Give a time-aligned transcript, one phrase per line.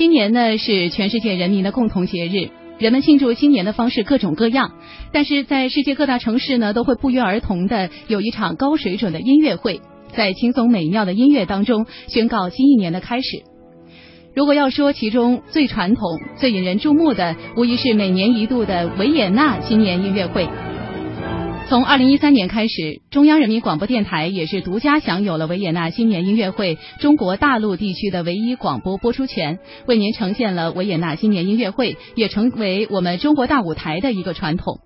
[0.00, 4.72] 新年呢是全世界人民的共同节日，人们庆祝新年的方式各种各样，
[5.12, 9.82] 但是在世界各大城市呢，都会不约而同的有一场高水准的音乐会，
[10.16, 13.42] 在轻松美妙的音乐当中宣告新一年的开始。
[14.34, 20.48] 如果要说其中最传统、最引人注目的，无疑是每年一度的维也纳新年音乐会。
[21.70, 34.80] 从二零一三年开始，中央人民广播电台也是独家享有了维也纳新年音乐会中国大陆地区的唯一广播播出权，为您呈现了维也纳新年音乐会，也成为我们中国大舞台的一个传统。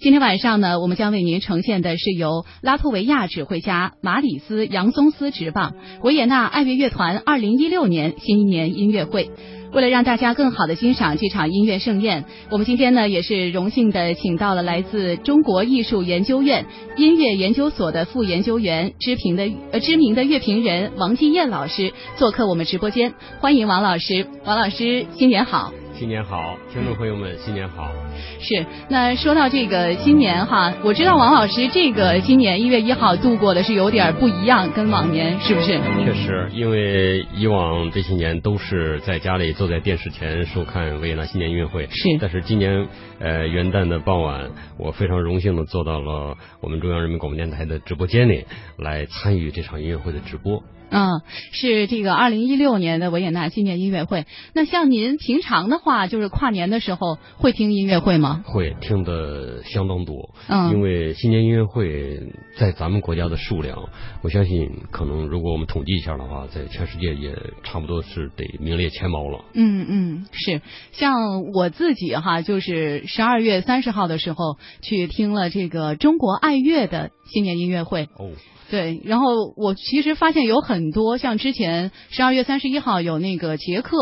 [0.00, 9.30] 今天晚上呢，我们将为您呈现的是由拉脱维亚指挥家马里斯·杨松斯执棒维也纳爱乐乐团二零一六年新一年音乐会。
[9.72, 16.64] 为了让大家更好的欣赏这场音乐盛宴，我们今天呢也是荣幸的请到了来自中国艺术研究院
[16.96, 23.12] 音乐研究所的副研究员、知名的呃知名的乐评人王继燕老师做客我们直播间。
[23.40, 25.72] 欢迎王老师，王老师新年好。
[25.98, 27.90] 新年好，听众朋友们，新年好。
[28.38, 35.80] 是，那说到这个新年哈，我知道王老师这个今年一月一号度过的是有点不一样，跟往年是不是？
[36.04, 42.04] 确实，因为以往这些年都是在家里坐在电视前收看维也纳新年音乐会，是。
[42.20, 42.86] 但是今年
[43.18, 48.44] 呃元旦的傍晚，我非常荣幸的坐到了我们中央人民广播电台的直播间里
[48.76, 50.62] 来参与这场音乐会的直播。
[50.90, 51.22] 嗯，
[51.52, 54.26] 是这个二零一六年的维也纳新年音乐会。
[54.54, 58.42] 那像您平常的话，就是跨年的时候会听音乐会吗？
[58.46, 60.34] 会听的相当多。
[60.48, 63.88] 嗯，因为新年音乐会在咱们国家的数量，
[64.22, 69.44] 我相信可能如果我们统计一下的话，在全世界也差不多是得名列前茅了。
[69.54, 70.62] 嗯嗯，是。
[70.92, 78.08] 像我自己哈，就是十二月三十号的时候去听了这个中国爱乐的新年音乐会。
[78.16, 78.30] 哦。
[78.70, 83.96] 对，然后我其实发现有很多像之前十二月三十一号有那个捷克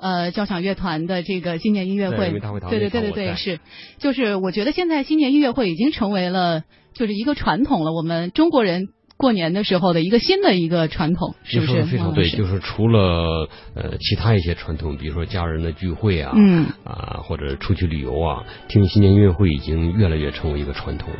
[0.00, 2.30] 呃交响乐团的这个新年音乐会，
[2.70, 3.60] 对对对对对是，
[3.98, 6.62] 就是我觉得现在新年音乐会已经成为了
[6.94, 8.88] 就是一个传统了，我们中国人。
[9.18, 11.82] 过年的时候的一个新的一个传统，是不是？
[11.86, 21.10] 非常对，就是除了呃其他一些传统，比如说家人的聚会啊，嗯啊或者出去旅游啊，听新年音乐会已经越来越成为一个传统。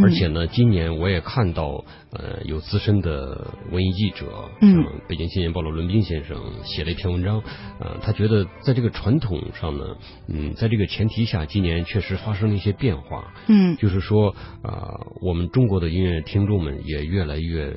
[0.00, 7.42] 而且呢，今年我也看到呃有资深的文艺记者，嗯，北京青年报的伦斌先生写了一篇文章，
[7.80, 9.84] 呃，他觉得在这个传统上呢，
[10.28, 17.47] 嗯，在这个前提下，今年确实发生了一些变化，嗯，就是说啊，我们中国的音乐听众们也越来越。
[17.48, 17.72] 越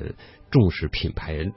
[0.50, 1.50] 重视品牌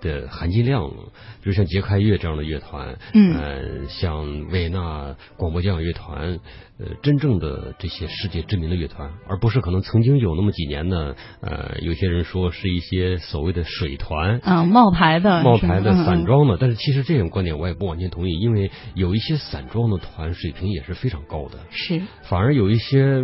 [0.00, 1.12] 的含金量了，
[1.42, 6.38] 就像杰克乐这样的乐团，嗯，像维也纳广播交响乐团。
[6.78, 11.14] 呃，真正的这些世界知名的乐团，而不是可能曾经有那么几年呢。
[11.40, 16.58] 呃，有些人说是一些所谓的水团啊，冒牌的、冒牌的散装的。
[16.60, 21.58] 但是其实这种观点我也不完全同意，因为有一些散装的团水平也是非常高的。
[21.70, 23.22] 是，反而有一些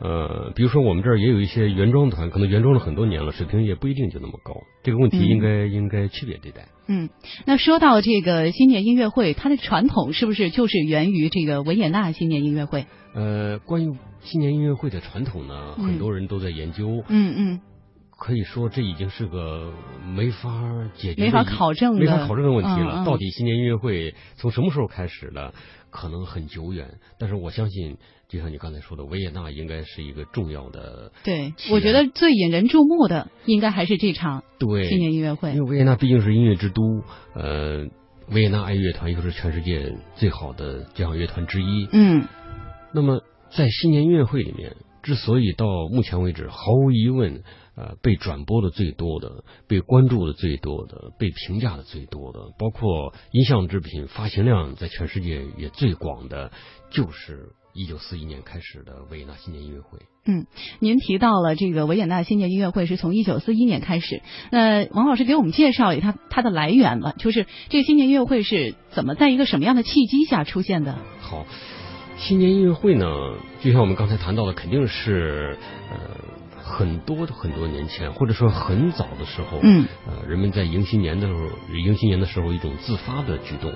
[0.00, 4.54] 呃，比如说我们这儿也有一些原装团，可能原装了很多年了，水平也不一定就那么高。
[4.82, 6.66] 这个问题应该应该区别对待。
[6.86, 7.08] 嗯，
[7.46, 12.86] 那说到这个新年音乐会，它的传统是不是就是源于这个维也纳新年音乐会？
[13.14, 13.92] 呃，关于
[14.22, 17.02] 新年音乐会的传统呢，很多人都在研究。
[17.08, 17.60] 嗯嗯，
[18.20, 19.72] 可以说这已经是个
[20.04, 20.50] 没法
[20.94, 23.02] 解决、没法考证、没法考证的问题了。
[23.06, 25.54] 到底新年音乐会从什么时候开始的？
[25.88, 27.96] 可能很久远，但是我相信，
[28.28, 31.10] 就像你刚才说的，维也纳应该是一个重要的。
[31.24, 36.82] 对，我觉得最引人注目的应该还是这场对新年音乐会，因为维也纳毕竟是音乐之都，
[37.34, 37.86] 呃，
[38.28, 41.88] 维也纳爱乐团又是全世界最好的交响乐团之一。
[41.90, 42.28] 嗯，
[42.92, 47.42] 那么在新年音乐会里面，之所以到目前为止毫无疑问。
[47.76, 56.50] 呃，被转播的最多的，被关注的最多的，被评价的最多的，包括音像制品发行量在全世界也最广的，
[56.90, 59.98] 就是一九四一年开始的维也纳新年音乐会。
[60.26, 60.46] 嗯，
[60.78, 70.98] 您提到了这个维也纳新年音乐会是从一九四一年开始，那王老师给我们介绍一下它它的来源吧，就是这个新年音乐会是怎么在一个什么样的契机下出现的？
[71.20, 71.46] 好，
[72.20, 73.06] 新年音乐会呢，
[73.60, 75.58] 就像我们刚才谈到的，肯定是
[75.90, 75.98] 呃。
[76.62, 83.72] 很多很多年前，或者说很早的时候，嗯，呃，人们在迎新年的时候，迎新年的时候一种自发的举动。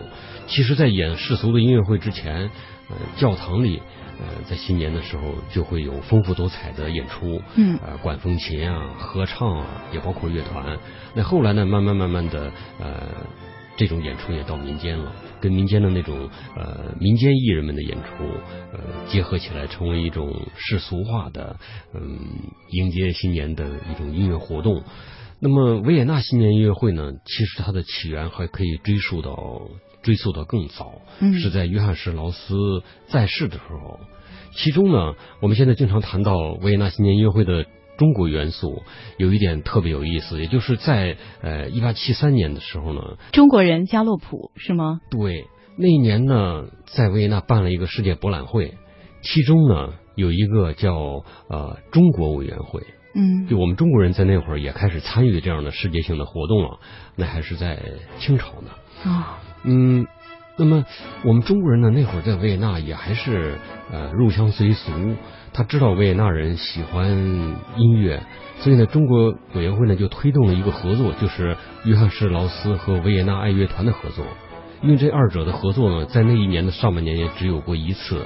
[0.46, 2.48] 其实，在演世俗的音乐会之前，
[2.88, 3.82] 呃，教堂里，
[4.20, 10.78] 呃，在新年的时候就会有丰富多彩的演出，嗯，呃，管风琴啊，合唱啊，也包括乐团。
[11.14, 13.08] 那后来呢，慢慢慢慢的，呃。
[13.76, 15.12] 这种演出也到民间了，
[15.44, 18.24] 跟民间的那种呃民间艺人们的演出
[18.72, 21.58] 呃结合起来，成为一种世俗化的
[21.92, 22.18] 嗯
[22.70, 24.82] 迎接新年的一种音乐活动。
[25.40, 29.68] 那么维也纳新年音乐会呢，其实它的起源还可以追溯到
[30.02, 34.00] 追溯到更早，嗯是在约翰施劳斯在世的时候。
[34.56, 35.12] 其中呢，
[35.42, 38.82] 我们现在经常谈到维也纳新年音乐会的中国元素，
[39.18, 45.00] 有一点特别有意思，也就是在呃一八七三年的时候呢，中国人加洛普是吗？
[45.10, 45.46] 对，
[45.76, 48.74] 那一年呢，在维也纳办了一个世界博览会，
[49.22, 52.82] 其中呢有一个叫呃中国委员会，
[53.14, 56.80] 嗯就我们中国人在那会儿也开始参与这样的世界性的活动了，
[57.16, 57.80] 那还是在
[58.18, 58.70] 清朝呢。
[59.04, 59.24] 哦
[59.64, 60.06] 嗯，
[60.56, 60.84] 那么
[61.24, 63.58] 我们中国人呢，那会儿在维也纳也还是
[63.90, 64.92] 呃入乡随俗，
[65.54, 67.08] 他知道维也纳人喜欢
[67.76, 68.20] 音乐，
[68.58, 74.26] 所以呢，中国委员会呢就推动了一个合作，就是约翰施劳斯和维也纳爱乐团的合作。
[74.82, 78.20] 因为这二者的合作呢，在那一年的上半年也只有过一次。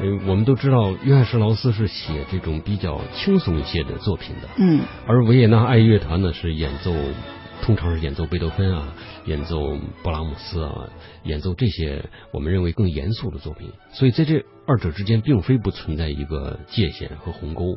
[0.00, 6.90] 呃，我们都知道，约翰施劳斯是写这种比较轻松一些的作品的，嗯而维也纳爱乐团呢是演奏，
[7.60, 8.88] 通常是演奏贝多芬啊，
[9.26, 9.58] 演奏
[10.02, 10.88] 勃拉姆斯啊，
[11.24, 13.70] 演奏这些我们认为更严肃的作品。
[13.92, 14.42] 所以在这
[14.72, 17.76] 二者之间，并非不存在一个界限和鸿沟。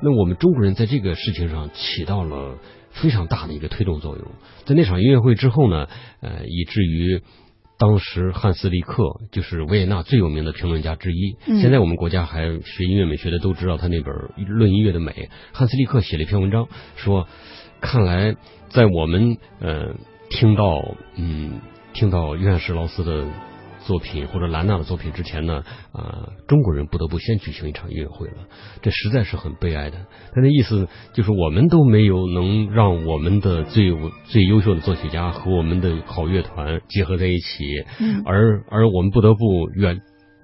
[0.00, 2.58] 那我们中国人在这个事情上起到了
[2.90, 4.26] 非常大的一个推动作用。
[4.66, 5.88] 在那场音乐会之后呢，
[6.20, 7.22] 呃，以至于。
[7.76, 9.02] 当时汉斯利克
[9.32, 14.14] 就是维也纳最有名的评论家之一，嗯现在我们国家还学音乐美学的都知道他那本
[14.46, 15.10] 《论音乐的美》。
[15.52, 17.26] 汉斯利克写了一篇文章，说，
[17.80, 18.36] 看来
[18.68, 19.96] 在我们呃
[20.30, 21.60] 听到嗯
[21.94, 23.24] 听到约翰施劳斯的
[23.86, 28.48] 作品或者兰纳的作品之前呢，啊、中国人不得不先举行一场音乐会了，
[28.82, 30.06] 这实在是很悲哀的。
[30.32, 33.92] 他的意思就是我们都没有能让我们的最
[34.24, 37.64] 最优秀的作曲家和我们的好乐团结合在一起，
[38.00, 38.22] 嗯。
[38.24, 40.00] 而而我们不得不远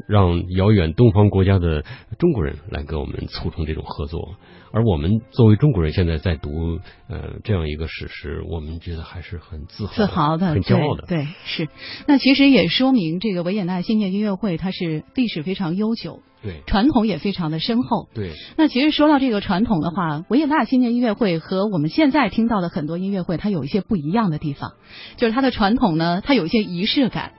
[0.09, 1.85] 让遥远东方国家的
[2.19, 4.35] 中国人来跟我们促成这种合作，
[4.73, 6.79] 而我们作为中国人现在在读
[7.09, 11.05] 呃这样一个史诗，我们觉得还是很自豪、自豪的，很骄傲的。
[11.09, 11.69] 对，对是。
[12.07, 18.09] 那其实也说明这个维也纳新年音乐会它是历史非常悠久，对传统也非常的深厚。
[18.15, 24.75] 对那其实说到这个传统的话，维也纳新年音乐会和我们现在听到的很多音乐会，它有一些不一样的地方，
[25.17, 27.33] 就是它的传统呢，它有一些仪式感，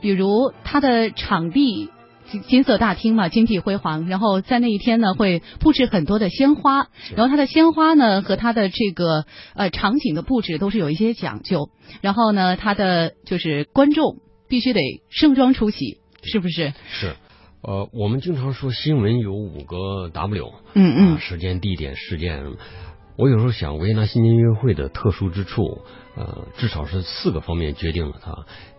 [0.00, 1.90] 比如它的场地。
[2.30, 11.70] 金金色大厅嘛，金碧辉煌，然后在那一天呢，会布置很多的鲜花，然后它的鲜花呢和它的这个呃场景的布置都是有一些讲究，
[12.00, 14.80] 然后呢，它的就是观众必须得
[15.10, 16.72] 盛装出席，是不是？
[16.88, 17.16] 是。
[17.60, 22.44] 呃，我们经常说新闻有五个 W，嗯嗯啊，时间、地点、事件。
[23.16, 25.80] 我有时候想，维也纳新年音乐会的特殊之处，
[26.14, 28.32] 呃，至少是四个方面决定了它。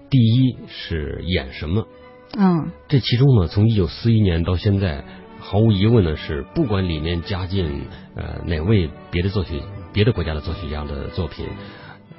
[0.09, 1.87] 第一是演什么，
[2.37, 5.03] 嗯这其中呢，从一九四一年到现在，
[5.39, 7.85] 毫无疑问的是，不管里面加进
[8.15, 9.61] 呃哪位别的作曲、
[9.93, 11.47] 别的国家的作曲家的作品，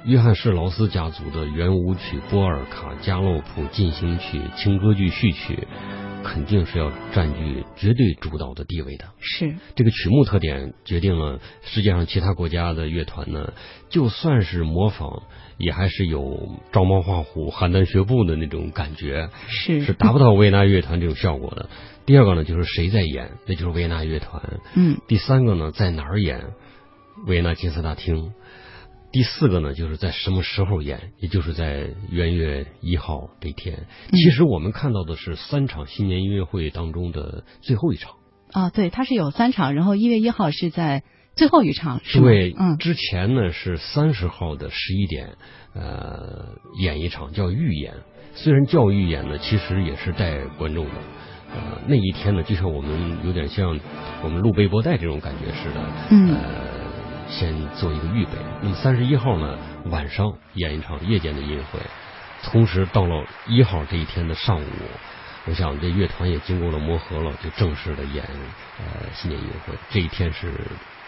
[0.03, 5.67] 约翰施劳斯家族的圆舞曲、波尔卡、加洛普进行曲、轻歌剧序曲，
[6.23, 9.05] 肯定是要占据绝对主导的地位的。
[9.19, 13.53] 是这个曲目特点决定了世界上其他国家的乐团呢，
[13.89, 15.23] 就算是模仿，
[15.61, 19.29] 也还是有照猫画虎、邯郸学步的那种感觉。
[19.47, 21.69] 是是达不到维也纳乐团这种效果的。
[22.05, 24.59] 第二个呢，就是谁在演，那就是维也纳乐团。
[24.75, 26.41] 嗯第三个呢，在哪儿演，
[27.27, 28.33] 维也纳金色大厅。
[29.11, 33.87] 第四个呢，就是在什么时候演，也就是在元月一号这天。
[34.09, 38.13] 嗯其实我们看到的是三场新年音乐会当中的最后一场。
[38.51, 41.03] 啊，对，它是有三场，然后一月一号是在
[41.41, 41.99] 最后一场？
[42.21, 45.35] 对，嗯之前呢是三十号的十一点，
[45.73, 47.95] 呃，演一场叫预演。
[48.35, 50.91] 虽然叫预演呢，其实也是带观众的。
[51.55, 53.79] 呃，那一天呢，就像我们有点像
[54.21, 55.81] 我们录背播带这种感觉似的。
[56.11, 56.41] 嗯呃，
[57.27, 58.33] 先做一个预备。
[58.61, 61.79] 那么三十一号呢，晚上演一场夜间的音乐会，
[62.43, 64.65] 同时到了一号这一天的上午，
[65.47, 68.23] 我想这乐团也经过了磨合了，就正式的演
[68.77, 69.75] 呃新年音乐会。
[69.89, 70.53] 这一天是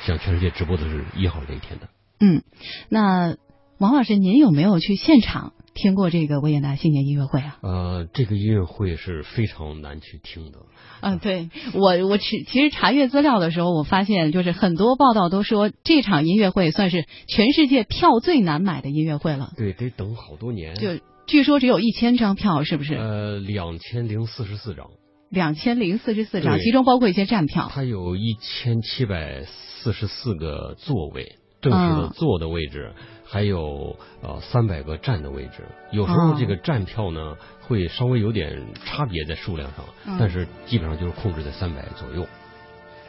[0.06, 1.90] 向全世界直播的是一号那一天的。
[2.20, 2.44] 嗯，
[2.90, 3.36] 那
[3.80, 7.58] 王老师，您有没有去现场听过这个维也纳新年音乐会啊？
[7.62, 10.60] 呃，这个音乐会是非常难去听的。
[11.02, 20.76] 啊，对我我其其实查阅资料的时候，我发现就是很多报道都说这场音乐会算是全世界票最难买的音乐会了，对，得等好多年。
[20.76, 22.94] 就据说只有一千张票，是不是？
[22.94, 24.92] 呃，两千零四十四张，
[25.30, 27.70] 两千零四十四张，其中包括一些站票。
[27.74, 29.44] 它有一千七百
[29.84, 32.94] 四十四个座位，正式的嗯坐的位置，
[33.26, 35.66] 还有呃三百个站的位置。
[35.92, 42.26] 有时候哦这个站票呢会稍微有点差别在数量上，嗯但是基本上就是控制在三百左右。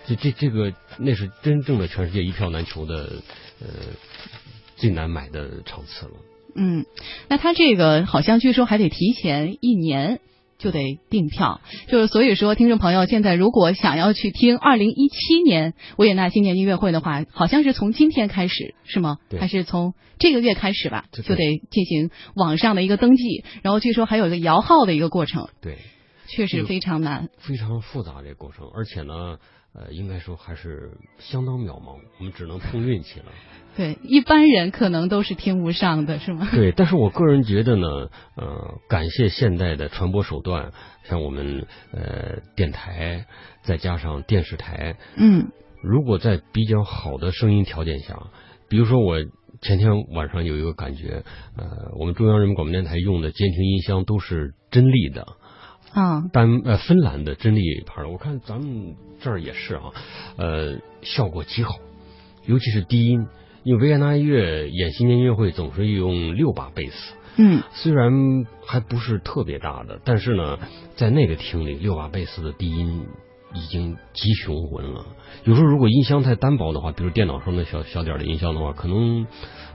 [0.06, 3.10] 这这这个那是真正的全世界一票难求的，
[3.60, 3.68] 呃，
[4.76, 6.12] 最难买的场次了。
[6.56, 6.84] 嗯，
[7.28, 10.20] 那他这个好像据说还得提前一年
[10.58, 19.18] 就得订票，就是所以说，听众朋友现在如果想要去听二零一七年维也纳新年音乐会的话，好像是从今天开始是吗？
[19.38, 21.06] 还是从这个月开始吧？
[21.12, 25.78] 就得进行网上的一个登记，然后据说还有一个摇号的一个过程，对，
[26.28, 27.28] 确实非常难。
[27.38, 29.38] 非常复杂这个过程，而且呢，
[29.74, 33.26] 呃，应该说还是相当渺茫，我们只能碰运气了。
[33.76, 36.48] 对，一般人可能都是听不上的，是吗？
[36.54, 37.86] 对，但是我个人觉得呢，
[38.36, 43.26] 呃，感谢现代的传播手段，像我们呃电台，
[43.62, 45.48] 再加上电视台，嗯
[45.82, 48.16] 如果在比较好的声音条件下，
[48.68, 49.16] 比如说我
[49.60, 51.24] 前天晚上有一个感觉，
[51.56, 51.66] 呃，
[51.98, 55.26] 我们中央人民广播电台用的监听音箱都是真力的，
[55.94, 59.92] 啊丹呃芬兰的真力牌的，我看咱们这儿也是啊，
[60.36, 61.76] 呃，效果极好，
[62.44, 63.26] 尤其是低音，
[63.62, 67.14] 因为维也纳音乐演新年音乐会总是用六把贝斯。
[67.36, 68.12] 嗯虽然
[68.64, 70.58] 还不是特别大的，但是呢，
[70.94, 73.06] 在那个厅里，六把贝斯的低音
[73.54, 75.04] 已经极雄浑了。
[75.44, 79.26] 有时候如果音箱太单薄的话，比如电脑上的小小点儿的音箱的话，可能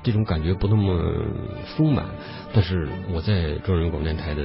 [0.04, 1.26] 这种感觉不那么
[1.76, 2.06] 丰满。
[2.54, 4.44] 但是我在中央人民广播电台的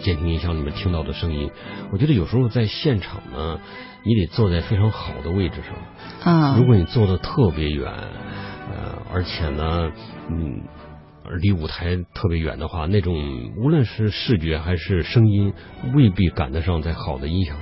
[0.00, 1.50] 监听音箱里面听到的声音，
[1.92, 3.60] 我觉得有时候在现场呢，
[4.04, 6.32] 你得坐在非常好的位置上。
[6.34, 9.90] 啊，如果你坐的特别远，呃，而且呢，
[10.28, 10.62] 嗯，
[11.40, 15.54] 离舞台特别远的话，那种无论是视觉还是声音，
[15.94, 17.56] 未必赶得上在好的音响。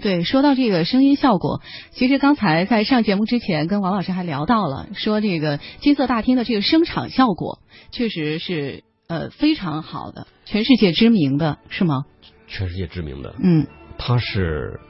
[0.00, 1.60] 对，说到这个声音效果，
[1.92, 12.04] 其实刚才在上节目之前跟王老师还聊到了，说这个金色大厅的这个声场效果确实是呃非常好的，全世界知名的是吗？
[12.46, 13.66] 全世界知名的，嗯
[13.98, 14.80] 它是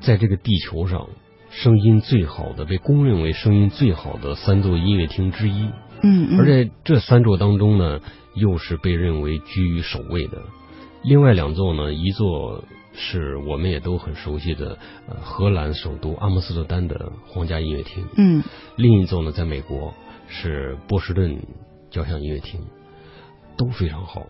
[0.00, 1.08] 在这个地球上
[1.50, 5.68] 声音最好的，被公认为声音最好的三座音乐厅之一。
[6.04, 8.00] 嗯嗯，而在这三座当中呢，
[8.34, 10.42] 又是被认为居于首位的。
[11.04, 18.42] 另外两座呢，一座是我们也都很熟悉的，呃，荷兰首都阿姆斯特丹的皇家音乐厅；嗯
[18.76, 19.94] 另一座呢，在美国
[20.28, 21.42] 是波士顿
[21.90, 22.60] 交响音乐厅，
[23.56, 24.26] 都非常好。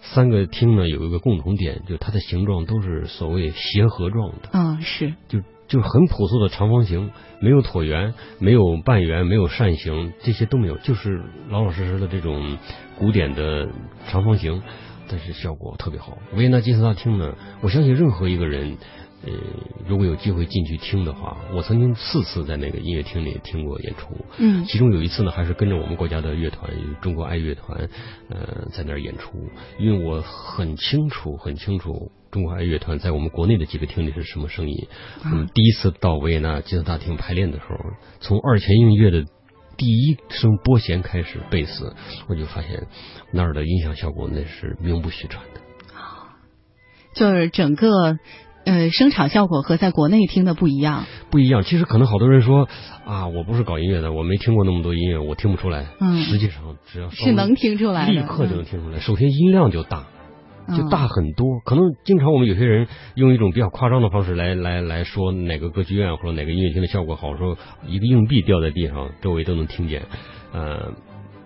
[0.00, 4.58] 三个厅呢有一个共同点，就它的形状都是所谓协和状的。
[4.58, 12.58] 啊是就就很朴素的长方形，没有椭圆，没有半圆，没有扇形，这些都没有，就是老老实实的这种
[12.98, 13.68] 古典的
[14.08, 14.60] 长方形，
[15.12, 16.16] 但是效果特别好。
[16.34, 18.78] 维也纳金色大厅呢，我相信任何一个人，
[19.26, 19.30] 呃，
[19.86, 26.70] 如果有机会进去听的话，我曾经四次在那个音乐厅里听过演出，嗯其中有一次呢，还是跟着我们国家的乐团
[27.02, 27.90] 中国爱乐团，
[28.30, 29.50] 呃，在那儿演出。
[29.78, 34.88] 因为我很清楚，很清楚中国爱乐团在我们国内的几个厅里是什么声音。
[35.24, 37.78] 我们第一次到维也纳金色大厅排练的时候，
[38.20, 39.26] 从二泉映月的
[39.82, 41.92] 第一声拨弦开始，贝斯，
[42.28, 42.86] 我就发现
[43.32, 45.60] 那儿的音响效果那是名不虚传的。
[47.16, 48.16] 就是整个
[48.64, 51.06] 呃声场效果和在国内听的不一样。
[51.32, 52.68] 不一样，其实可能好多人说
[53.04, 55.88] 啊，我不是搞音乐的，我没听过那么多音乐，我听不出来。
[55.98, 59.00] 嗯实际上只要是能听出来的，立刻就能听出来。
[59.00, 60.21] 首先音量就大，嗯
[60.68, 61.60] 就大很多。
[61.64, 70.02] 可能经常我们有些人用一种比较夸张的方式来来来说哪个歌剧院或者哪个音乐厅的效果好，说一个硬币掉在地上，周围都能听见。
[70.52, 70.92] 呃，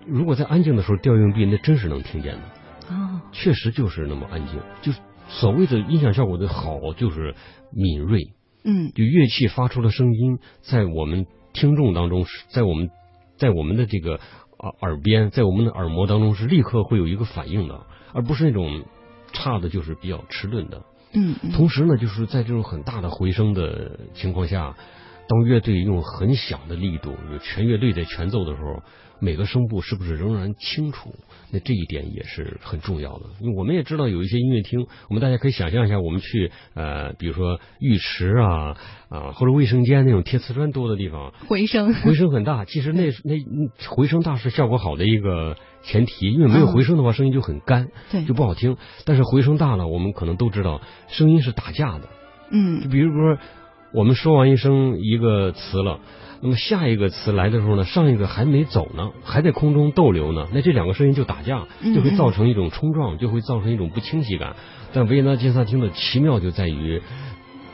[0.05, 2.41] 如果在安静的时候掉硬币，那真是能听见的，
[2.89, 4.59] 哦确实就是那么安静。
[4.81, 7.35] 就是所谓的音响效果的好，就是
[7.71, 8.19] 敏锐。
[8.63, 12.89] 嗯就乐器发出的声音，在我们听众当中，是在我们
[13.37, 14.19] 在我们的这个
[14.59, 18.83] 耳耳边，在我们的耳膜当中是立刻会有一个反应的，而不是那种
[19.33, 20.81] 差的，就是比较迟钝的。
[21.13, 24.75] 嗯嗯同时呢，就是在这种很大的回声的情况下，
[25.27, 28.81] 当乐队用很小的力度，有全乐队在全奏的时候，
[29.19, 31.13] 每个声部是不是仍然清楚？
[31.51, 33.25] 那这一点也是很重要的。
[33.39, 38.77] 因为我们也知道有一些音乐厅，我们大家可以想象一下，我们去呃，比如说浴池啊
[39.09, 42.65] 啊或者卫生间那种贴瓷砖多的地方，回声回声很大。
[42.65, 48.77] 其实那那那回声大是效果好的一个前提，因为没有回声的话，声音就很干，对就不好听。
[49.05, 52.09] 但是回声大了，我们可能都知道，声音是打架的。
[52.49, 53.37] 嗯就嗯比如说，
[53.97, 55.99] 我们说完一声一个词了，
[56.41, 64.55] 那么下一个词来的时候呢，上一个还没走呢，还在空中逗留呢，那这两个声音就打架，嗯就会造成一种冲撞，就会造成一种不清晰感。
[64.93, 67.01] 但维也纳金萨厅的奇妙就在于，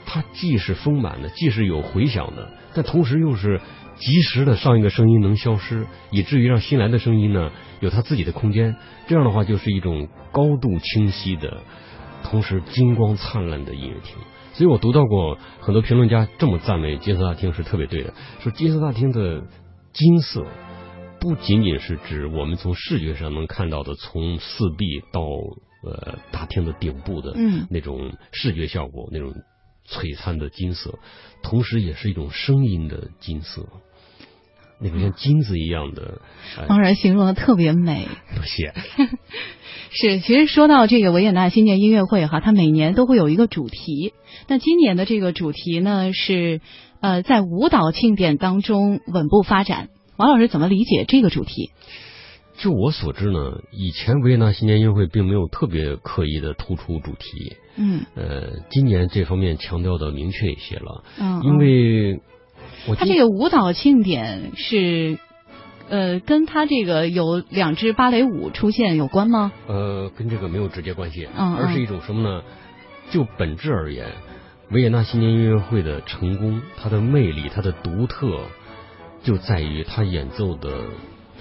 [0.05, 3.59] 它既是丰满的，既是有回响的，但同时又是
[3.97, 7.51] 及时的上一个声音能消失，以至于让新来的声音呢
[7.81, 8.77] 有它自己的空间。
[9.07, 11.57] 这样的话，就是一种高度清晰的，
[12.23, 14.15] 同时金光灿烂的音乐厅。
[14.53, 19.43] 所以我读到过很多评论家这么赞美金色大厅是特别对的，说金色大厅的
[19.93, 20.45] 金色
[21.19, 25.21] 不仅仅是指我们从视觉上能看到的，从四壁到
[25.83, 27.67] 呃大厅的顶部的嗯。
[27.69, 29.33] 那种视觉效果，那种
[29.87, 30.99] 璀璨的金色，
[31.41, 33.67] 同时也是一种声音的金色，
[34.83, 36.19] 那个像金子一样的。
[36.57, 38.07] 呃当然形容的特别美。
[38.35, 38.73] 多谢。
[39.89, 44.13] 是，其实说到这个维也纳新年音乐会哈，它每年都会有一个主题。
[44.47, 46.61] 那今年的这个主题呢是，
[46.99, 49.89] 呃，在舞蹈庆典当中稳步发展。
[50.17, 51.71] 王老师怎么理解这个主题？
[52.57, 62.19] 就我所知呢，以前维也纳新年音乐会并没有特别刻意的突出主题，嗯呃，今年这方面强调的明确一些了，嗯，因为
[62.87, 65.17] 我记它这个舞蹈庆典是，
[65.89, 69.51] 呃，跟他这个有两支芭蕾舞出现有关吗？
[69.67, 72.43] 呃跟这个没有直接关系，嗯而是一种什么呢？
[73.11, 74.07] 就本质而言，
[74.71, 78.39] 维也纳新年音乐会的成功，它的魅力，它的独特，
[79.23, 80.69] 就在于它演奏的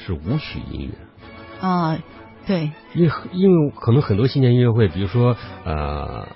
[0.04, 1.66] 是舞曲音乐。
[1.66, 1.99] 啊，
[2.46, 6.28] 对，因为因为可能很多新年音乐会，比如说呃，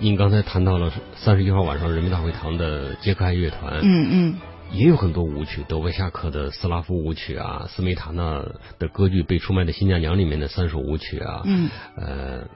[0.00, 4.34] 您刚才谈到了三十一号晚上人民大会堂的捷克爱乐团，嗯嗯
[4.72, 8.44] 也有很多舞曲，德维夏克的斯拉夫舞曲啊，斯梅塔纳
[8.78, 12.48] 的歌剧《被出卖的新嫁娘》里面的三首舞曲啊，嗯呃，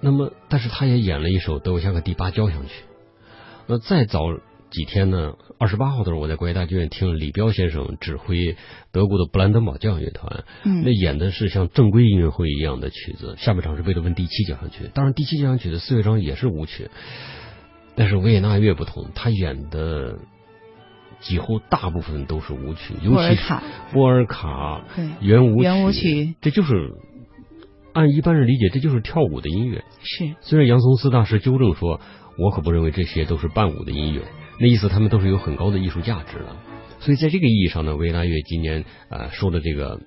[0.00, 2.84] 那么但是他也演了一首德维夏克第八交响曲。
[3.66, 4.22] 那再早
[4.70, 8.56] 几天呢，二十八号的时候，我在国家大剧院听李彪先生指挥
[8.92, 10.82] 德国的布兰登堡交响乐团，嗯。
[10.84, 16.90] 那演的是像正规音乐会一样的曲子，下半场是贝多芬第七交响曲，当然第七交响曲的四乐章也是舞曲，
[17.96, 20.18] 但是维也纳乐不同，他演的
[21.20, 23.42] 几乎大部分都是舞曲，尤其是
[23.92, 24.48] 波尔卡。
[24.48, 26.34] 尔卡对圆舞曲，圆舞曲。
[26.40, 26.92] 这就是
[27.92, 29.82] 按一般人理解，这就是跳舞的音乐。
[30.02, 30.34] 是。
[30.40, 32.00] 虽然杨松斯大师纠正说，
[32.38, 34.22] 我可不认为这些都是伴舞的音乐，
[34.58, 36.56] 那意思他们都是有很高的艺术价值的。
[37.00, 40.00] 所以在这个意义上呢，维也纳乐今年呃说的这个。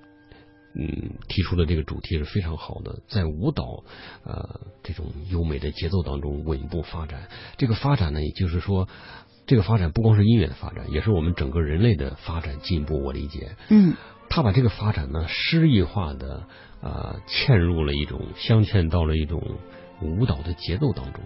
[0.74, 3.84] 嗯，提出的这个主题是非常好的，在舞蹈
[4.24, 7.27] 呃这种优美的节奏当中稳步发展。
[7.58, 8.88] 这个发展呢，也就是说，
[9.46, 13.03] 这个发展不光是音乐的发展，也是我们整个人类的发展进步。
[13.03, 13.96] 我理解，嗯
[14.29, 16.48] 他把这个发展呢诗意化的
[16.79, 19.44] 啊、呃嵌入了一种镶嵌到了一种
[20.01, 21.22] 舞蹈的节奏当中，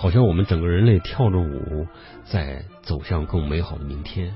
[0.00, 1.86] 好像我们整个人类跳着舞
[2.24, 4.32] 在走向更美好的明天。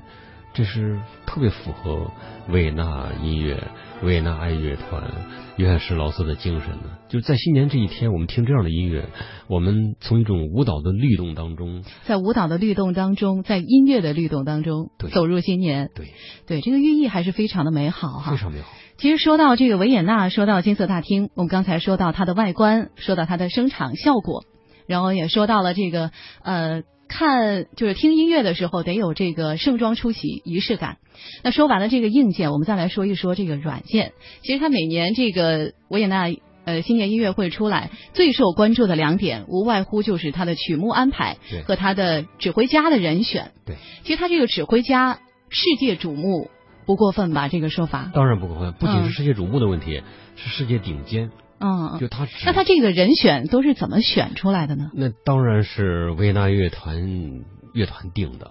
[0.53, 2.13] 这是特别符合
[2.51, 3.61] 维也纳音乐、
[4.03, 5.11] 维也纳爱乐团、
[5.57, 6.99] 约翰施劳斯的精神的。
[7.09, 9.09] 就是在新年这一天，我们听这样的音乐，
[9.49, 16.13] 我们从一种舞蹈的律动当中，在舞蹈的律动当中，在音乐的律动当中对走入新年，对，
[16.47, 18.33] 对这个寓意还是非常的美好哈。
[18.33, 18.69] 非常美好。
[18.99, 24.45] 其实说到这个维也纳，说到金色大厅，我们刚才说到它的外观，说到它的声场效果，
[24.87, 26.11] 然后也说到了这个
[26.43, 26.83] 呃。
[27.07, 30.97] 看，就是听音乐的时候得有这个盛装出席仪式感。
[31.45, 34.15] 那说完了这个硬件，我们再来说一说这个软件。
[34.43, 43.53] 其实它每年这个维也纳呃新年音乐会出来，最受关注的两点，无外乎就是它的曲目安排和它的指挥家的人选。
[43.67, 45.21] 对，其实他这个指挥家
[45.51, 46.51] 世界瞩目，
[46.87, 47.49] 不过分吧？
[47.49, 48.11] 这个说法。
[48.13, 50.03] 当然不过分，不仅嗯是世界瞩目的问题，
[50.37, 51.31] 是世界顶尖。
[51.59, 54.91] 嗯，就他那他这个人选都是怎么选出来的呢？
[54.95, 58.51] 那当然是维也纳乐团乐团定的。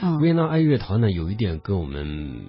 [0.00, 2.46] 嗯维也纳爱乐团呢，有一点跟我们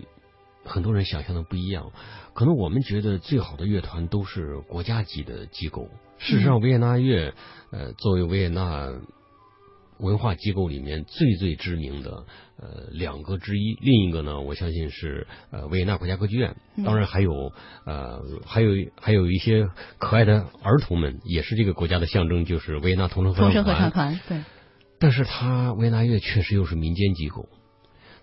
[0.64, 1.92] 很多人想象的不一样。
[2.34, 7.34] 可能我们觉得最好的乐团都是国家级的机构，事实上，维也纳乐
[7.72, 8.92] 呃作为维也纳
[10.00, 12.26] 文化机构里面最最知名的
[12.58, 16.56] 呃两个之一，另一个呢，我相信是呃维也纳国家歌剧院。
[16.78, 16.84] 嗯。
[16.84, 17.52] 当然还有
[17.86, 23.92] 呃还有还有一些可爱的儿童们，也是这个国家的象征，就是维也纳童声合童声合唱团唱。
[23.92, 24.44] 团，对，
[25.00, 27.48] 但是他维也纳乐确实又是民间机构，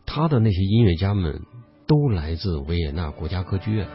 [0.06, 1.40] 他的那些音乐家们
[1.86, 3.86] 都来自维也纳国家歌剧院，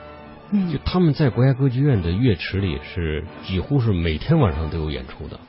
[0.51, 5.39] 就嗯他们在国家歌剧院的乐池里是几乎是每天晚上都有演出的，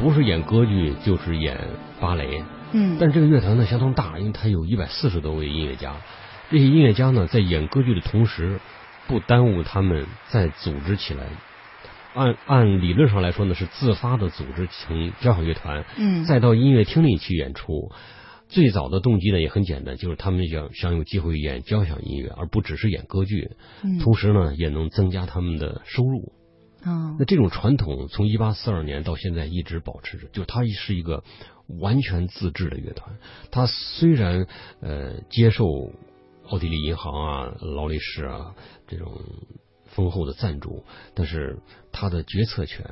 [0.00, 1.58] 不是演歌剧就是演
[2.00, 2.42] 芭蕾。
[2.72, 5.96] 嗯，但这个乐团呢相当大，因为它有一百四十多位音乐家，
[6.50, 8.60] 这些音乐家呢在演歌剧的同时，
[9.06, 11.24] 不耽误他们再组织起来。
[12.14, 17.90] 按按理论上来说呢，是自发的组织成交响乐团，嗯再到音乐厅里去演出。
[18.48, 23.50] 最早的动机呢也很简单，就是他们想想有机会演交响音乐，而不只是演歌剧，
[23.82, 26.32] 嗯同时呢也能增加他们的收入。
[27.18, 31.22] 那这种传统从一八四二年到现在一直保持着，就它是一个
[31.80, 33.18] 完全自治的乐团。
[33.50, 34.46] 它虽然
[34.80, 35.64] 呃接受
[36.48, 38.54] 奥地利银行啊、劳力士啊
[38.86, 39.20] 这种
[39.84, 41.58] 丰厚的赞助，但是
[41.92, 42.84] 它的决策权，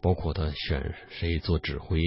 [0.00, 2.00] 包括他选谁做指挥，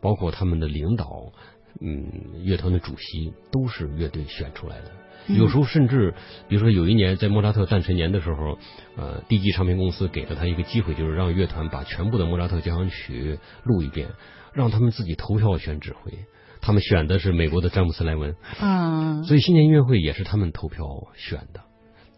[0.00, 1.32] 包括他们的领导，
[1.80, 4.90] 嗯，乐团的主席都是乐队选出来的。
[5.28, 6.14] 有时候甚至，
[6.48, 8.58] 比如说有一年在莫扎特诞辰年的时候，
[8.96, 14.08] 呃，D G 唱片公司给了他一个机会，就是让乐团把全部的莫扎特交响曲录一遍，
[14.52, 16.12] 让他们自己投票选指挥。
[16.60, 21.60] 他们选的是美国的詹姆斯莱文，嗯，所以新年音乐会也是他们投票选的。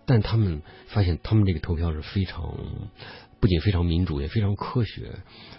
[0.07, 2.55] 但他们发现，他们这个投票是非常
[3.41, 5.13] 不仅非常民主，也非常科学。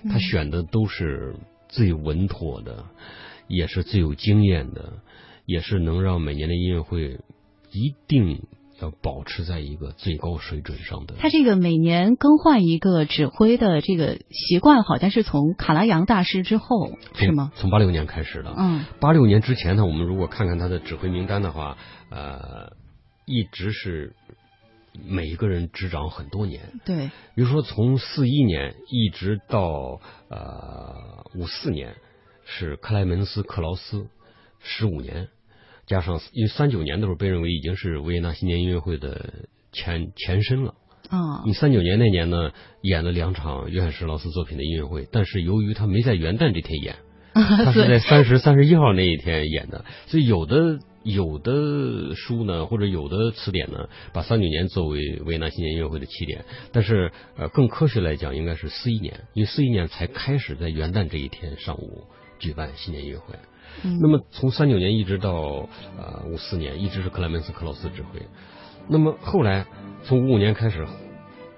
[0.07, 1.35] 他选的都是
[1.67, 2.85] 最稳妥的，
[3.47, 4.93] 也是最有经验的，
[5.47, 7.19] 也是能让每年的音乐会
[7.75, 8.47] 一定
[8.81, 11.15] 要保持在一个最高水准上的。
[11.19, 17.51] 他这个每年更换一个指挥的这个习惯，好像是从卡拉扬大师之后是吗？
[17.55, 18.53] 从八六年开始的。
[18.57, 21.77] 嗯，八六年之前呢，我们如果看看他的指挥名单的话，
[22.09, 22.73] 呃。
[23.27, 24.13] 一直是
[25.03, 31.95] 每一个人执掌很多年，对，比如说从四一年一直到呃五四年
[32.45, 34.05] 是克莱门斯克劳斯
[34.59, 35.29] 十五年，
[35.87, 40.73] 加上因为三九年的时候被认为已经是维也纳新年音乐会的前前身了
[41.09, 41.43] 啊。
[41.45, 46.95] 你三九年那年呢演了两场约翰施劳斯作品的音乐会，但是由于他没在元旦这天演，
[47.33, 50.79] 他是在三十三十一号那一天演的，所以有的。
[51.05, 62.05] 有的书呢，或者有的词典呢，把三九年作为维也纳新年音乐会的起点，但是呃，更科学来讲，应该是四一年，因为四一年才开始在元旦这一天上午
[62.39, 63.35] 举办新年音乐会。
[63.83, 68.21] 那么从三九年一直到呃五四年，一直是克莱门斯克劳斯指挥。
[68.87, 69.65] 那么后来
[70.03, 70.85] 从五五年开始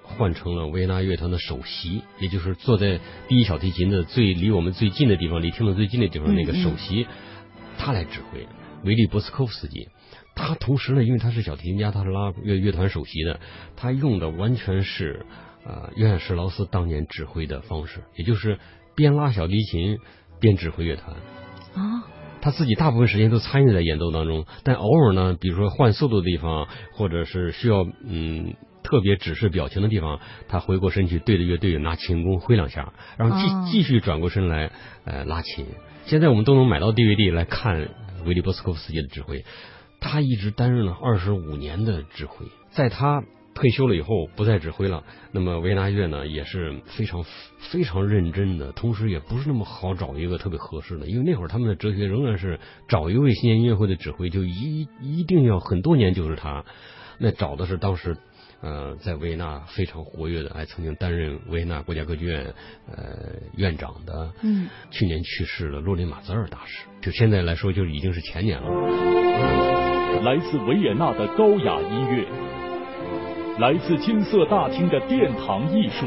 [0.04, 7.08] 换成了维也纳乐团的首席，也就是坐在第一小提琴的最离我们最近的地方，离听众最近的地方那个首席，
[7.78, 8.48] 他来指挥。
[8.84, 9.90] 维利博斯科夫斯基，
[10.36, 13.40] 他同时呢，因为他是小提琴家，他是拉乐乐团首席的，
[13.76, 15.26] 他用的完全是
[15.66, 18.60] 呃约翰施劳斯当年指挥的方式，也就是
[18.96, 19.98] 边拉小提琴
[20.40, 21.16] 边指挥乐团
[21.78, 22.04] 啊。
[22.42, 34.72] 他自己大部分时间都参与在演奏当中，但偶尔呢，比如说换速度的地方，或者是需要嗯特别指示表情的地方，他回过身去对着乐队拿琴弓挥两下，然后继继续转过身来
[35.06, 35.66] 呃拉琴。
[36.06, 37.90] 现在我们都能买到 DVD 来看。
[38.26, 39.46] 维利波斯科夫斯基的指挥，
[40.02, 42.48] 他一直担任了二十五年的指挥。
[42.72, 43.24] 在他
[43.58, 45.04] 退休了以后，不再指挥了。
[45.32, 47.26] 那么维也纳乐呢，也是非常
[47.72, 56.64] 非常认真的，同时也不是那么好找一个特别合适的，因为那会儿他们的哲学仍然是找一位新年音乐会的指挥，就一一定要很多年就是他。
[57.18, 58.16] 那找的是当时。
[58.60, 62.56] 呃，在维也纳非常活跃的，还曾经担任维也纳国家歌剧院
[62.88, 68.68] 呃院长的，嗯，去年去世的洛林马泽尔大师，就现在来说就已经是前年了。
[70.24, 72.28] 来自维也纳的高雅音乐，
[73.60, 76.06] 来自金色大厅的殿堂艺术。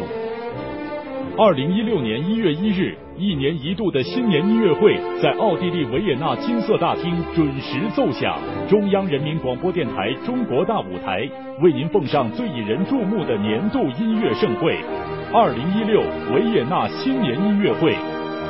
[1.36, 8.38] 二零一六年一月一日，一年一度的新年音乐会在奥地利维也纳金色大厅准时奏响。
[8.68, 11.28] 中央人民广播电台中国大舞台
[11.60, 14.78] 为您奉上最引人注目的年度音乐盛会——
[15.34, 16.00] 二零一六
[16.32, 17.96] 维也纳新年音乐会，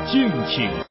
[0.06, 0.89] 敬请。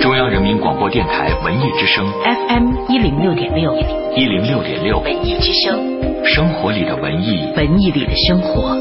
[0.00, 3.74] 中央人民广播电台文艺之声 FM 一零六点六，
[4.16, 8.76] 一零六点六文艺之声，生活里的文艺，文艺里的生活。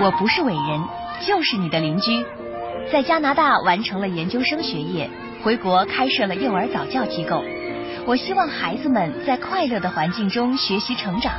[0.00, 0.82] 我不是伟人，
[1.26, 2.24] 就是你的邻居。
[2.90, 5.08] 在加拿大完成了研究生学业，
[5.44, 7.44] 回国开设了幼儿早教机构。
[8.06, 11.32] 我希望孩子们在快乐的环境中学习成长。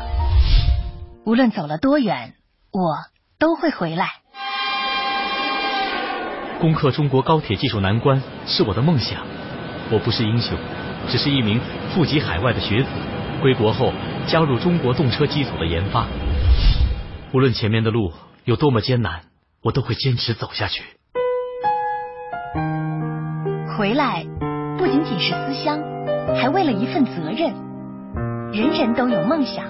[1.26, 2.36] 无论走了多远，
[2.72, 2.98] 我
[3.38, 4.08] 都会回来。
[6.60, 9.20] 攻克中国高铁技术难关是我的梦想。
[9.92, 10.58] 我不是英雄，
[11.10, 11.60] 只是一名
[11.94, 12.90] 赴籍海外的学子。
[13.42, 13.92] 归国后
[14.28, 16.08] 加入中国动车机组的研发。
[17.34, 18.12] 无论前面的路。
[18.46, 19.22] 有多么艰难，
[19.62, 20.84] 我都会坚持走下去。
[23.78, 24.26] 回来
[24.78, 25.80] 不仅仅是思乡，
[26.36, 27.54] 还为了一份责任。
[28.52, 29.66] 人人都有梦想，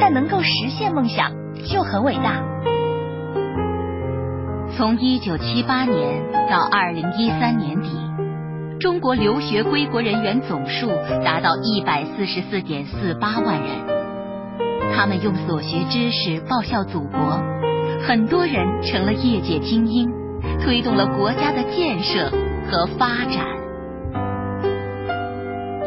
[0.00, 1.32] 但能够实现梦想
[1.68, 2.42] 就很伟大。
[4.76, 7.90] 从一九七八年到二零一三年底，
[8.78, 10.88] 中国留学归国人员总数
[11.24, 13.68] 达到一百四十四点四八万人，
[14.94, 17.42] 他们用所学知识报效祖国。
[18.06, 20.10] 很多人成了业界精英，
[20.62, 22.30] 推动了国家的建设
[22.70, 23.59] 和发展。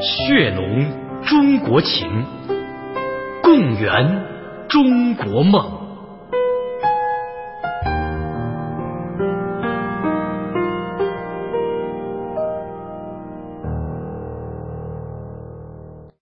[0.06, 2.26] 血浓中国情，
[3.42, 4.26] 共圆
[4.68, 5.66] 中国梦。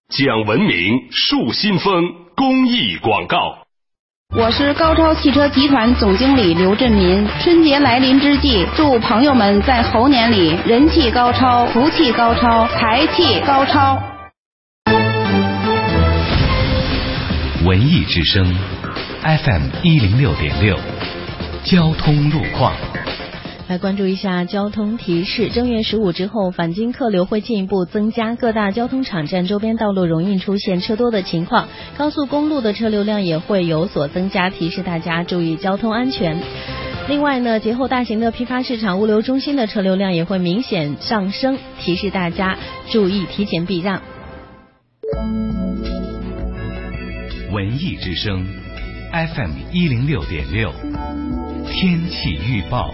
[0.10, 2.04] 讲文明树新风
[2.36, 3.61] 公益广告。
[4.34, 7.28] 我是高超汽车集团总经理刘振民。
[7.42, 14.02] 春节来临之际，祝朋友们在猴年里人气高超、福气高超、财气高超。
[17.66, 18.58] 文艺之声
[19.22, 20.80] ，FM 一零六点六，
[21.66, 22.74] 交通路况。
[23.72, 25.48] 来关注一下交通提示。
[25.48, 36.38] 正月十五之后，返京客流会进一步增加，各大交通场站周边道路容易出现车多的情况，高速公路的车流量也会有所增加，提示大家注意交通安全。
[37.08, 42.58] 另外呢，节后大型的批发市场、物流中心的车流量也会明显上升，提示大家
[42.90, 44.02] 注意提前避让。
[47.54, 48.46] 文艺之声
[49.14, 50.74] ，FM 一零六点六，
[51.70, 52.94] 天气预报。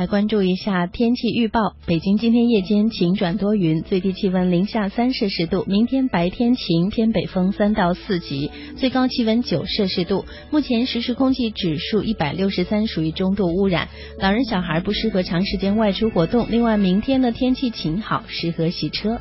[0.00, 1.74] 来关注一下天气预报。
[1.84, 5.62] 北京今天夜间晴转多云，最低气温零下三摄氏度。
[5.68, 10.24] 明天白天晴，偏北风三到四级，最高气温九摄氏度。
[10.50, 13.88] 目前实时空气指数一百六十三，属于中度污染。
[14.18, 16.46] 老人小孩不适合长时间外出活动。
[16.48, 19.18] 另外，明天的天气晴好，适合洗车。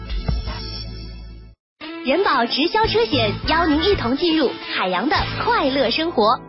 [2.05, 6.48] 人保直销车险邀您一同进入海洋的快乐生活。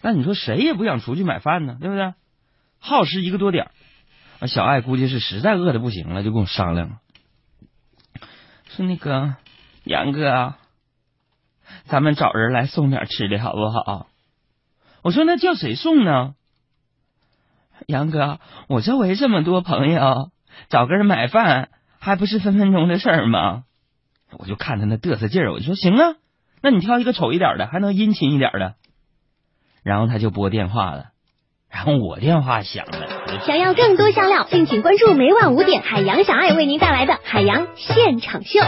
[0.00, 2.14] 但你说谁也不想出去买饭呢，对不对？
[2.78, 3.70] 耗时一个多点
[4.40, 6.98] 儿，小爱估计是实在饿的不行了，就跟我商量了，
[8.68, 9.34] 说那个
[9.82, 10.54] 杨哥，
[11.86, 14.06] 咱们找人来送点吃的好不好？
[15.02, 16.34] 我说那叫谁送呢？
[17.86, 20.30] 杨哥，我周围这么多朋友，
[20.68, 23.64] 找个人买饭还不是分分钟的事吗？
[24.32, 26.14] 我就看他那嘚瑟劲儿，我就说行啊，
[26.62, 28.76] 那你挑一个丑一点的，还能殷勤一点的。
[29.88, 31.04] 然后他就拨电话了，
[31.72, 33.08] 然后我电话响了。
[33.46, 38.60] 想要更多香料，敬请关注每晚五点海洋小爱为您带来的海洋现场秀。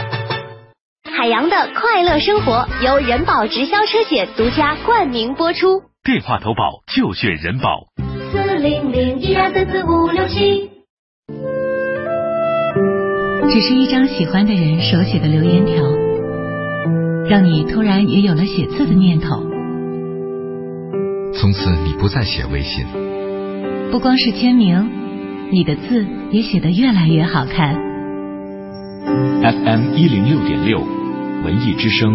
[1.15, 5.83] 海洋的快乐生活由人保直销车险独家冠名播出。
[6.03, 7.85] 电话投保就选人保。
[8.31, 10.71] 四零零一二三四五六七。
[13.47, 15.83] 只是一张喜欢的人手写的留言条，
[17.29, 19.50] 让你突然也有了写字的念头。
[21.33, 22.85] 从此你不再写微信，
[23.91, 24.89] 不光是签名，
[25.51, 27.75] 你的字也写得越来越好看。
[29.41, 30.79] FM 一零六点六，
[31.43, 32.13] 文艺之声，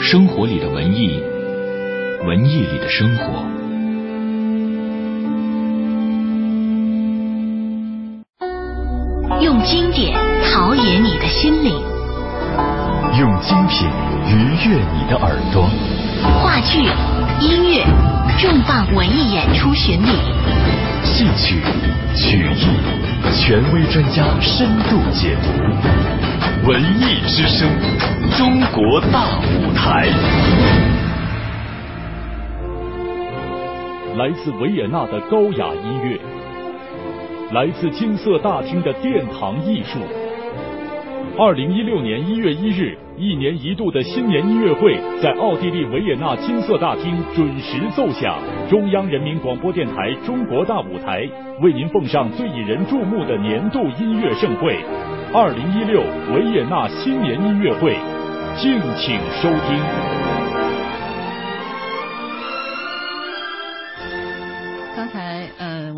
[0.00, 1.20] 生活里的文艺，
[2.26, 3.44] 文艺里的生活。
[9.42, 11.74] 用经典陶冶你的心灵，
[13.20, 13.86] 用精品
[14.26, 14.32] 愉
[14.64, 15.68] 悦你的耳朵。
[16.42, 16.78] 话剧、
[17.38, 17.84] 音乐
[18.38, 20.08] 重磅文艺演出巡礼，
[21.04, 21.60] 戏曲、
[22.16, 22.66] 曲艺，
[23.36, 26.66] 权威专家深度解读。
[26.66, 27.68] 文艺之声，
[28.38, 30.08] 中国大舞台。
[34.16, 36.18] 来自维也纳的高雅音乐。
[37.52, 39.98] 来自金色大厅的殿堂艺术。
[41.42, 48.36] 二零一六年一月一日，一年一度的新年音乐会在奥地利维也纳金色大厅准时奏响。
[48.68, 51.26] 中央人民广播电台中国大舞台
[51.62, 54.76] 为您奉上最引人注目的年度音乐盛会——
[55.32, 56.02] 二零一六
[56.34, 57.96] 维也纳新年音乐会，
[58.58, 60.49] 敬请收听。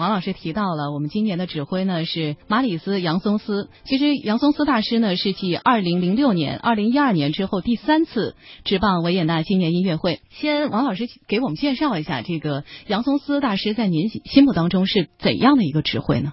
[0.02, 3.68] 王老师提到了，我们今年的指挥呢是马里斯·杨松斯。
[3.84, 8.34] 其实杨松斯大师呢是继二零零六年、二零一二年之后第三次
[8.64, 10.20] 执棒维也纳新年音乐会。
[10.30, 16.32] 先，王老师给我们介绍一下这个杨松斯大师在您心目当中是怎样的一个指挥呢？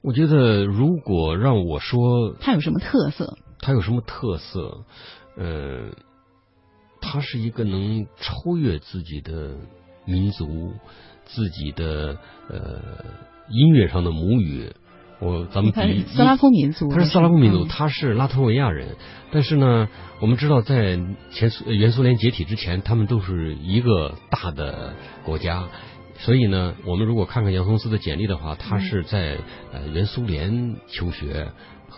[0.00, 3.36] 我觉得，如果让我说，他有什么特色？
[3.60, 4.86] 他有什么特色？
[5.36, 5.90] 呃，
[7.02, 9.56] 他是一个能超越自己的
[10.06, 10.72] 民族。
[11.34, 12.16] 自己的
[12.48, 12.80] 呃
[13.50, 14.70] 音乐上的母语，
[15.18, 18.96] 我咱们比斯拉夫民族，他是斯拉夫民族，他是拉脱维亚人。
[19.30, 19.88] 但是呢，
[20.20, 20.98] 我们知道在
[21.32, 24.92] 前苏原苏联解体之前，他们都是一个大的
[25.24, 25.68] 国家，
[26.18, 29.38] 所以呢，我们如果看看杨松斯的简历的话，他是在
[29.72, 31.48] 呃原苏联求学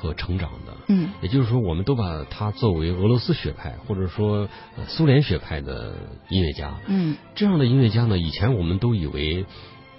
[0.05, 0.77] 和成长的。
[0.89, 5.95] 嗯，也就是说，我们都把他作为俄罗斯学派或者说呃苏联学派的
[6.29, 6.79] 音乐家。
[6.87, 9.47] 嗯，这样的音乐家呢，以前我们都以为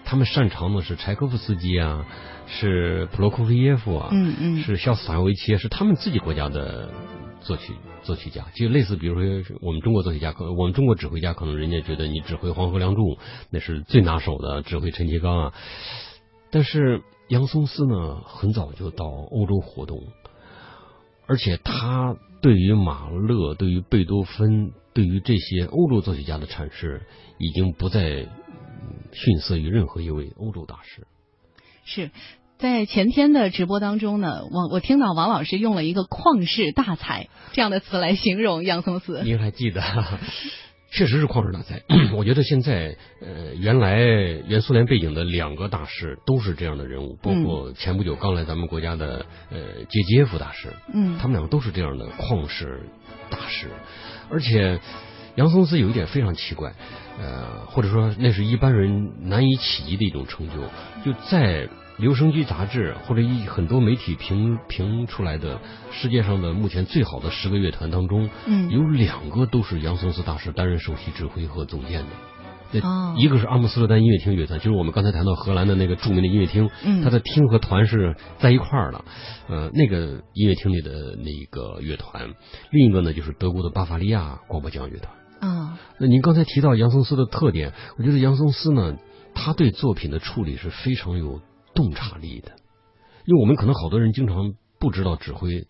[0.06, 2.06] 他们擅长的是柴可夫斯基啊，
[2.46, 6.92] 是普罗科菲耶夫啊，嗯嗯是肖斯塔维奇，是他们自己国家的
[7.42, 8.46] 作曲作曲家。
[8.54, 13.02] 就类似，比如说我们中国作曲家，可我们中国指挥家，可能人家觉得你指挥《黄河梁祝》
[13.50, 15.54] 那是最拿手的，指挥陈其刚啊。
[16.52, 20.04] 但是杨松斯呢，很早就到欧洲活动，
[21.28, 27.02] 而且他对于马勒、对于贝多芬、对于这些欧洲作曲家的阐释，
[27.38, 28.28] 已经不再嗯
[29.12, 31.08] 逊色于任何一位欧洲大师。
[31.86, 32.12] 是。
[32.58, 39.24] 在前天的直播当中呢，我我听到王老师用了一个“旷世大才”这样的词来形容杨松斯。
[39.26, 39.82] 您还记得？
[40.96, 41.82] 确实是旷世大才。
[42.16, 44.00] 我觉得现在呃，原来
[44.48, 52.82] 原苏联背景的两个大师都是这样的人物，包括前不久刚来咱们国家的呃杰杰夫大师，嗯，他们两个都是这样的旷世
[53.30, 53.68] 大师。
[54.30, 54.80] 而且
[55.36, 56.74] 杨松斯有一点非常奇怪，
[57.20, 60.54] 呃，或者说那是一般人难以企及的一种成就，
[61.04, 61.68] 就在。
[61.98, 65.60] 留声机杂志或者一很多媒体评评出来的
[65.92, 72.10] 世界上的目前最好的十个乐团当中，嗯，有两个都是杨松斯大师担任首席指挥和总监的。
[72.82, 79.06] 哦，一个是阿姆斯特丹音乐厅乐团，就是我们刚才谈到荷兰的那个著名的音乐厅，嗯，它的厅和团是在一块儿的，
[79.48, 82.34] 呃，那个音乐厅里的那个乐团。
[82.72, 85.16] 另一个呢，就是德国的巴伐利亚广播交响乐团。
[85.40, 88.98] 啊，那您刚才提到杨松斯的特点，我觉得杨松斯呢，
[89.34, 91.40] 他对作品的处理是非常有。
[91.76, 92.54] 洞察力的，
[93.26, 95.68] 因为我们可能好多人经常不知道指挥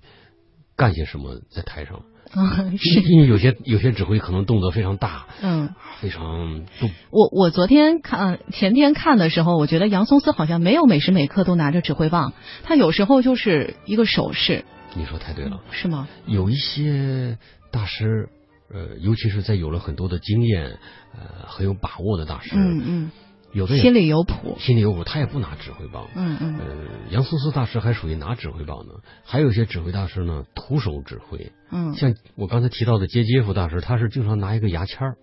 [0.77, 2.03] 干些什么在台上，
[2.35, 6.89] 嗯，是因为有些有些指挥可能动作非常大，嗯，非常动。
[7.11, 14.63] 我我昨天看前天看的时候，我觉得杨松思好像没有每时每刻都拿着指挥棒，他有时候就是一个手势。
[14.95, 16.07] 你说太对了，是吗？
[16.25, 17.37] 有一些
[17.71, 18.29] 大师，
[18.73, 20.79] 呃，尤其是在有了很多的经验，
[21.13, 23.11] 呃，很有把握的大师，嗯嗯。
[23.55, 26.09] 有的心里有谱，心里有谱，他也不拿指挥棒。
[26.13, 26.59] 嗯嗯。
[26.59, 26.65] 呃，
[27.09, 31.53] 杨松斯大师还属于拿指挥棒呢，还有一些指挥大师呢，徒手指挥。
[31.71, 31.95] 嗯。
[31.95, 35.15] 像我刚才提到的杰杰夫大师，他是经常拿一个牙签儿，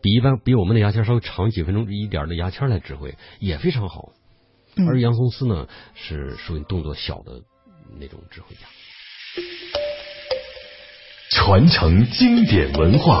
[0.00, 4.12] 比一般比我们的牙签稍微长几分钟一点的牙签来指挥，也非常好。
[4.76, 4.88] 嗯。
[4.88, 7.42] 而杨松斯呢，是属于动作小的
[8.00, 8.62] 那种指挥家。
[11.30, 13.20] 传承经典文化。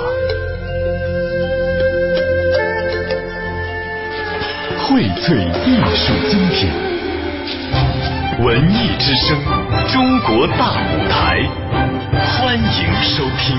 [4.90, 6.68] 荟萃艺术精品，
[8.44, 9.38] 文艺之声，
[9.86, 11.46] 中国大舞台，
[12.12, 13.56] 欢迎收听。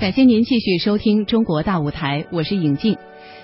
[0.00, 2.96] 感谢您继续收听《中国大舞台》，我是尹静。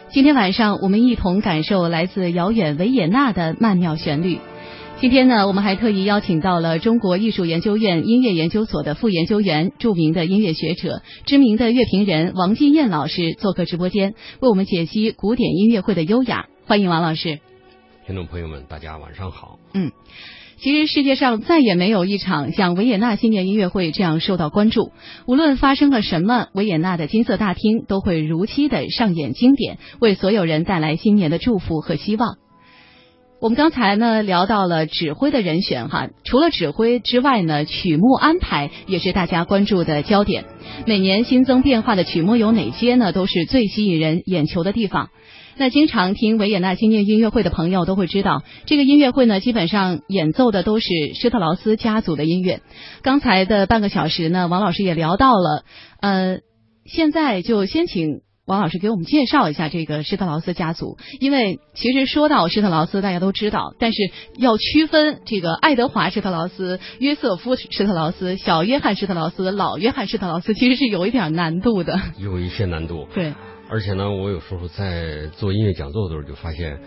[0.09, 4.38] 今天晚上，我们一同感受来自遥远维也纳的曼妙旋律。
[5.04, 16.46] 今天呢，我们还特意邀请到了中国艺术研究院音乐研究所的副研究员、著名的音乐学者、知名的乐评人王金燕老师做客直播间，为我们解析古典音乐会的优雅。
[16.64, 17.38] 欢迎王老师。
[18.06, 19.58] 听众朋友们，大家晚上好。
[19.74, 19.92] 嗯，
[20.56, 24.90] 其实世界上再也没有一场像维也纳新年音乐会这样受到关注。
[25.26, 32.38] 无论发生了什么，维也纳的金色大厅都会如期的上演经典，为所有人带来新年的祝福和希望。
[33.44, 40.46] 我们刚才呢聊到了指挥的人选哈，除了指挥之外呢，曲目安排也是大家关注的焦点。
[40.87, 43.12] 每年新增变化的曲目有哪些呢？
[43.12, 45.11] 都是最吸引人眼球的地方。
[45.59, 52.62] 那经常听维也纳新年音乐会的朋友都会知道，这个音乐会呢，基本上演奏的都是施特劳斯家族的音乐。
[53.02, 55.64] 刚才的半个小时呢，王老师也聊到了，
[56.00, 56.38] 呃，
[56.87, 58.22] 现在就先请。
[58.46, 63.96] 王老师给我们介绍一下这个施特劳斯家族，因为其实说到施特劳斯，大家都知道，但是
[64.37, 71.98] 要区分这个爱德华施特劳斯、约瑟夫施特劳斯、小约翰施特劳斯、老约翰施特劳斯，其实是有一点难度的。
[72.18, 73.09] 有一些难度。
[73.14, 73.33] 对。
[73.70, 76.80] 而且呢，我有时候在做音乐讲座的时候就发现，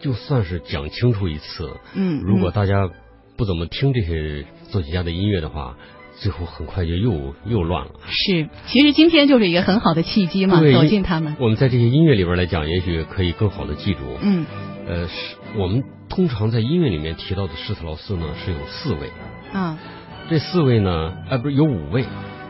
[0.00, 2.90] 就算是讲清楚一次，嗯，如果大家
[3.36, 5.76] 不怎么听这些作曲家的音乐的话。
[6.18, 7.92] 最后很快就又又乱了。
[8.08, 11.36] 是，其实今天就是一个很好的契机嘛，走进他们。
[11.38, 14.00] 我们在这些音乐里边来讲，也许可以更好的记住。
[14.22, 14.46] 嗯。
[14.88, 19.10] 呃，是我们通常在音乐里面提到的施特劳斯呢，是有四位。
[19.52, 19.78] 啊。
[20.28, 22.04] 这四位呢，呃，不是有五位，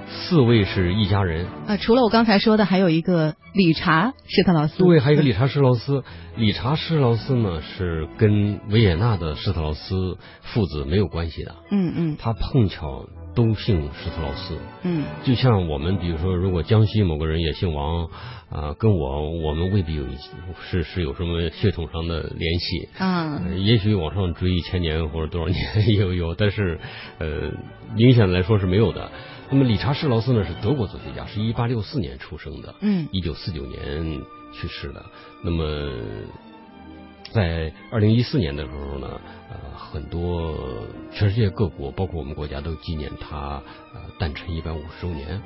[0.09, 1.47] 四位是一家人。
[1.67, 4.83] 啊，除了我刚才说的，还有一个理查施特劳斯。
[4.83, 6.05] 对，还有一个理查施特劳斯。
[6.37, 11.57] 理查施特劳斯呢，是跟维也纳的施特劳斯父子没有关系的。
[11.71, 12.17] 嗯嗯。
[12.19, 13.07] 他碰巧。
[13.37, 14.57] 都姓施特劳斯。
[14.83, 18.09] 嗯，就像我们比如说，如果江西某个人也姓王，
[18.49, 20.17] 啊、跟我我们未必有一
[20.69, 22.89] 是是有什么血统上的联系。
[22.99, 25.59] 嗯，呃也许往上追一千年或者多少年
[25.97, 26.81] 有有，但是
[27.19, 27.53] 呃，
[27.95, 29.11] 明显来说是没有的。
[29.51, 34.21] 那么理查施劳斯呢是德国作曲家，是一八六四年出生的，嗯一九四九年
[34.53, 35.05] 去世的。
[35.45, 35.91] 那么
[37.33, 39.21] 在二零一四年的时候呢，
[39.51, 40.55] 呃，很多
[41.13, 43.63] 全世界各国，包括我们国家都纪念他
[43.95, 45.43] 呃诞辰一百五十周年。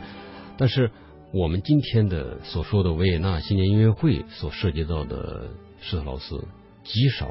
[0.58, 0.90] 但是
[1.32, 5.48] 我们今天的所说的维也纳新年音乐会所涉及到的
[5.80, 6.44] 施特劳斯，
[6.84, 7.30] 极少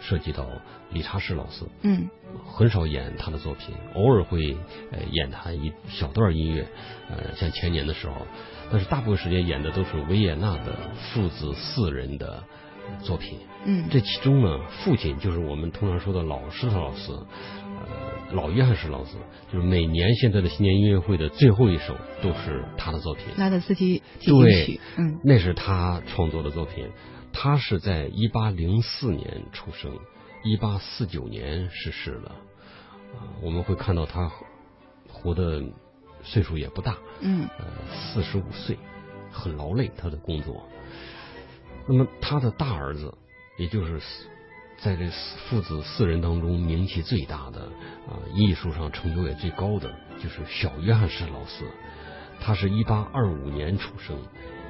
[0.00, 0.46] 涉及到
[0.92, 1.66] 理查施劳斯。
[1.82, 2.08] 嗯
[2.46, 4.56] 很少演他的作品，偶尔会
[4.92, 6.64] 呃演他一小段音乐，
[7.08, 8.24] 呃，像前年的时候，
[8.70, 12.44] 但是大部分时间演的都是维也纳的父子四人的
[13.02, 13.38] 作品。
[13.64, 19.18] 嗯这其中呢，父亲就是我们通常说的老施特劳斯，呃，老约翰施劳斯，
[19.52, 23.26] 就是每年现在的新年音乐会的最后一首都是他的作品。
[23.36, 26.88] 拉德斯基进曲，，嗯那是他创作的作品。
[27.32, 29.92] 他是在一八零四年出生，
[30.42, 32.30] 一八四九年逝世了。
[33.12, 34.32] 啊，我们会看到他
[35.08, 35.62] 活的
[36.22, 38.78] 岁数也不大，嗯呃，四十五岁，
[39.30, 40.64] 很劳累他的工作。
[41.86, 43.12] 那么他的大儿子，
[43.58, 44.00] 也就是
[44.78, 47.60] 在这四父子四人当中名气最大的
[48.08, 49.90] 啊，艺术上成就也最高的，
[50.22, 51.64] 就是小约翰施劳斯。
[52.40, 54.16] 他是一八二五年出生，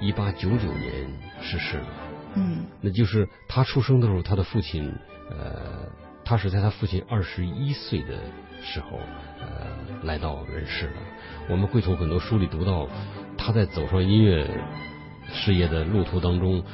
[0.00, 1.06] 一八九九年
[1.40, 1.86] 逝世的。
[2.34, 4.92] 嗯那就是他出生的时候，他的父亲，
[5.30, 5.88] 呃，
[6.24, 8.18] 他是在他父亲二十一岁的
[8.62, 8.98] 时候，
[9.40, 10.92] 呃，来到人世的。
[11.48, 12.88] 我们会从很多书里读到，
[13.36, 14.48] 他在走上音乐
[15.32, 16.64] 事业的路途当中，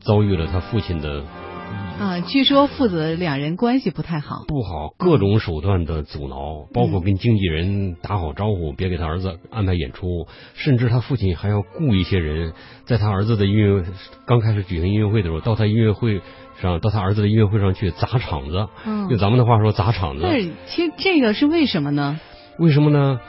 [0.00, 1.22] 遭遇了他父亲的
[2.00, 4.44] 啊，据说父子两人关系不太好。
[4.48, 12.54] 不好，各种手段的阻挠，包括跟经纪人打好招呼，别给他儿子安排演出，甚至他父亲还要雇一些人，
[12.86, 13.84] 在他儿子的音乐
[14.24, 16.22] 刚开始举行音乐会的时候，到他音乐会
[16.60, 20.22] 上，到他儿子的音乐会上去砸场子，嗯用咱们的话说砸场子。
[20.22, 22.18] 但是其实这个是为什么呢？
[22.58, 23.20] 为什么呢？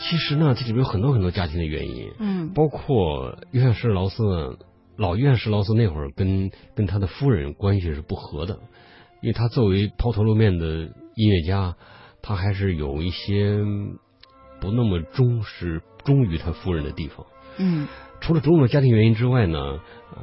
[0.00, 4.54] 其实呢，这里面有很多很多家庭的原因，嗯包括约翰施劳斯呢，
[4.96, 8.58] 老约翰施劳斯那会儿跟跟他的夫人关系是不和的，
[9.22, 10.66] 因为他作为抛头露面的
[11.14, 11.76] 音乐家，
[12.22, 13.58] 他还是有一些
[14.60, 17.26] 不那么忠实忠于他夫人的地方。
[17.58, 17.88] 嗯。
[18.20, 20.22] 除了种种家庭原因之外呢，呃，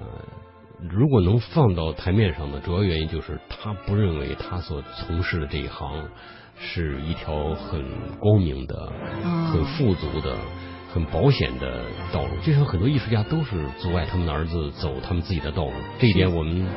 [0.89, 6.09] 如果能放到台面上的主要原因就是他不认为他所从事的这一行
[6.57, 7.83] 是一条很
[8.19, 8.75] 光明的、
[9.23, 9.51] 哦。
[9.53, 10.35] 很富足的、
[10.93, 11.81] 很保险的
[12.11, 12.29] 道路。
[12.43, 16.67] 就像很多艺术家都是阻碍他们的儿子走他们自己的道路，这一点我们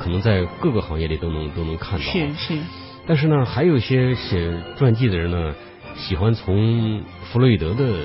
[0.00, 2.04] 可能在各个行业里都能都能看到。
[2.04, 2.58] 是是，
[3.06, 5.54] 但是呢，还有一些写传记的人呢，
[5.96, 8.04] 喜欢从弗洛伊德的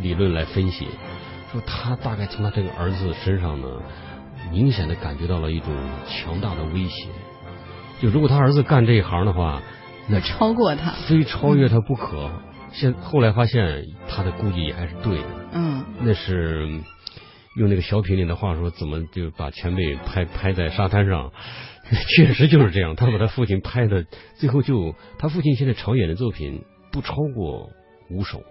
[0.00, 0.86] 理论来分析，
[1.52, 3.68] 说他大概从他这个儿子身上呢，
[4.50, 5.68] 明显的感觉到了一种
[6.08, 7.08] 强大的威胁。
[8.00, 9.62] 就如果他儿子干这一行的话，
[10.08, 12.30] 那超过他，非超越他不可。
[12.74, 15.84] 现后来发现他的估计也还是对的，嗯。
[16.00, 16.68] 那是
[17.56, 21.32] 用那个小品里的话说，怎么就把前辈拍拍在沙滩上？
[22.16, 24.04] 确实就是这样，他把他父亲拍的，
[24.36, 27.70] 最后就他父亲现在常演的作品不超过
[28.10, 28.42] 五首，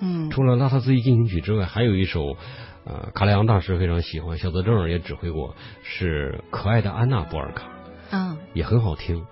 [0.00, 0.30] 嗯。
[0.30, 2.36] 除了《拉萨斯基进行曲》之外，还有一首，
[2.84, 7.66] 呃，卡莱昂大师非常喜欢，小泽征尔也指挥过，是《可爱的安娜波尔卡》，
[8.12, 8.38] 嗯。
[8.54, 9.26] 也很好听，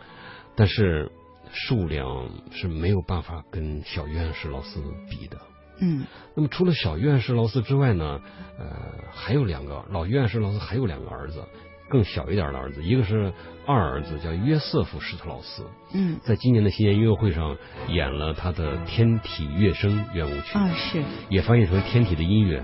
[0.56, 1.12] 但是
[1.52, 5.36] 数量是没有办法跟小约翰施劳斯比的。
[5.80, 8.20] 嗯那么除了小约翰施劳斯之外呢，
[8.58, 8.66] 呃，
[9.12, 11.40] 还有两个老约翰施劳斯还有两个儿子，
[11.88, 13.32] 更小一点的儿子，一个是
[13.64, 17.56] 二儿子叫约瑟夫施特劳斯，嗯在今年的新年音乐会上
[17.88, 22.60] 演了他的《天体乐声圆舞曲》，啊是，也翻译成天体的音乐。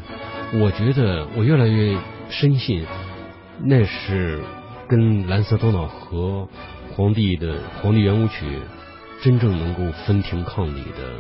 [0.55, 1.97] 我觉得我越来越
[2.31, 2.85] 深信，
[3.63, 4.43] 那是
[4.89, 6.49] 跟蓝色多瑙河
[6.97, 8.61] 皇帝的皇帝圆舞曲
[9.21, 11.19] 真正能够分庭抗礼的，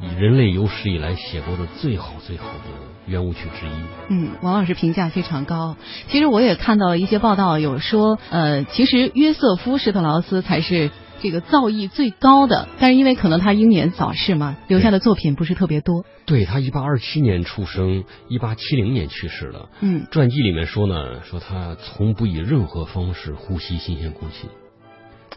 [0.00, 2.64] 以人类有史以来写过的最好最好的
[3.06, 3.70] 圆舞曲之一。
[4.08, 5.76] 嗯，王老师评价非常高。
[6.08, 10.90] 其实我也看到了一些报道，有说，呃，其实约瑟夫施特劳斯才是
[11.20, 16.06] 这个造诣最高的，但是因为可能他英年早逝嘛，留下的作品不是特别多。
[16.24, 19.68] 对他一八二七年出生，一八七零年去世了。
[19.82, 24.48] 嗯传记里面说呢，说他从不以任何方式呼吸新鲜空气，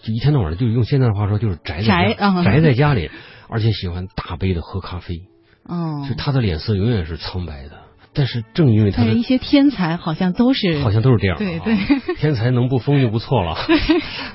[0.05, 3.09] 就一天到晚的，就用现在的话说，就是宅宅啊 宅在家里，
[3.49, 5.23] 而且喜欢大杯的喝咖啡，
[5.63, 6.03] 哦。
[6.05, 7.71] 所以，他的脸色永远是苍白的。
[8.13, 11.75] 但是正因为他的一些天才好像都是好像都是这样，对对，
[12.15, 13.57] 天才能不疯就不错了。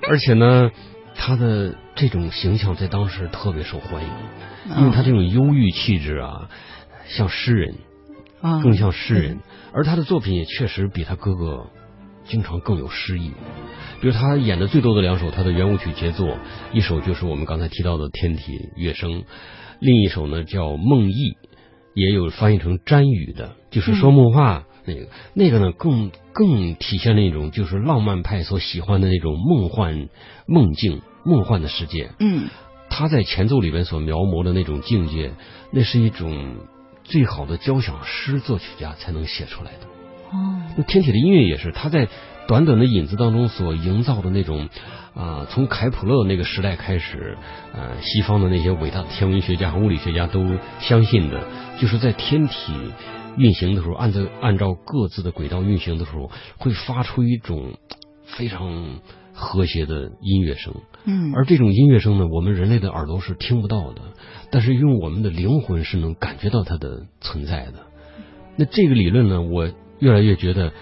[0.09, 0.71] 而且呢，
[1.15, 6.51] 他的这种形象在当时特别受欢迎，因为他这种忧郁气质啊，
[7.07, 7.77] 像诗人，
[8.43, 9.39] 啊，更像诗人，
[9.73, 11.71] 而他的作品也确实比他哥哥
[12.31, 13.33] 经常更有诗意。
[14.01, 16.39] 比如他演的最多的两首他的圆舞曲杰作，
[16.73, 19.11] 一首就是我们刚才提到的《天体乐声》，
[19.81, 21.13] 另一首呢叫《梦忆》，
[21.95, 24.65] 也有翻译成詹语的，就是说梦话。
[24.87, 30.09] 那个那个呢，更更体现了一种就是浪漫派所喜欢的那种梦幻
[30.47, 32.11] 梦境、梦幻的世界。
[32.19, 32.49] 嗯，
[32.89, 35.35] 他在前奏里边所描摹的那种境界，
[35.71, 36.57] 那是一种
[37.05, 39.90] 最好的交响诗作曲家才能写出来的。
[40.33, 42.09] 哦，那天体的音乐也是他在
[42.47, 44.69] 短短的影子当中所营造的那种
[45.15, 47.37] 啊，从凯普勒那个时代开始，
[47.73, 50.45] 呃，西方的那些伟大的天文学家和物理学家都
[50.81, 51.43] 相信的，
[51.81, 52.73] 就是在天体。
[53.37, 57.75] 运行的时候，按照按照各自的轨道运行的时候，会发出一种
[58.25, 58.99] 非常
[59.33, 60.75] 和谐的音乐声。
[61.05, 64.03] 嗯，而这种音乐声呢，我们人类的耳朵是听不到的，
[64.51, 67.87] 但是用我们的灵魂是能感觉到它的存在的。
[68.57, 69.71] 那这个理论呢，我
[70.01, 70.73] 越来越觉得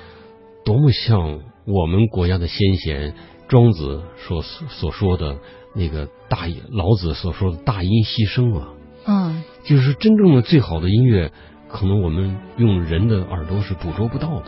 [0.64, 3.14] 多么像我们国家的先贤
[3.48, 5.36] 庄子所所说的
[5.74, 8.68] 那个大老子所说的大音希声啊。
[9.06, 11.30] 嗯，就是真正的最好的音乐。
[11.70, 14.46] 可能我们用人的耳朵是捕捉不到的，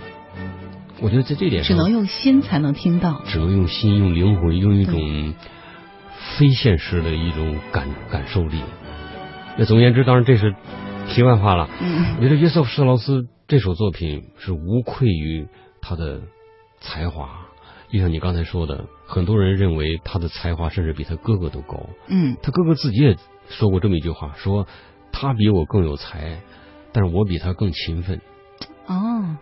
[1.03, 5.35] 我觉得在这点上，只能用心才能听到，只能用心、用灵魂、用一种
[6.39, 8.63] 非现实的一种感感受力。
[9.59, 10.55] 那总而言之，当然这是
[11.11, 11.69] 题外话了。
[11.83, 15.49] 嗯，我觉得约瑟夫·施特劳斯这首作品是无愧于
[15.83, 16.21] 他的
[16.81, 17.49] 才华，
[17.91, 21.89] 就像你刚才说的，很多人认为他的才华甚至比他哥哥都高。
[22.07, 23.17] 嗯，他哥哥自己也
[23.49, 24.69] 说过这么一句话，说
[25.11, 26.43] 他比我更有才。
[26.93, 28.21] 但是我比他更勤奋。
[28.87, 29.37] 哦，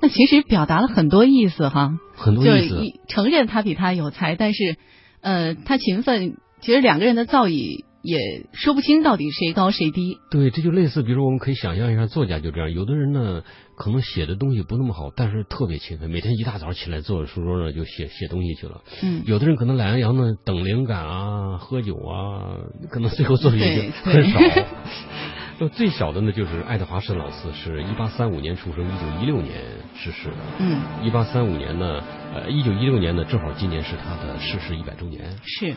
[0.00, 2.80] 那其实表达了很多意思哈，很多意思。
[3.08, 4.78] 承认他比他有才，但是
[5.20, 8.18] 呃，他勤奋，其实两个人的造诣也
[8.52, 10.18] 说不清到底谁高谁低。
[10.30, 13.42] 对，这就类似，比如说我们可以想象一下，作家就这样，有的人呢
[13.76, 18.82] 可能写的东西不那么好，但是特别勤奋，每天一大早起来坐在书桌上就写写东西去了。
[19.02, 19.22] 嗯。
[19.24, 22.58] 有的人可能懒洋洋的等灵感啊，喝酒啊，
[22.90, 24.40] 可能最后作品就 很少。
[25.74, 29.60] 最小的呢，就是爱德华·施老斯，是一八三五年出生，一九一六年
[29.94, 30.34] 逝世的。
[30.58, 32.02] 嗯，一八三五年呢，
[32.34, 35.36] 呃，一九一六年呢，正好今年是他的逝世一百周年。
[35.44, 35.76] 是。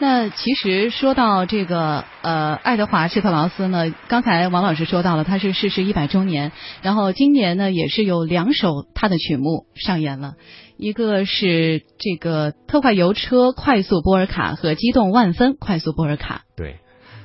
[0.00, 10.36] 那其实说到这个呃，爱德华·施特劳斯呢，刚才王老师说到了，他是逝世一百周年，然后今年呢，也是有两首他的曲目上演了，
[10.78, 16.44] 一个是这个特快油车快速波尔卡和激动万分快速波尔卡。
[16.56, 16.78] 对。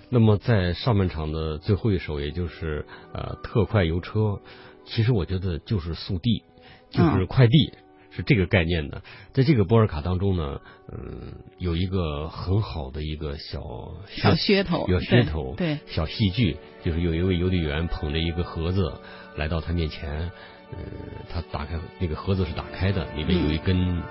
[0.10, 4.40] 那么在上半场的最后一首，也就是呃特快油车，
[4.86, 6.44] 其实我觉得就是速递，
[6.92, 7.72] 就是快递，
[8.16, 9.02] 是这个概念的。
[9.34, 10.62] 在这个波尔卡当中呢，
[10.92, 13.62] 嗯，有一个很好的一个小
[14.08, 18.94] 小噱头，有噱头，对，小戏剧，就是有一位邮递员捧着一个盒子
[19.36, 20.32] 来到他面前，
[20.72, 20.78] 嗯，
[21.30, 24.02] 他打开那个盒子是打开的，里面有一根。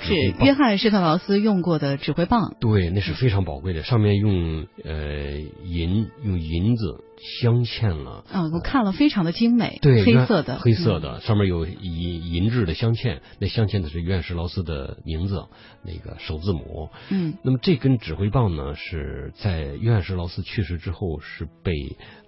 [0.00, 8.24] 是约翰施特劳斯用过的指挥棒，对，那是非常宝贵的，上面用呃银用银子镶嵌了。
[8.32, 15.46] 嗯，我看了，非常的精美，对，黑色的，黑色的，上面有银银质的镶嵌，那镶嵌的是约翰施劳斯的名字，
[15.82, 16.90] 那个首字母。
[17.10, 21.72] 嗯，那么这根指挥棒呢，是在约翰施劳斯去世之后，是被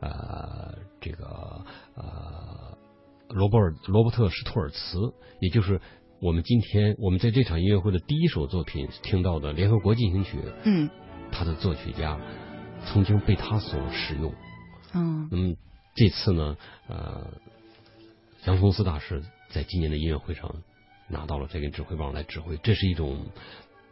[0.01, 1.24] 呃这个
[1.97, 2.76] 呃
[3.28, 4.99] 罗伯尔罗伯特施托尔茨，
[5.41, 5.80] 也就是。
[6.20, 10.91] 我们今天我们在这场音乐会的第一首作品听到的《联合国进行曲》，嗯，
[11.30, 12.18] 他的作曲家
[12.84, 14.34] 曾经被他所使用，
[14.99, 15.55] 嗯，那么
[15.94, 16.57] 这次呢，
[16.88, 17.28] 呃，
[18.44, 20.55] 杨松斯大师在今年的音乐会上
[21.09, 23.26] 拿到了这根指挥棒来指挥，这是一种。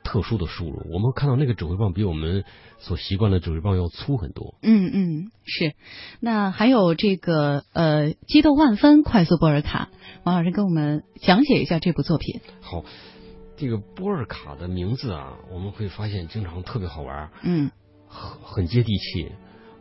[0.09, 2.45] 特殊的输入，我们看到那个指挥棒比我们
[2.79, 4.55] 所习惯的指挥棒要粗很多。
[4.63, 5.75] 嗯嗯，是。
[6.21, 9.89] 那还有这个呃，激动万分快速波尔卡，
[10.23, 12.41] 王老师跟我们讲解一下这部作品。
[12.61, 12.85] 好，
[13.57, 17.33] 这个波尔卡的名字啊，我们会发现经常特别好玩。
[17.43, 17.73] 嗯，
[18.07, 19.33] 很很接地气，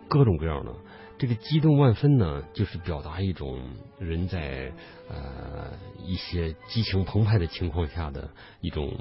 [0.10, 0.74] 各种各样的。
[1.18, 3.60] 这个激动万分呢，就是表达一种
[4.00, 4.72] 人在
[5.10, 5.72] 呃
[6.04, 8.30] 一些激情澎湃的情况下的
[8.62, 8.92] 一种。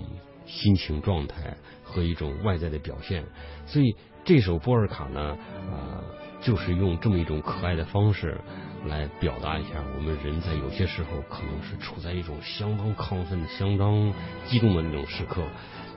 [0.46, 3.24] 心情状态和一种外在的表现，
[3.64, 3.96] 所以
[4.26, 5.38] 这首波尔卡呢，
[5.72, 6.04] 呃，
[6.42, 8.38] 就是用这么一种可爱的方式
[8.84, 14.12] 来表达一下我们人在有些时候可能是处在一种相当亢奋、相当
[14.44, 15.42] 激动的那种时刻。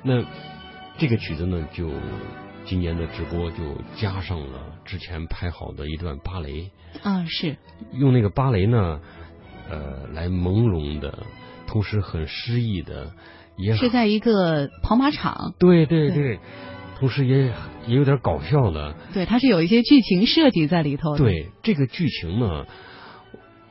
[0.02, 0.24] 那
[0.98, 1.90] 这个曲子呢，就
[2.68, 3.58] 今年的直播就
[3.96, 6.70] 加上了之前拍好的一段芭蕾。
[7.02, 7.56] 啊，是
[7.94, 9.00] 用那个芭蕾呢，
[9.70, 11.26] 呃来朦胧的，
[11.66, 13.14] 同时很诗意的，
[13.56, 15.54] 也是在一个跑马场。
[15.58, 16.40] 对对对，
[17.00, 17.54] 同时也
[17.88, 18.94] 也有点搞笑的。
[19.14, 21.24] 对，它是有一些剧情设计在里头的。
[21.24, 22.66] 对，这个剧情呢。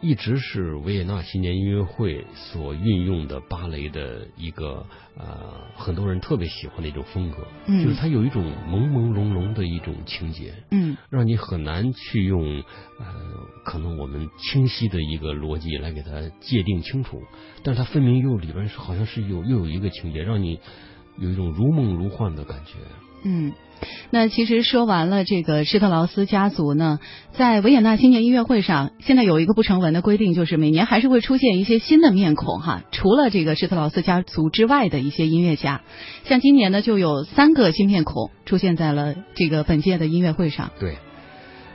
[0.06, 4.86] 一直是维也纳新年音乐会所运用的芭蕾的一个
[5.16, 12.62] 呃，很多人特别喜欢的一种风格，嗯，就是它有一种朦朦胧胧的一种情节，嗯，让你很难去用
[13.00, 13.04] 呃，
[13.64, 17.20] 可能我们清晰的一个逻辑来给它界定清楚，
[17.64, 20.60] 但是它分明又里边是好像是有又有一个情节，让你
[21.18, 22.74] 有一种如梦如幻的感觉，
[23.24, 23.52] 嗯。
[24.10, 27.00] 那其实说完了这个施特劳斯家族呢，
[27.32, 32.82] 在维也纳新年音乐会上，现在有一个不成文的规定，就是每年还是会出现一些新的面孔哈。
[32.92, 35.82] 除了这个施特劳斯家族之外的一些音乐家，
[36.24, 40.70] 像今年呢就有三个新面孔出现在了这个本届的音乐会上。
[40.78, 40.98] 对，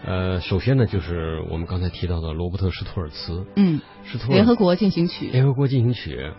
[0.06, 6.32] 呃，首先呢就是我们刚才提到的罗伯特施托尔茨，嗯，施托联合国进行曲，联合国进行曲。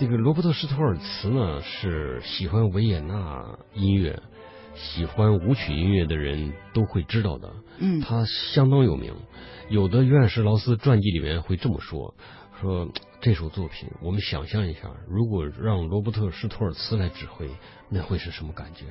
[0.00, 3.42] 这个罗伯特施托尔茨呢是喜欢维也纳
[3.74, 4.20] 音乐。
[4.78, 9.12] 喜欢舞曲音乐的人都会知道的，嗯，他相当有名。
[9.68, 12.14] 有的约翰施劳斯传记里面会这么说：
[12.60, 12.88] 说
[13.20, 17.50] 这首作品，我们想象一下，如果让罗伯特施托尔茨来指挥，
[17.90, 18.86] 那会是什么感觉？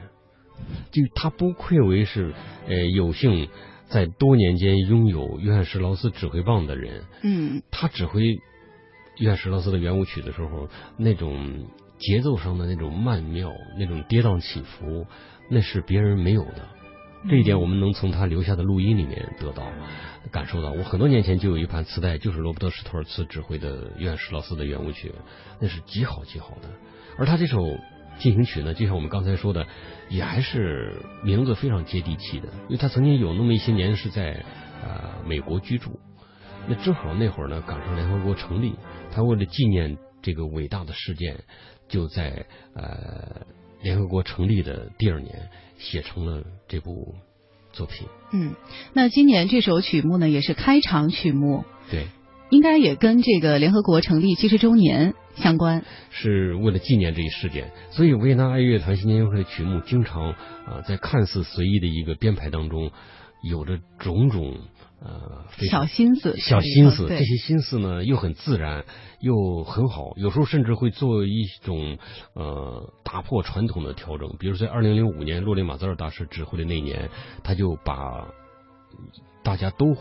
[0.92, 2.34] 就他不愧为是
[2.68, 3.48] 呃有幸
[3.88, 8.40] 在多年间拥有约翰施劳斯指挥棒的人，嗯，他指挥
[9.18, 10.68] 约翰施劳斯的圆舞曲的时候，
[10.98, 11.68] 那种
[11.98, 15.08] 节奏上的那种曼妙，那种跌宕起伏。
[15.50, 16.68] 那是别人没有的，
[17.30, 19.72] 这一点我们能从他留下的录音里面得到
[20.32, 20.72] 感受到。
[20.72, 25.12] 我很多年前就有一盘磁带，就是罗伯特施托尔茨指挥的约翰施劳斯的圆舞曲，
[25.60, 26.70] 那是极好极好的。
[27.18, 27.62] 而他这首
[28.20, 29.66] 进行曲呢，就像我们刚才说的，
[30.10, 34.44] 也还是名字非常接地气的，因为他曾经有那么一些年是在
[34.84, 36.00] 呃美国居住，
[36.68, 38.76] 那正好那会儿呢赶上联合国成立，
[39.12, 41.44] 他为了纪念这个伟大的事件，
[41.88, 42.46] 就在
[42.76, 43.46] 呃。
[43.82, 47.16] 联合国成立的第二年，写成了这部
[47.72, 48.08] 作品。
[48.32, 48.54] 嗯，
[48.94, 51.64] 那今年这首曲目呢，也是开场曲目。
[51.90, 52.08] 对，
[52.50, 55.86] 应该也跟这个联合国成立七十周年相关。
[56.10, 62.92] 是为了纪念这一事件，所以维也纳爱乐团新年音乐会的曲目经常啊，在看似随意的一个编排当中，
[63.44, 64.58] 有着种种。
[65.00, 68.84] 呃，小心思，小心思，这些心思呢又很自然，
[69.20, 72.00] 又很好，有时候甚至会做一种
[72.34, 74.28] 呃打破传统的调整。
[74.40, 77.12] 比如在二零零五年，洛林马泽尔大师指挥的那年，
[77.44, 78.28] 他就把
[79.44, 79.96] 大家都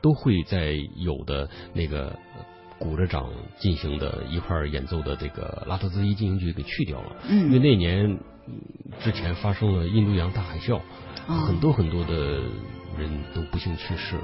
[0.00, 2.16] 都会在有的那个
[2.78, 3.28] 鼓着掌
[3.58, 7.16] 进行的一块演奏的这个拉特兹基进行曲给去掉了。
[7.28, 8.20] 嗯，因为那年
[9.00, 10.80] 之前发生了印度洋大海啸，
[11.26, 12.40] 很多很多的。
[12.98, 14.22] 人都不幸去世了，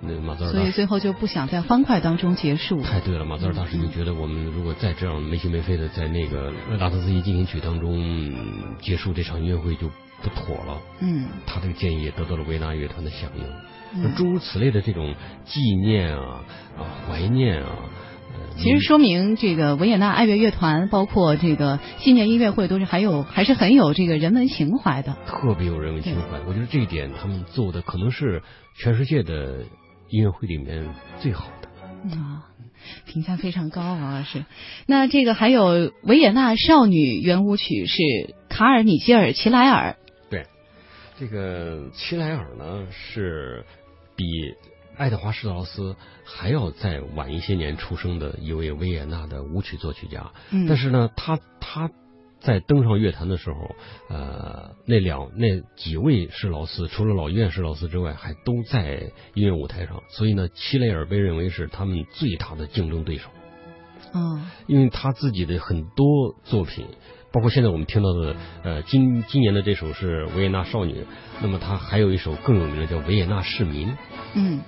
[0.00, 2.80] 那马泽尔，所以最后就不想在欢快当中结束。
[2.82, 8.32] 太对了，马泽尔大师就觉得我们如果再这样没心没肺的在那个拉特斯基进行曲当中
[8.80, 9.88] 结束这场音乐会就
[10.22, 10.80] 不妥了。
[11.00, 14.14] 嗯，他这个建议也得到了维纳乐团的响应。
[14.14, 15.14] 诸如此类的这种
[15.44, 16.40] 纪念啊
[16.78, 17.70] 啊怀念啊。
[18.56, 25.16] 其实说明这个维也纳爱乐乐团，包括这个新年音乐会，都是还有还是很有这个人文情怀的。
[25.26, 28.42] 特别有人文情怀，我觉得这一点他们做的可能是
[28.76, 29.64] 全世界的
[30.10, 30.86] 音乐会里面
[31.18, 31.68] 最好的。
[32.16, 32.46] 啊，
[33.06, 34.22] 评价非常高啊！
[34.22, 34.44] 是。
[34.86, 38.02] 那这个还有维也纳少女圆舞曲是
[38.48, 39.96] 卡尔米歇尔齐莱尔。
[40.30, 40.46] 对，
[41.18, 43.64] 这个齐莱尔呢是
[44.14, 44.24] 比。
[45.02, 50.30] 爱德华施特劳斯还要再晚一些年出生的一位维也纳的舞曲作曲家，
[50.68, 51.90] 但是呢，他他
[52.38, 53.74] 在登上乐坛的时候，
[54.08, 63.28] 呃，那两那几位施劳斯，除了老院施劳斯之外，还都在音乐舞台上，所以呢，齐雷尔被认为是他们最大的竞争对手。
[64.12, 66.86] 哦，因为他自己的很多作品，
[67.32, 71.04] 包括现在我们听到的，呃，今今年的这首是维也纳少女，
[71.40, 73.92] 那么他还有一首更有名的叫维也纳市民。
[74.34, 74.60] 嗯。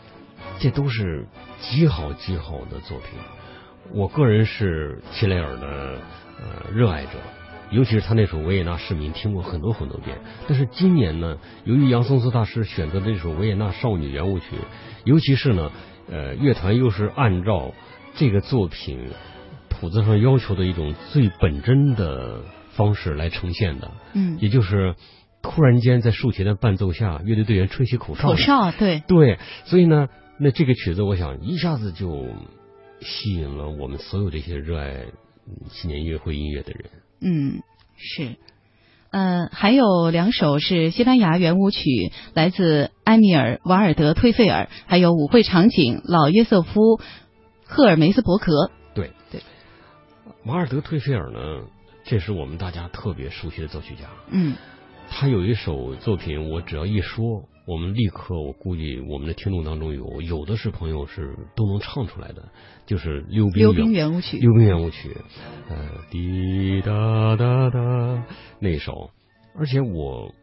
[0.60, 1.26] 这都是
[1.58, 3.18] 极好极好的作品，
[3.92, 5.98] 我个人是齐雷尔的
[6.38, 7.10] 呃热爱者，
[7.70, 10.16] 尤其是他那首《维也纳市民》，听过很多很多遍。
[10.48, 14.44] 但是今年呢，由于杨松斯大师选择的这首《维也纳少女圆舞曲》，
[15.04, 15.70] 尤其是呢，
[16.10, 17.72] 呃，乐团又是按照
[18.14, 19.10] 这个作品
[19.68, 24.94] 谱子上要求的一种最本真的方式来呈现的，嗯，也就是
[25.42, 30.08] 突然间在竖琴的伴奏下，乐队队员吹起口哨，口哨，对对，所以呢。
[30.38, 32.26] 那这个曲子，我想一下子就
[33.00, 35.06] 吸引了我们所有这些热爱
[35.70, 36.90] 新年音乐会音乐的人。
[37.20, 37.62] 嗯，
[37.96, 38.36] 是，
[39.10, 46.98] 呃，还有两首是西班牙圆舞曲，来自埃米尔·瓦尔德·推费尔，还有舞会场景老约瑟夫·
[47.64, 48.72] 赫尔梅斯伯格。
[48.92, 49.40] 对对，
[50.44, 51.68] 瓦尔德·退费尔呢，
[52.04, 54.10] 这是我们大家特别熟悉的作曲家。
[54.30, 54.56] 嗯，
[55.08, 62.48] 他有一首作品，我只要一说，我们立刻，我估计我们的听众当中有有的是朋友是都能唱出来的，
[62.86, 64.38] 就是《溜冰溜冰圆舞曲》。
[64.40, 65.16] 溜冰圆舞曲，
[65.68, 68.26] 呃，滴答答答
[68.60, 69.10] 那首，
[69.56, 70.34] 而且我。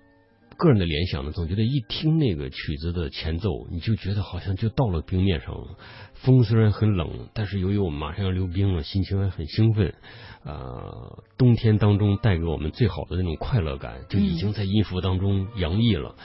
[0.57, 5.75] 个人的联想呢，总觉得一听那个曲子的前奏，你就觉得好像就到了冰面上了。
[6.13, 9.95] 风虽然很冷，但是由于我们马上要溜冰了，心情还很兴奋。
[10.43, 16.15] 呃，冬天当中带给我们最好的那种快乐感，就已经在音符当中洋溢了。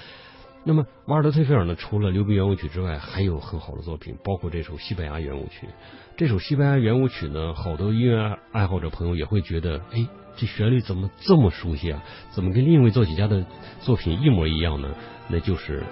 [0.66, 5.68] 那么瓦尔德·忒菲尔呢，除了溜冰圆舞曲之外，还有很好的作品，包括这首西班牙圆舞曲。
[6.16, 10.06] 这首西班牙圆舞曲呢，好多音乐爱好者朋友也会觉得，哎。
[10.38, 12.04] 这旋律怎么这么熟悉啊？
[12.30, 13.46] 怎么跟另一位作曲家的
[13.80, 14.94] 作品一模一样呢？
[15.28, 15.82] 那就是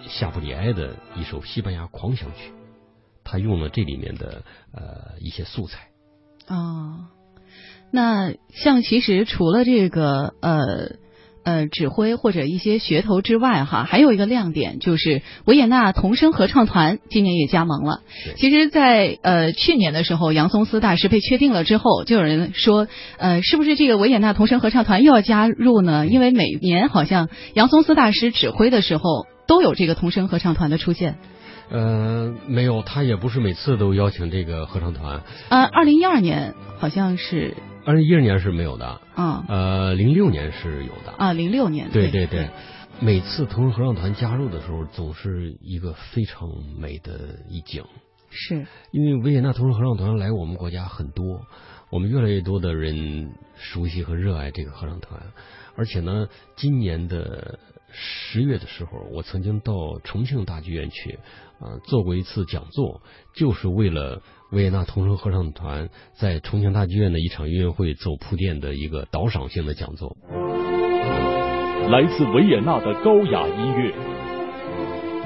[0.00, 2.52] 夏布里埃的一首西班牙狂想曲，
[3.22, 5.88] 他用了这里面的呃一些素材。
[6.48, 7.08] 哦，
[7.90, 10.96] 那像其实除了这个呃。
[11.44, 18.00] 呃，指挥或者一些噱头之外，哈，还有一个亮点就是维也纳童声合唱团今年也加盟了。
[18.36, 22.86] 其实，在呃去年的时候，杨松斯大师被确定了之后，就有人说，
[23.16, 26.06] 呃，是不是这个维也纳童声合唱团又要加入呢？
[26.06, 31.16] 因为每年好像杨松斯大师指挥的时候都有这个童声合唱团的出现。
[31.70, 35.22] 呃，没有，他也不是每次都邀请这个合唱团。
[35.48, 37.56] 呃，二零一二年好像是。
[37.84, 42.48] 二零一二年是没有的，嗯，呃，零六年是有的，啊，零六年，对对对，
[43.00, 47.84] 每次童声合唱团加入的时候，总是一个非常美的一景，
[48.30, 48.64] 是。
[48.92, 51.40] 因为维也纳童声合唱团来我们国家很多，
[51.90, 55.20] 我们越来越多的人熟悉和热爱这个合唱团，
[55.74, 57.58] 而且呢，今年的
[57.90, 61.18] 十月的时候，我曾经到重庆大剧院去，
[61.58, 63.02] 啊，做过一次讲座，
[63.34, 64.22] 就是为了。
[64.52, 70.14] 维也纳童声合唱团在重庆大剧院的一场音乐会做铺垫的一个导赏性的讲座。
[71.88, 73.92] 来自维也纳的高雅音乐，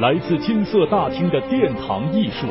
[0.01, 2.47] 来自金色大厅的殿堂艺术。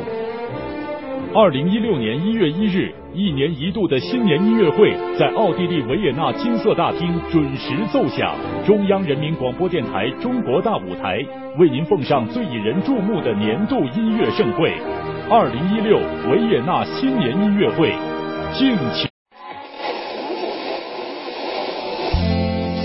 [1.34, 8.36] 二零一六年一月一日，一年一度的新年音乐会在奥地利维也纳金色大厅准时奏响。
[8.65, 11.19] 中央人民广播电台中国大舞台
[11.58, 14.74] 为您奉上最引人注目的年度音乐盛会。
[15.30, 15.97] 二零一六
[16.30, 17.95] 维也纳新年音乐会，
[18.53, 19.08] 敬请。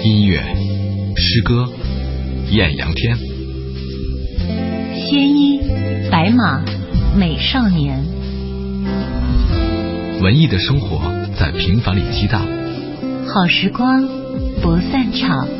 [0.05, 0.39] 音乐、
[1.16, 1.68] 诗歌、
[2.51, 3.16] 艳阳天、
[4.95, 5.61] 鲜衣、
[6.11, 6.62] 白马、
[7.18, 7.99] 美少年，
[10.23, 11.01] 文艺的生活
[11.37, 12.41] 在平凡里激荡，
[13.27, 14.07] 好时光
[14.62, 15.59] 不散场。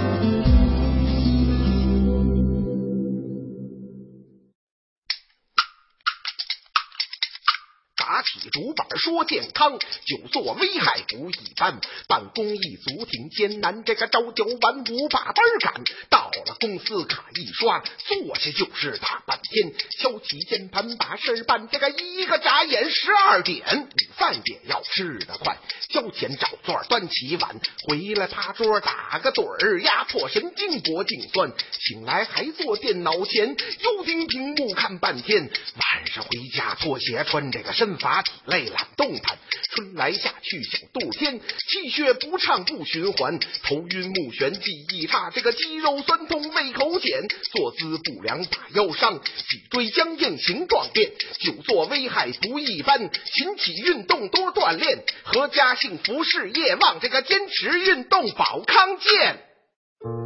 [9.11, 11.81] 说健康，久坐危害不一般。
[12.07, 15.73] 办公一族挺艰难，这个朝九晚五把班赶，
[16.09, 19.73] 到了公司卡一刷，坐下就是大半天。
[19.99, 25.57] 敲起键盘把事办，这个一个眨眼十二点，午饭也要吃得快。
[25.89, 27.59] 交钱找座端起碗，
[27.89, 31.51] 回来趴桌打个盹儿，压迫神经脖颈酸。
[31.81, 35.41] 醒来还坐电脑前，又盯屏幕看半天。
[35.41, 38.31] 晚上回家脱鞋穿这个身法体。
[38.45, 39.35] 累懒动弹，
[39.73, 59.39] 春来夏去小肚天，气血不畅不循环，头晕目眩记忆差，这个肌肉酸痛胃口减，坐姿不良把腰伤，脊椎僵硬形状变，久坐危害不一般，勤起运动多锻炼，阖家幸福事业旺，这个坚持运动保康健。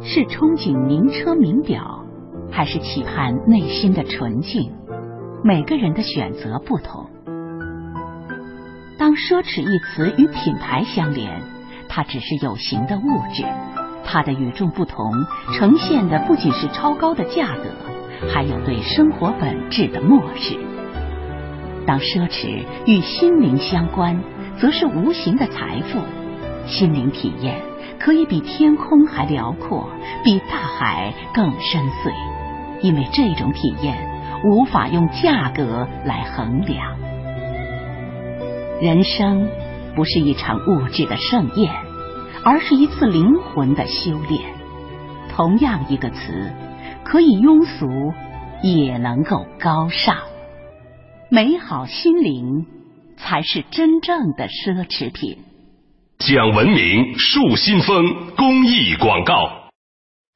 [0.04, 2.04] 是憧憬名车名表，
[2.52, 4.70] 还是期盼内心的纯净？
[5.42, 7.15] 每个人的选择不同。
[8.98, 11.42] 当奢侈一词与品牌相连，
[11.86, 13.44] 它只是有形的物质，
[14.04, 15.12] 它的与众不同
[15.52, 17.70] 呈现的不仅是超高的价格，
[18.32, 20.56] 还有对生活本质的漠视。
[21.86, 24.18] 当奢侈与心灵相关，
[24.58, 26.00] 则是无形的财富。
[26.66, 27.60] 心灵体验
[28.00, 29.90] 可以比天空还辽阔，
[30.24, 32.12] 比大海更深邃，
[32.80, 33.94] 因为这种体验
[34.42, 37.05] 无法用价格来衡量。
[38.80, 39.48] 人生
[39.94, 41.72] 不是一场物质的盛宴，
[42.44, 44.54] 而是一次灵魂的修炼。
[45.34, 46.52] 同样一个词，
[47.02, 48.12] 可以庸俗，
[48.62, 50.18] 也能够高尚。
[51.30, 52.66] 美好心灵
[53.16, 55.38] 才是真正的奢侈品。
[56.18, 59.70] 讲文明树新风公益广告。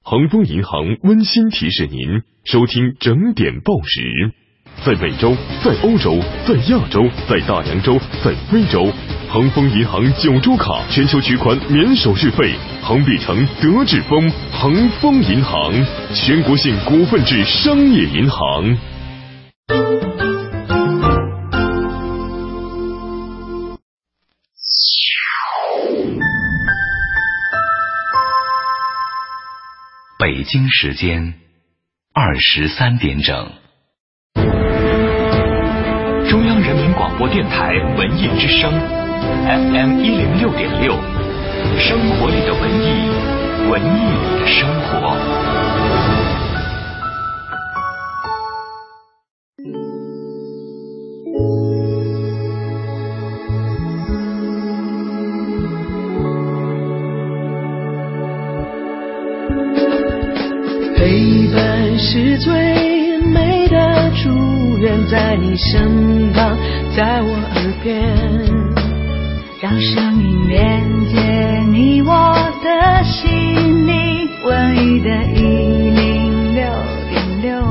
[0.03, 4.33] 恒丰银行温馨提示您收听整点报时。
[4.85, 8.91] 在美洲，在欧洲，在亚洲，在大洋洲，在非洲，
[9.29, 15.71] 恒丰银行九州卡全球取款免手续费，恒必成、德智丰，恒丰银行，
[16.15, 18.77] 全国性股份制商业银行。
[30.19, 31.35] 北京时间
[32.15, 33.60] 二十三点整。
[37.01, 38.71] 广播电台文艺之声
[39.47, 40.93] ，FM 一零六点六，
[41.79, 43.09] 生活里的文艺，
[43.71, 45.17] 文艺里的生活。
[60.99, 64.50] 陪伴是最美的祝
[64.81, 66.57] 愿，在你身旁，
[66.97, 68.17] 在我耳边，
[69.61, 71.21] 让声音连接
[71.71, 76.65] 你我的心灵，文艺的一零六
[77.11, 77.63] 点六，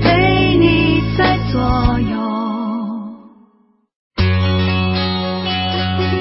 [0.00, 1.60] 陪你在左
[2.00, 2.16] 右。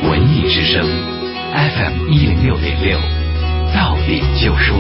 [0.10, 0.86] 文艺之声
[1.54, 3.00] ，FM 一零六点六，
[3.74, 4.76] 到点就说。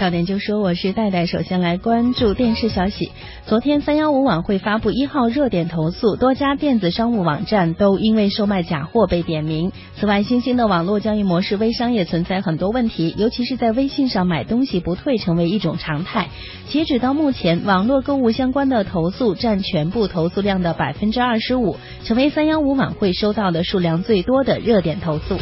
[0.00, 1.24] 到点就说，我是戴戴。
[1.24, 3.12] 首先来关注电视消息。
[3.46, 9.70] 昨天三幺五晚会发布一号热点投诉，多家电子商务网站都因为售卖假货被点名。
[9.96, 16.28] 此外，新兴的网络交易模式微商也存在很多问题，尤其是在微信上买东西不退成为一种常态。
[16.68, 25.38] 截止到目前，网络购物相关的投诉占全部投诉量的百分之二十五，成为三幺五晚会收到的数量最多的热点投诉。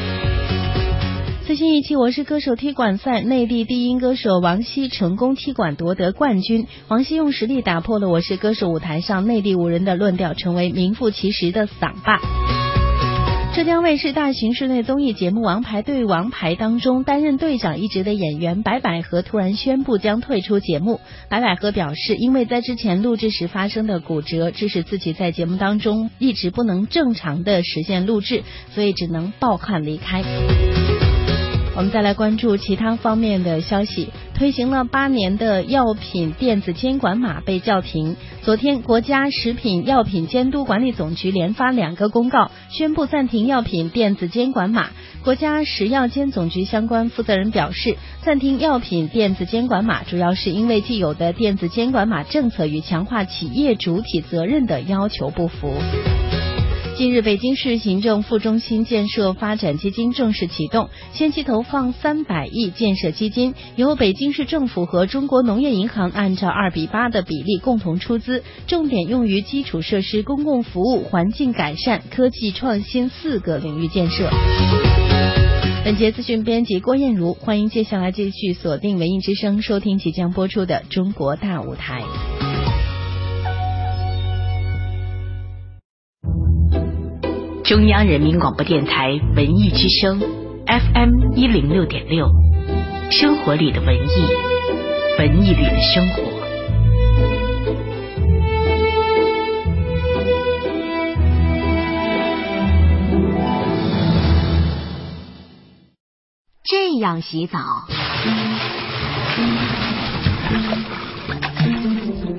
[1.44, 6.68] 最新一期《我是歌手》踢馆赛，内地低音歌手王希成功踢馆夺得冠军。
[6.86, 12.20] 王希用实力打破了《我是歌手》舞台上内地五人的论调，成为名副其实的嗓霸。
[13.56, 21.00] 浙江卫视大型室内综艺节目《王牌对王牌》当中，担任队长一职的演员白百合突然宣布将退出节目。
[21.28, 30.22] 白百合表示，因为在之前录制时发生的骨折，致使自己在节目当中一直不能正常的实现录制，所以只能抱憾离开。
[31.74, 34.10] 我们再来关注其他方面的消息。
[34.34, 38.16] 推行了八年的药品电子监管码被叫停。
[38.42, 44.90] 昨天，国家食品药品监督管理总局连发两个公告，宣布暂停药品电子监管码。
[45.22, 55.72] 国家食药监总局相关负责人表示，暂停药品电子监管码主要是因为既有的电子监管码政策与强化企业主体责任的要求不符。
[57.02, 74.30] 近日，北京市行政副中心建设发展基金正式启动，先期投放三百亿建设基金，由北京市政府和中国农业银行按照二比八的比例共同出资，重点用于基础设施、公共服务、环境改善、科技创新四个领域建设。
[75.84, 82.04] 本节资讯编辑郭艳茹，欢迎接下来继续锁定文艺之声，收听即将播出的《中国大舞台》。
[87.64, 90.18] 中央人民广播电台文艺之声
[90.66, 92.28] ，FM 一零六点六，
[93.10, 94.10] 生活里的文艺，
[95.18, 96.22] 文艺里的生活。
[106.64, 107.58] 这样洗澡，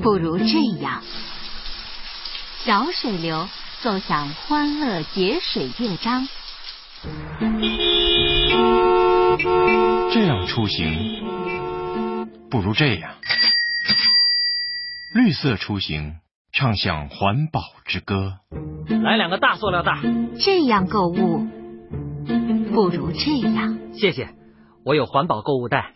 [0.02, 1.02] 不如这样，
[2.66, 3.48] 小水流。
[3.84, 6.26] 奏响欢乐节水乐章。
[10.10, 11.22] 这样出行，
[12.50, 13.16] 不如这样。
[15.14, 16.14] 绿色出行，
[16.54, 18.36] 唱响环保之歌。
[19.04, 20.00] 来两个大塑料袋。
[20.40, 21.46] 这样购物，
[22.74, 23.78] 不如这样。
[23.94, 24.30] 谢谢，
[24.86, 25.92] 我有环保购物袋。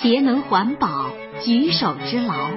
[0.00, 1.10] 节能环保，
[1.44, 2.48] 举手之劳，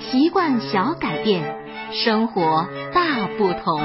[0.00, 1.67] 习惯小改变。
[1.90, 3.80] 生活大不同。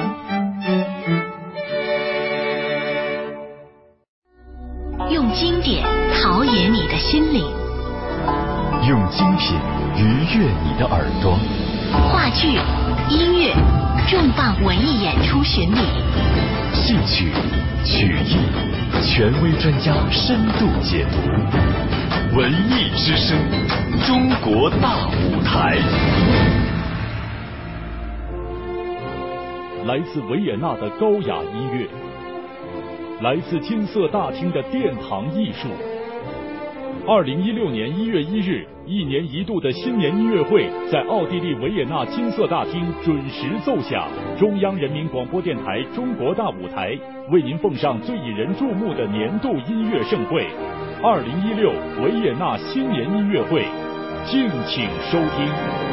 [5.10, 7.46] 用经典陶冶你的心灵，
[8.90, 9.56] 用精品
[9.96, 11.38] 愉悦你的耳朵。
[12.12, 12.60] 话剧、
[13.10, 13.54] 音乐、
[14.10, 15.80] 重磅文艺演出巡礼，
[16.74, 17.32] 戏曲、
[17.86, 18.36] 曲艺，
[19.02, 22.36] 权威专家深度解读。
[22.36, 23.38] 文艺之声，
[24.06, 25.78] 中国大舞台。
[29.86, 31.86] 来自维也纳的高雅音乐，
[33.22, 35.68] 来自金色大厅的殿堂艺术。
[37.06, 44.08] 二零一六年一月一日，一年一度的新年音乐会在奥地利维也纳金色大厅准时奏响。
[44.40, 46.98] 中央人民广播电台中国大舞台
[47.30, 50.48] 为您奉上最引人注目的年度音乐盛会——
[51.04, 51.72] 二零一六
[52.02, 53.66] 维也纳新年音乐会，
[54.26, 55.93] 敬请收听。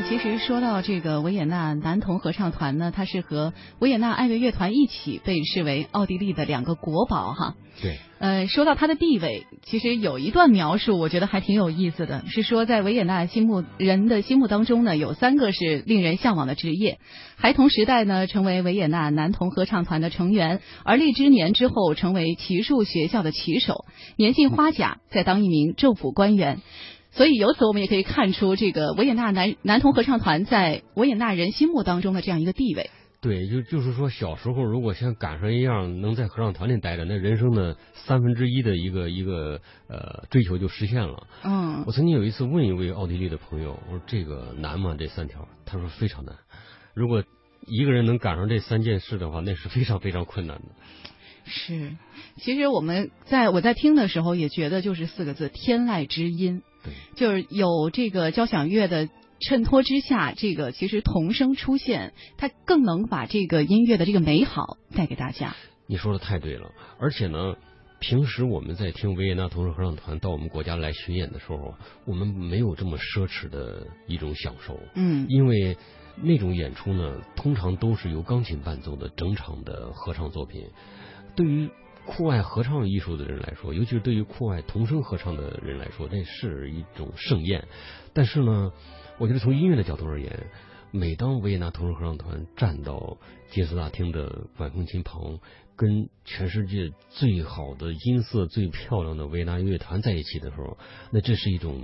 [0.00, 7.54] 那其实说到这个维也纳男童合唱团呢，它是和维也纳爱乐乐团一起被视为奥地利的两个国宝哈。
[7.82, 7.98] 对。
[8.18, 16.98] 呃，说到它的地位，其实有一段描述，我觉得还挺有意思的，是说在维也纳心目人的心目当中呢，有三个是令人向往的职业：
[17.36, 23.84] 孩童时代呢，成为维也纳男童合唱团的成员；而立之年之后，成为骑术学校的骑手；
[24.16, 26.60] 年近花甲，再当一名政府官员。
[27.12, 32.90] 所以由此我们也可以看出，这个维也纳男男童合唱团在维也纳人心目当中的这样一个地位。
[33.22, 41.26] 对，就就是说，小时候如果像赶上一样能在合唱团里待着，那人生的三分之一的一个一个呃追求就实现了。
[41.44, 41.84] 嗯。
[41.86, 44.96] 我曾经有一次问一位奥地利的朋友，我说这个难吗？
[44.98, 45.46] 这三条？
[45.66, 46.34] 他说非常难。
[46.94, 47.22] 如果
[47.66, 50.64] 一个人能赶上这三件事的话，那是非常非常困难的。
[51.44, 51.96] 是，
[52.38, 56.62] 其实我们在我在听的时候也觉得就是四个字：天籁之音。
[56.82, 59.08] 对，就是有这个交响乐的
[59.40, 65.56] 衬托之下，这个其实童声出现，它更能把这个音乐的这个美好带给大家。
[65.86, 67.56] 你说的太对了，而且呢，
[67.98, 71.74] 平时我们在听维也纳童声合唱团到我们国家来巡演的时候，
[72.06, 74.78] 我们没有这么奢侈的一种享受。
[74.94, 75.76] 嗯，因为
[76.22, 80.68] 那种演出呢，通常都是由钢琴伴奏的整场的合唱作品，
[81.36, 81.70] 对于。
[82.12, 87.68] 酷爱合唱艺术的人来说，尤其是对于酷爱童声合唱的人来说，那是一种盛宴。
[88.12, 88.72] 但是呢，
[89.18, 90.46] 我觉得从音乐的角度而言，
[90.90, 93.16] 每当维也纳童声合唱团站到
[93.52, 95.38] 金色大厅的管风琴旁，
[95.76, 100.78] 跟全世界最好的音色、最漂亮的维也纳乐团在一起的时候，
[101.12, 101.80] 那这是一种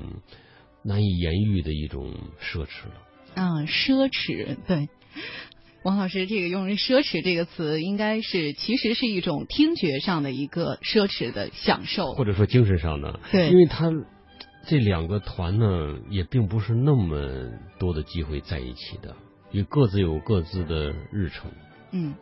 [0.82, 2.94] 难以言喻的一种奢侈了。
[3.36, 4.88] 啊，奢侈，对。
[5.86, 13.20] 王老师，这个用“奢侈”这个词，应该是其实是一种听觉上的一个奢侈的享受，或者说精神上的。
[13.30, 13.92] 对，因为他
[14.66, 19.14] 这两个团呢，也并不是那么多的机会在一起的，
[19.52, 21.52] 也各自有各自的日程。
[21.92, 22.16] 嗯。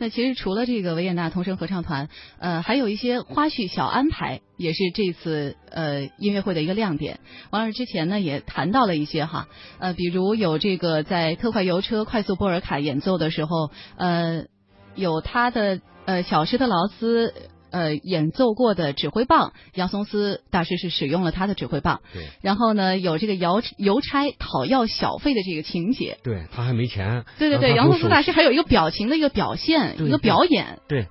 [0.00, 7.20] 那其实除了这个维也纳童声合唱团，呃，还有一些花絮小安排，也是这次呃音乐会的一个亮点。
[7.50, 9.46] 王老师之前呢也谈到了一些哈，
[9.78, 14.46] 呃，比如有这个在特快油车快速波尔卡演奏的时候，呃，
[14.94, 17.34] 有他的呃小施特劳斯。
[17.70, 22.00] 呃，演奏过的指挥棒，杨松斯大师是使用了他的指挥棒。
[22.12, 22.26] 对。
[22.42, 26.18] 然后呢，有这个邮邮差讨要小费的这个情节。
[26.22, 27.24] 对他还没钱。
[27.38, 30.80] 对对对，杨松斯大师还有一个表情的一个表现，一个表演。
[30.88, 31.06] 对，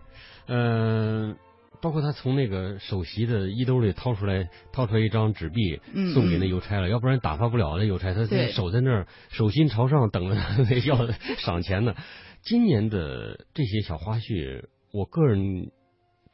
[0.47, 1.37] 嗯，
[1.81, 5.79] 包括他从那个首席的衣兜里掏出来，掏出来一张纸币，
[6.13, 10.35] 送给那邮差了，要不然打发不了那邮差，他守在那儿，手心朝上等着
[10.85, 11.07] 要
[11.37, 11.95] 赏钱呢。
[12.41, 15.71] 今年的这些小花絮，我个人。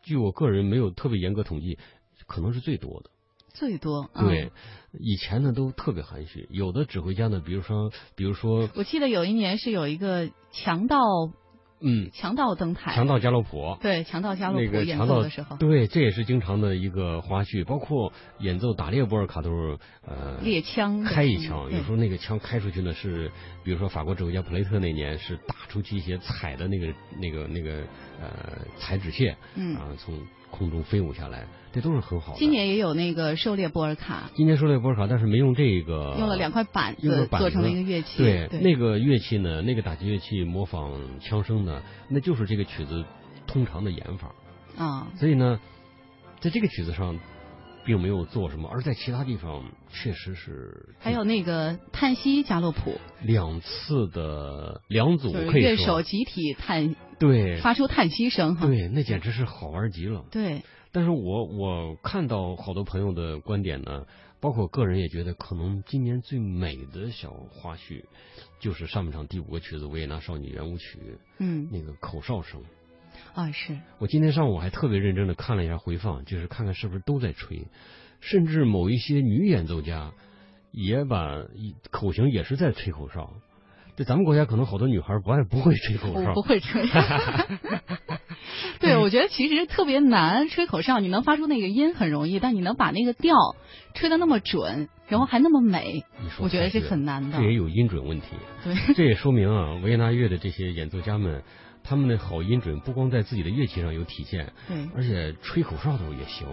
[0.05, 1.77] 据我个人没有特别严格统计，
[2.27, 3.09] 可能是最多的。
[3.49, 4.09] 最多。
[4.13, 4.51] 对，
[4.99, 10.97] 以前呢都特别含蓄，有的指挥家呢，比如说，比如说，我记得有一年是有一个强盗。
[11.87, 19.77] 嗯，强盗登台，强盗加洛普，对，强盗加洛普演奏的时候，对，这也是经常的一个花絮，包括演奏打猎波尔卡都是
[20.07, 23.31] 呃猎枪开一枪，有时候那个枪开出去呢是，
[23.63, 26.87] 比如说法国指挥家普雷特那年是打出去一些彩的那个
[27.21, 27.83] 那个那个
[28.19, 30.19] 呃彩纸屑，嗯，啊从。
[30.57, 32.39] 空中飞舞下来，这都是很好的。
[32.39, 38.17] 今年也有那个狩猎波尔卡，今年狩猎波尔卡，但是没用这个，用了两块板子做成了一个乐器。
[38.17, 43.03] 对，那个乐器呢，那个打击乐器模仿枪声呢，那就是这个曲子
[43.45, 44.33] 通常的演法
[44.77, 45.07] 啊。
[45.17, 45.59] 所以呢，
[46.39, 47.19] 在这个曲子上。
[47.87, 50.95] 并没有做什么，而在其他地方确实是。
[50.99, 60.25] 还有那个叹息加洛普，两次的两组乐手集体叹，对，发出叹息声哈，对，那简直是好玩极了。
[60.31, 64.05] 对，但是我我看到好多朋友的观点呢，
[64.39, 68.03] 包括我个人也觉得，可能今年最美的小花絮，
[68.59, 70.97] 就是上半场第五个曲子《维也纳少女圆舞曲》，
[71.39, 72.61] 嗯，那个口哨声。
[73.33, 77.67] 啊，是我今天上午还特别认真的看了一下回放，就是看看是不是都在吹，
[78.19, 80.11] 甚至某一些女演奏家
[80.71, 81.45] 也把
[81.91, 83.33] 口型也是在吹口哨。
[83.95, 86.85] 这咱们国家可能好多女孩不爱不会吹口哨，不会吹。
[88.79, 93.55] 对，我觉得其实特别难，吹口哨你能发出那个音很容易，但你能把那个调
[93.93, 96.03] 吹得那么准，然后还那么美，
[96.39, 97.37] 我觉得是很难的。
[97.37, 98.27] 这也有音准问题。
[98.63, 101.41] 对，这也说明啊，维也纳乐的这些演奏家们，
[101.83, 106.45] 他们的好音准不光在自己的乐器上有体现，对，而且吹口哨的时候也行。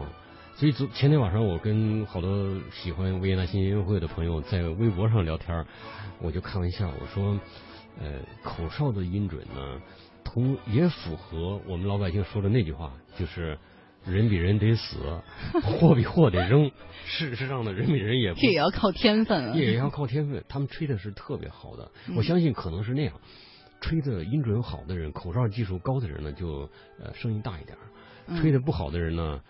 [0.62, 5.66] 所以昨前天晚上，我跟好多喜欢维也纳新年音乐会的朋友在微博上聊天，
[6.20, 7.36] 我就开玩笑我说，
[7.98, 9.80] 呃，口哨的音准呢，
[10.22, 13.58] 同也符合我们老百姓说的那句话，就是
[14.04, 14.98] 人比人得死，
[15.66, 16.70] 货比货得扔。
[17.06, 20.44] 事实上呢，人比人也这也要靠天分，也要靠天分。
[20.48, 23.12] 他们吹的是特别好的，我相信可能是那样，
[23.80, 26.70] 吹的音准好的人，口哨技术高的人呢，就
[27.02, 27.76] 呃声音大一点；
[28.40, 29.40] 吹的不好的人呢。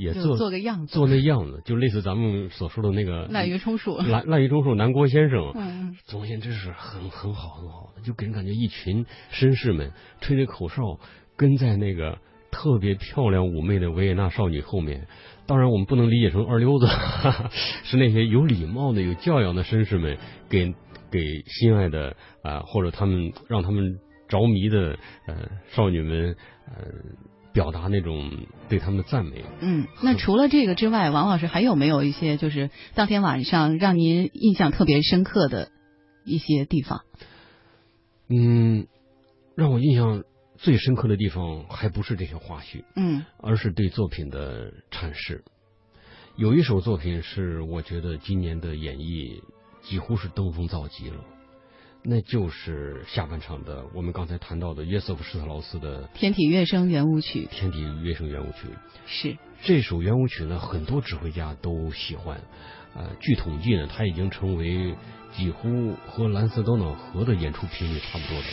[0.00, 9.92] 也做做个样子，做那样子，就类似咱们所说的那个滥竽充数，滥滥竽充数，南郭先生，嗯，总而言之是很很好很好的，就给人感觉一群绅士们
[10.22, 10.98] 吹着口哨，
[11.36, 12.18] 跟在那个
[12.50, 15.06] 特别漂亮妩媚的维也纳少女后面。
[15.46, 16.86] 当然，我们不能理解成二流子，
[17.84, 20.16] 是那些有礼貌的、有教养的绅士们，
[20.48, 20.72] 给
[21.10, 23.98] 给心爱的啊，或者他们让他们
[24.28, 24.96] 着迷的
[25.26, 26.36] 呃少女们
[26.68, 26.86] 呃。
[27.52, 28.30] 表达那种
[28.68, 29.44] 对他们的赞美。
[29.60, 35.70] 嗯， 那除了这个之外，王老师还有没有一些就是当天晚上让您印象特别深刻的
[36.24, 37.02] 一些地方？
[38.28, 38.86] 嗯，
[39.56, 40.22] 让我印象
[40.56, 45.42] 最深刻的地方还不是这些花絮，嗯，而是对作品的阐释。
[46.36, 49.42] 有一首作品是我觉得今年的演绎
[49.82, 51.16] 几乎是登峰造极了。
[52.02, 57.46] 那就是下半场的，我们刚才谈到的约瑟夫施特劳斯的《天体乐声圆舞曲》。
[57.54, 58.68] 天体乐声圆舞曲
[59.06, 62.40] 是这首圆舞曲呢，很多指挥家都喜欢。
[62.94, 64.94] 呃，据统计呢，它已经成为
[65.36, 68.46] 几乎和蓝色高瑙河的演出频率差不多的。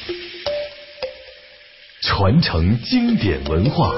[2.02, 3.94] 传承经典文化，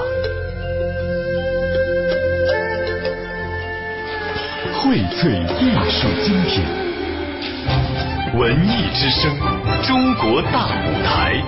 [4.72, 8.09] 荟萃艺术精品。
[8.38, 9.36] 文艺之声，
[9.82, 11.42] 中国大舞台，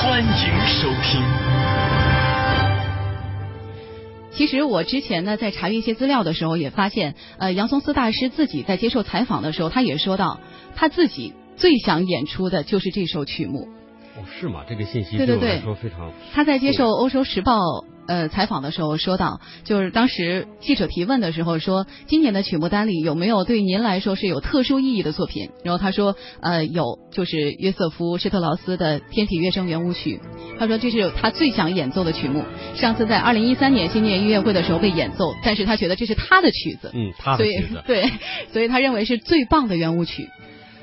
[0.00, 1.20] 欢迎收听。
[4.32, 10.40] 其实我之前呢，在查阅一些资料的时候，也发现，呃，杨松斯大师自己在接受采访的时候，他也说到，
[10.74, 13.68] 他自己最想演出的就是这首曲目。
[14.16, 14.64] 哦，是吗？
[14.68, 16.12] 这个信息对我来说非常。
[16.32, 17.58] 他在接受《欧洲时报》。
[18.06, 25.50] 呃，采访的时候说到，就是当时记者提问的时候说，今年的曲目单里有没有对您来说是有特殊意义的作品？
[25.62, 30.16] 然后他说，呃，有，就是约瑟夫施特劳斯的《天体乐声圆舞曲》，
[30.58, 32.42] 他说这是他最想演奏的曲目。
[32.74, 38.10] 上次在二零一三年新年音乐会的时候被演奏，但是他觉得这是他的曲子，嗯，他的曲子，对，
[38.52, 40.28] 所以他认为是最棒的圆舞曲。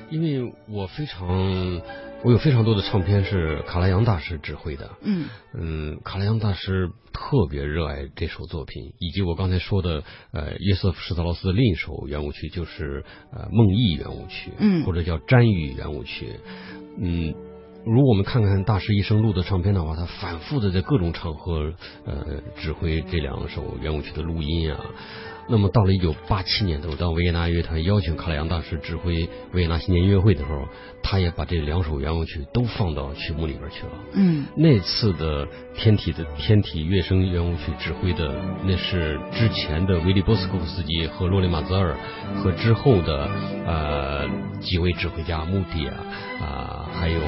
[0.09, 1.81] 因为我非常。
[2.23, 5.27] 我有非常多的唱片是卡拉扬大师指挥的，嗯。
[5.53, 10.03] 嗯，卡拉扬大师特别热爱这首作品，以及我刚才说的
[10.33, 16.39] 呃约瑟夫施特劳斯的另一首圆舞曲，就是呃梦忆圆舞曲，嗯，或者叫瞻语圆舞曲，
[16.99, 17.35] 嗯，
[17.85, 21.73] 如果我们看看大师一生录的唱片的话，他反复的在各种场合
[22.05, 24.83] 呃指挥这两首圆舞曲的录音啊。
[25.49, 30.67] 那么到了一九八七年的时候，当维也纳乐团邀请卡拉扬大师指挥维也纳新年音乐会的时候，
[31.01, 33.93] 他也把这两首圆舞曲都放到曲目里边去了。
[34.13, 38.35] 嗯，那次的天体的天体乐声圆舞曲指挥的
[38.65, 41.95] 那是之前的维利波斯科夫斯基和洛里马泽尔
[42.35, 43.29] 和之后的
[43.65, 44.27] 呃
[44.59, 45.95] 几位指挥家穆迪啊
[46.41, 47.21] 啊，还有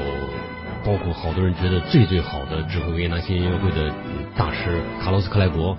[0.84, 3.94] 包括好多人觉得最最好的指挥维也纳新年音乐会的
[4.36, 5.76] 大师卡洛斯克莱伯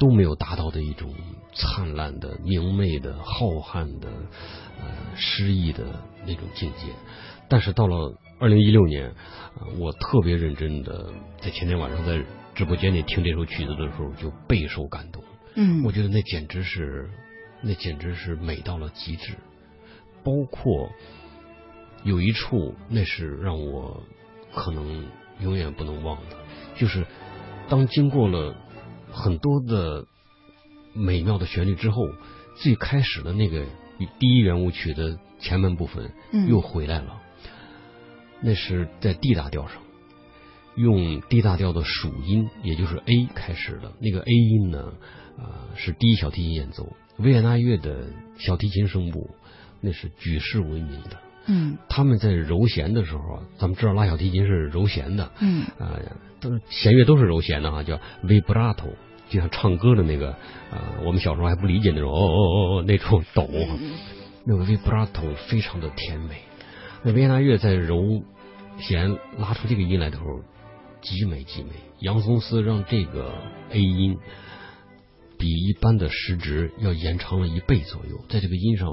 [0.00, 1.08] 都没有达到的一种。
[1.54, 4.08] 灿烂的、明媚的、浩瀚的、
[4.80, 5.84] 呃诗意的
[6.26, 6.92] 那种境界，
[7.48, 9.14] 但是到了二零一六年，
[9.78, 12.24] 我特别认真的在前天晚上在
[12.56, 15.22] 直播间里听这首曲子的时候，就备受感动。
[15.54, 17.08] 嗯，我觉得那简直是，
[17.62, 19.34] 那简直是美到了极致。
[20.24, 20.90] 包括
[22.02, 24.02] 有一处，那是让我
[24.52, 25.06] 可能
[25.40, 26.36] 永远不能忘的，
[26.74, 27.06] 就是
[27.68, 28.56] 当经过了
[29.12, 30.04] 很多的。
[30.94, 32.08] 美妙的旋律之后，
[32.56, 33.64] 最开始的那个
[34.18, 36.10] 第一圆舞曲的前半部分
[36.48, 37.20] 又回来了。
[38.40, 39.76] 那是在 D 大调上，
[40.76, 44.92] 用 D 大调的属音，也就是 A 开始的那个 A 音呢，
[45.38, 46.94] 啊，是第一小提琴演奏。
[47.18, 48.06] 维也纳乐的
[48.38, 49.30] 小提琴声部
[49.80, 51.18] 那是举世闻名的。
[51.46, 55.30] 嗯，他们在揉弦的时候啊，咱们知道拉小提琴是揉弦的。
[55.40, 56.00] 嗯，啊，
[56.40, 58.94] 都是弦乐都是揉弦的哈，叫 vibrato。
[59.34, 60.28] 就像唱歌的那个，
[60.70, 63.48] 呃，我们小时候还不理解那种哦哦哦哦那种抖，
[64.44, 66.36] 那个 vibrato 非常的甜美。
[67.02, 68.22] 那维也纳乐在揉
[68.78, 70.40] 弦拉出这个音来的时候，
[71.00, 71.70] 极美极美。
[71.98, 73.34] 杨松斯让这个
[73.70, 74.18] A 音
[75.36, 78.88] 比一般的时值要延长了一倍左右，在这个音上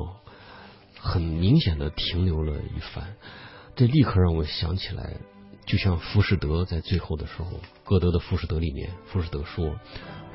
[0.97, 3.15] 很明显的停留了一番，
[3.75, 5.17] 这立刻让我想起来，
[5.67, 9.75] 就像浮士德在最后的时候，歌德的《浮士德》里面，浮士德说：“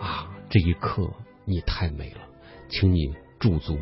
[0.00, 1.10] 啊，这一刻
[1.44, 2.20] 你太美了，
[2.68, 3.78] 请你驻足。”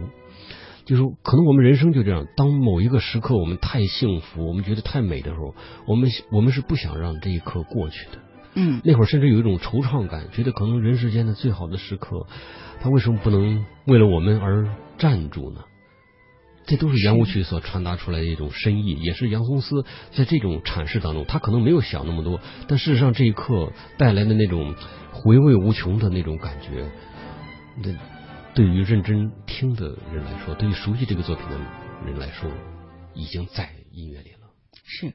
[0.84, 5.54] 就是可能我们人生就这样，当某一个时刻我们太幸福，我们觉得太美的时候，
[5.86, 8.18] 我们我们是不想让这一刻过去的。
[8.54, 12.26] 嗯，那会儿甚至有一种惆怅感，觉得可能人世间的最好的时刻，
[12.82, 14.68] 他为什么不能为了我们而
[14.98, 15.62] 站住呢？
[16.66, 24.74] 这都是圆舞曲所传达出来的一种深意，也是杨松斯在这种阐释当中，他可能没有想那么多，但事实上这一刻带来的那种
[25.12, 26.90] 回味无穷的那种感觉，
[27.82, 27.94] 那。
[28.54, 31.58] 对于认真听的人来说，对于熟悉这个作品的
[32.06, 32.48] 人来说，
[33.12, 34.46] 已经在音乐里了。
[34.84, 35.12] 是，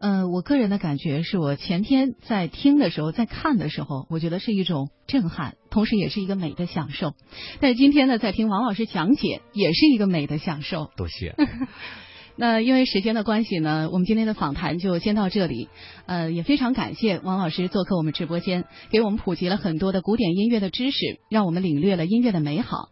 [0.00, 7.14] 呃，我个人的感觉是我前天在听的时候，在看的时候，我觉得是一种震撼，同时也是一个美的享受。
[7.60, 10.88] 但是今天呢，在听王老师讲解，也是一个美的享受。
[10.96, 11.34] 多谢。
[12.40, 15.68] 那因为时间的关系呢，我们今天的访谈就先到这里。
[16.06, 22.90] 呃，也非常感谢王老师做客我们直播间，给我们普及了很多的古典音乐的知识，让我们领略了音乐的美好。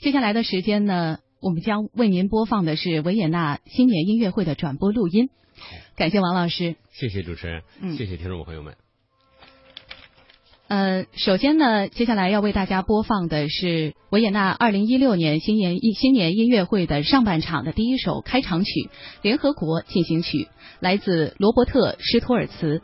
[0.00, 5.30] 接下来的时间呢，我们将为您播放的是维也纳新年音乐会的转播录音。
[5.96, 7.62] 感谢王老师，谢谢主持人，
[7.96, 8.74] 谢谢听众朋友们。
[10.68, 18.70] 呃，首先呢，接下来要为大家播放的是维也纳二零一六年新年新年音乐会的上半场的第一首开场曲
[19.22, 20.44] 《联合国进行曲》，
[20.80, 22.82] 来自罗伯特施托尔茨。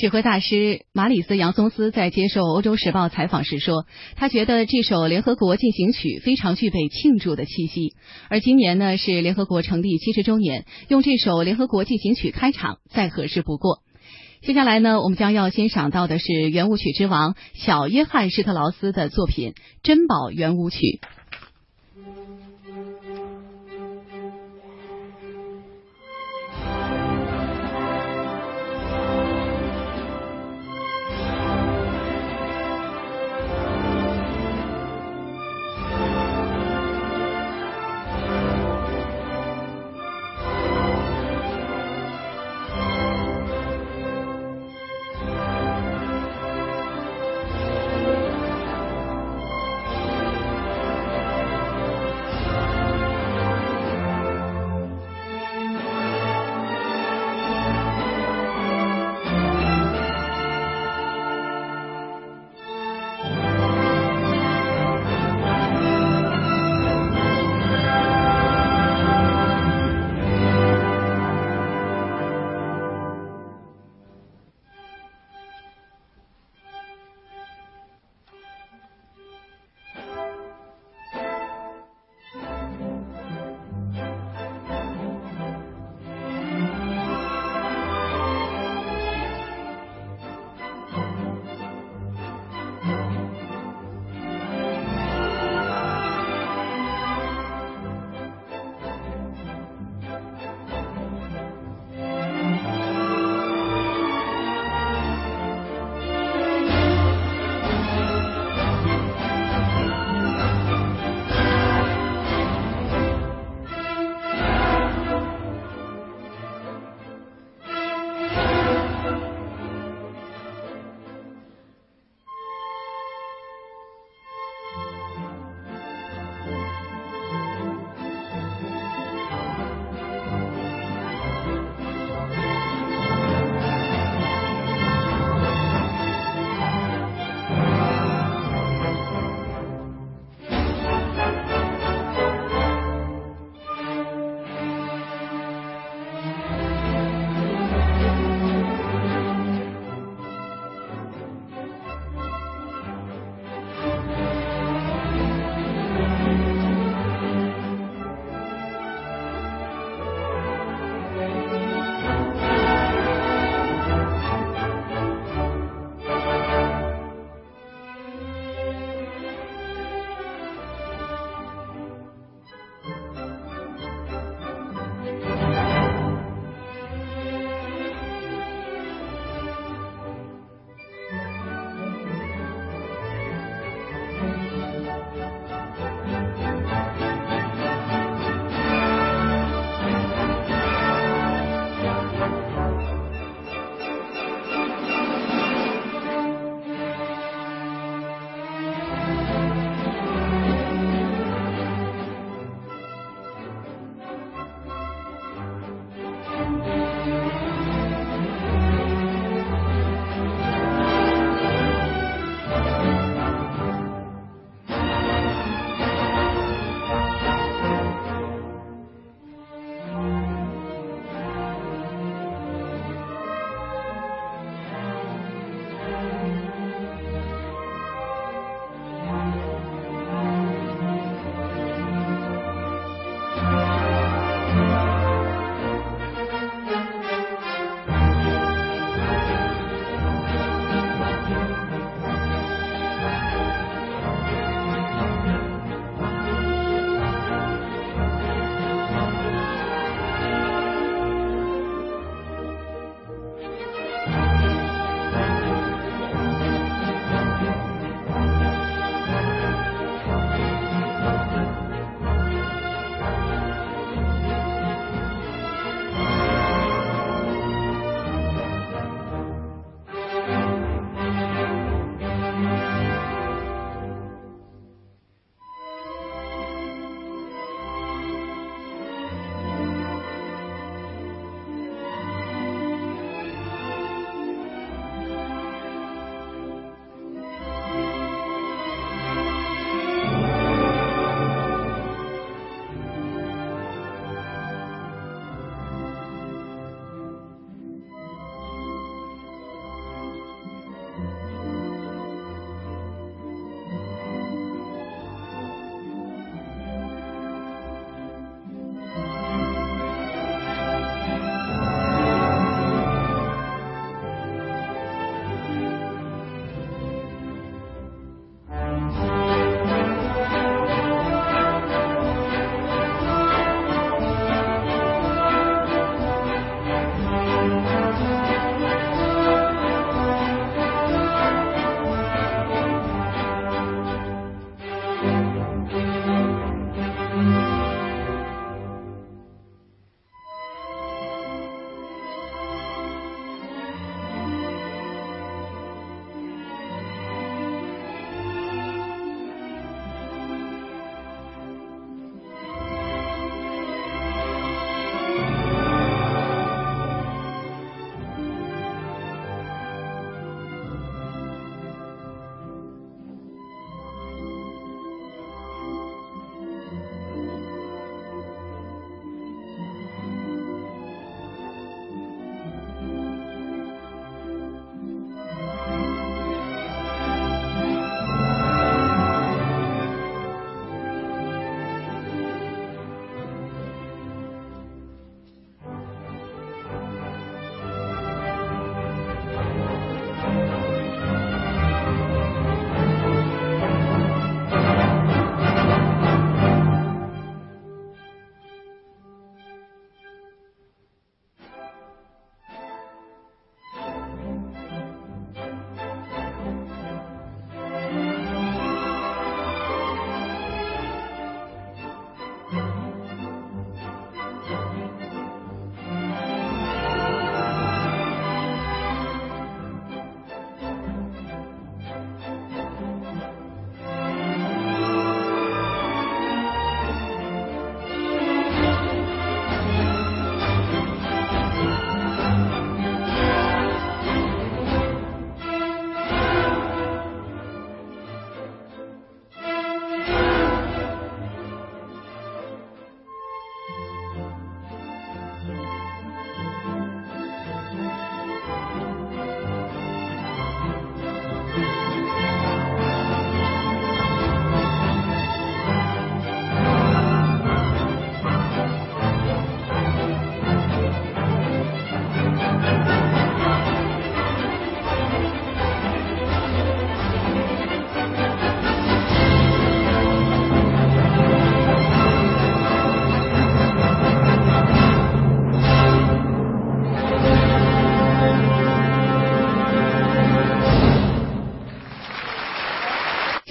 [0.00, 3.84] 指挥大师马里斯·杨松斯在接受《欧洲时报》采访时说，
[4.16, 7.92] 他觉得这首联合国进行曲非常具备庆祝的气息。
[8.30, 13.82] 而今年呢是联合国成立七十周年，用这首联合国进行曲开场再合适不过。
[14.40, 19.50] 接下来呢，我们将要欣赏到的是圆舞曲之王小约翰施特劳斯的作品
[19.82, 20.78] 《珍宝圆舞曲》。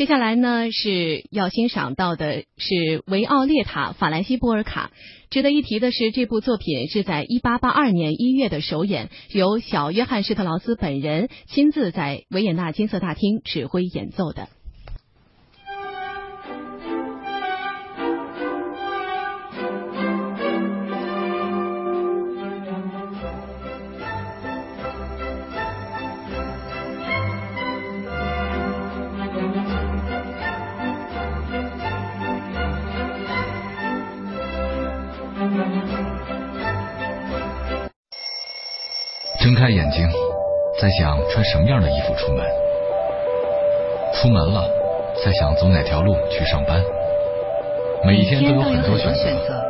[0.09, 4.89] 下来呢是要欣赏到的是维奥列塔·法兰西波尔卡。
[5.29, 14.47] 值得一提的是，这部作品是在一八八二年一月的首演，由小约翰施特劳斯本人亲自在维也纳金色大厅指挥演奏的。
[39.59, 40.07] 开眼睛，
[40.79, 42.45] 在想穿什么样的衣服出门；
[44.13, 44.65] 出门了，
[45.21, 46.81] 在想走哪条路去上班。
[48.05, 49.61] 每一天都有很多选择，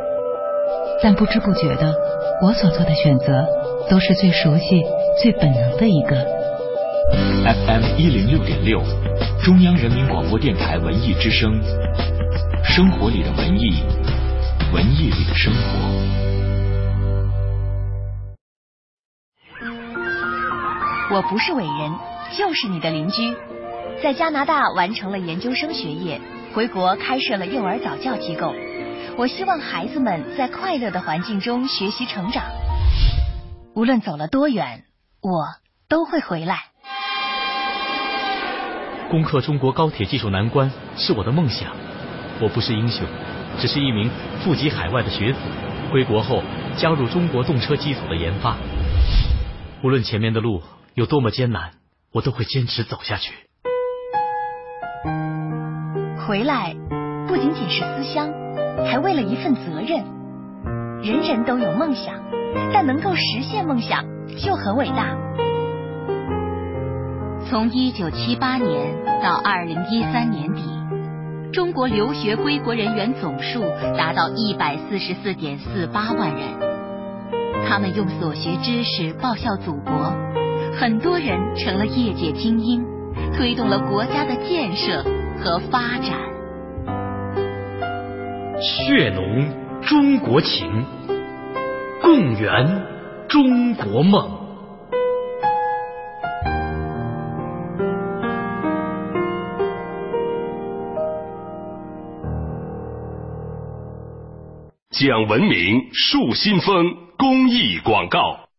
[1.02, 1.92] 但不知不觉的，
[2.40, 3.44] 我所做的选择
[3.88, 4.80] 都是最熟悉、
[5.20, 6.16] 最本能的一个。
[7.42, 8.80] FM 一零六点六，
[9.42, 11.60] 中央人民广播电台文艺之声，
[12.62, 13.82] 生活里的文艺，
[14.72, 16.49] 文艺里的生活。
[21.12, 21.92] 我不是伟人，
[22.38, 23.36] 就是你的邻居。
[24.00, 26.20] 在加拿大完成了研究生学业，
[26.54, 28.54] 回国开设了幼儿早教机构。
[29.16, 32.44] 我希望孩子们在快乐的环境中学习成长。
[33.74, 34.84] 无论走了多远，
[35.20, 35.46] 我
[35.88, 36.66] 都会回来。
[39.10, 41.72] 攻克中国高铁技术难关是我的梦想。
[42.40, 43.04] 我不是英雄，
[43.58, 44.08] 只是一名
[44.44, 45.38] 富集海外的学子。
[45.90, 46.44] 回国后
[46.76, 48.56] 加入中国动车机组的研发。
[49.82, 50.62] 无论前面的路。
[51.00, 51.70] 有多么艰难，
[52.12, 53.32] 我都会坚持走下去。
[56.26, 56.76] 回来
[57.26, 58.30] 不仅仅是思乡，
[58.84, 60.04] 还为了一份责任。
[61.02, 62.16] 人人都有梦想，
[62.74, 64.04] 但能够实现梦想
[64.44, 65.16] 就很伟大。
[67.48, 70.62] 从一九七八年到二零一三年底，
[71.50, 73.62] 中国留学归国人员总数
[73.96, 76.42] 达到一百四十四点四八万人。
[77.66, 80.39] 他们用所学知识报效祖国。
[80.78, 82.82] 很多人成了业界精英，
[83.36, 85.04] 推动了国家的建设
[85.38, 86.18] 和发展。
[88.60, 90.84] 血浓中国情，
[92.00, 92.82] 共圆
[93.28, 94.38] 中国梦。
[104.90, 108.49] 讲文明树新风公益广告。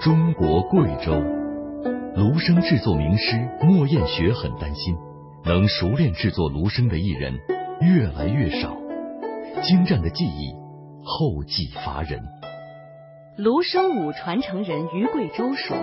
[0.00, 1.12] 中国贵州
[2.14, 4.96] 芦笙制作名师莫艳雪很担心，
[5.44, 7.34] 能熟练制作芦笙的艺人
[7.80, 8.76] 越来越少，
[9.62, 10.54] 精湛的技艺
[11.04, 12.20] 后继乏人。
[13.38, 15.76] 芦笙舞传承人于贵州说：“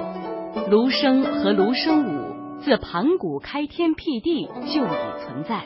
[0.71, 5.65] 芦笙和芦笙舞自盘古开天辟地就已存在，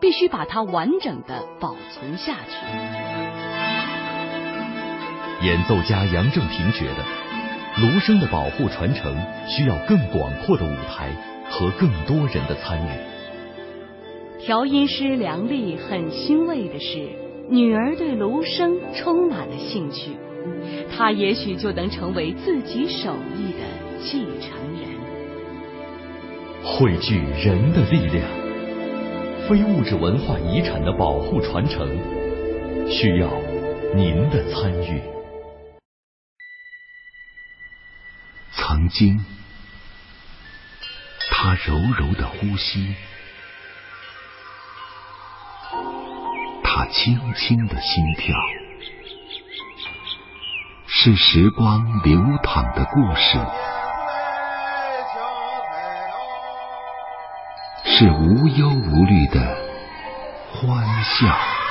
[0.00, 2.50] 必须把它完整的保存下去。”
[5.46, 7.23] 演奏家杨正平觉得。
[7.80, 9.16] 芦笙的保护传承
[9.48, 11.10] 需要更广阔的舞台
[11.50, 12.90] 和更多人的参与。
[14.38, 17.08] 调音师梁丽很欣慰的是，
[17.50, 20.12] 女儿对芦笙充满了兴趣，
[20.94, 23.64] 她也许就能成为自己手艺的
[24.00, 24.88] 继承人。
[26.62, 28.24] 汇聚人的力量，
[29.48, 31.88] 非物质文化遗产的保护传承
[32.88, 33.28] 需要
[33.96, 35.00] 您的参与。
[38.56, 39.24] 曾经，
[41.30, 42.94] 他柔柔的呼吸，
[46.62, 48.34] 他轻轻的心跳，
[50.86, 53.38] 是时光流淌的故事，
[57.84, 59.56] 是无忧无虑的
[60.52, 61.63] 欢笑。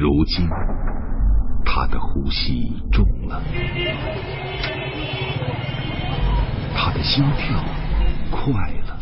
[0.00, 0.48] 如今，
[1.64, 3.42] 他的呼吸重了，
[6.72, 7.58] 他的心跳
[8.30, 8.52] 快
[8.86, 8.96] 了，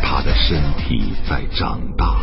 [0.00, 2.20] 他的身体在长大，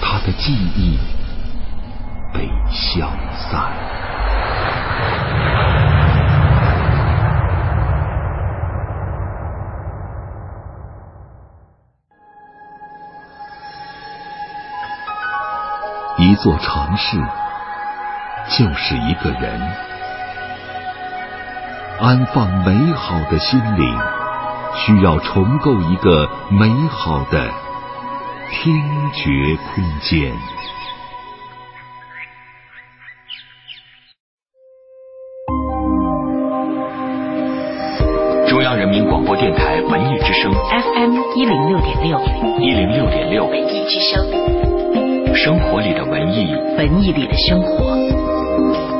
[0.00, 0.96] 他的记忆
[2.32, 3.10] 被消
[3.50, 4.01] 散。
[16.32, 17.18] 一座城市
[18.56, 19.60] 就是一个人，
[22.00, 23.98] 安放美好的心灵，
[24.74, 27.50] 需要重构一个美好的
[28.50, 28.82] 听
[29.12, 30.32] 觉空间。
[38.48, 42.18] 中央人民广播电台文艺之声 FM 一零六点六，
[42.58, 44.71] 一零六点六，文艺之声，
[45.44, 48.91] 生活里的文艺，文艺里的生活。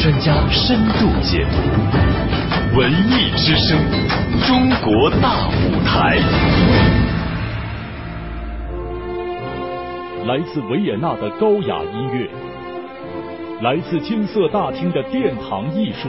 [0.00, 1.58] 专家深度解读。
[2.74, 3.78] 文艺之声，
[4.46, 6.16] 中国大舞台。
[10.26, 12.30] 来自维也纳的高雅音乐，
[13.60, 16.08] 来自金色大厅的殿堂艺术。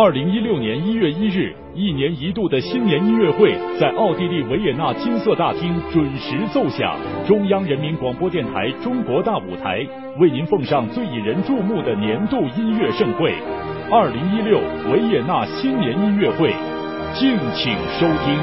[0.00, 6.96] 二零一六年一月一日，一年一度的新年音乐会在奥地利维也纳金色大厅准时奏响。
[7.26, 9.84] 中央人民广播电台中国大舞台
[10.20, 13.34] 为您奉上最引人注目的年度音乐盛会——
[13.90, 14.60] 二零一六
[14.92, 16.54] 维也纳新年音乐会，
[17.18, 18.38] 敬请收听。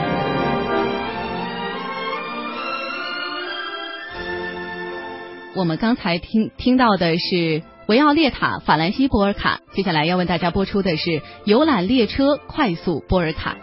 [5.56, 13.58] 我们刚才听听到的是维奥列塔·法兰西·波尔卡，接下来要为大家播出的是游览列车快速波尔卡。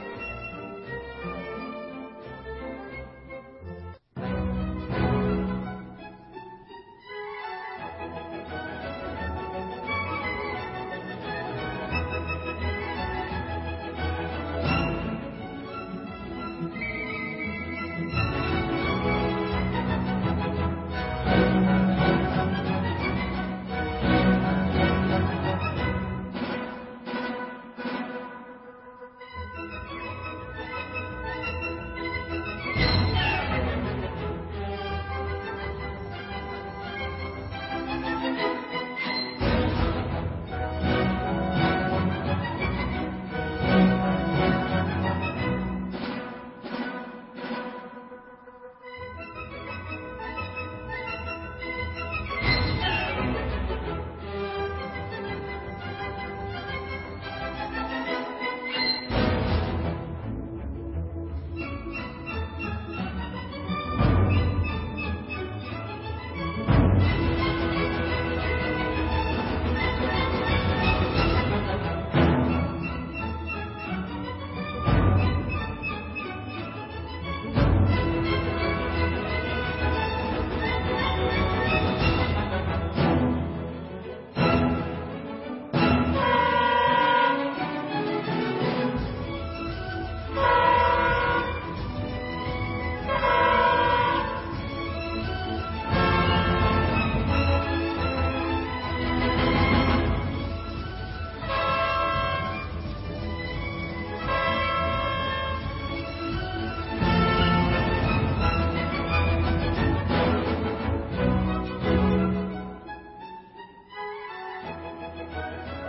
[115.23, 115.81] え?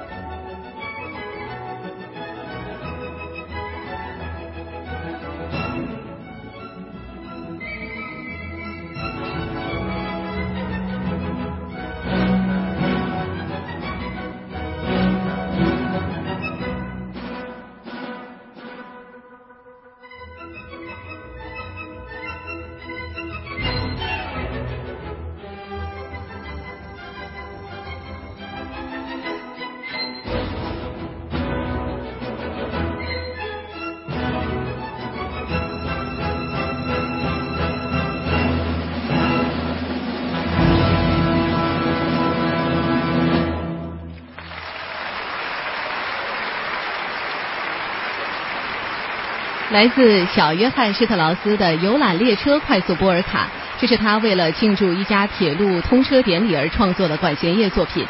[49.74, 58.06] 来自小约翰施特劳斯的游览列车快速波尔卡，这是他为了庆祝一家铁路通车典礼而创作的管弦乐作品。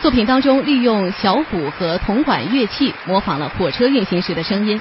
[0.00, 4.80] 作品当中利用小鼓和铜管乐器模仿了火车运行时的声音。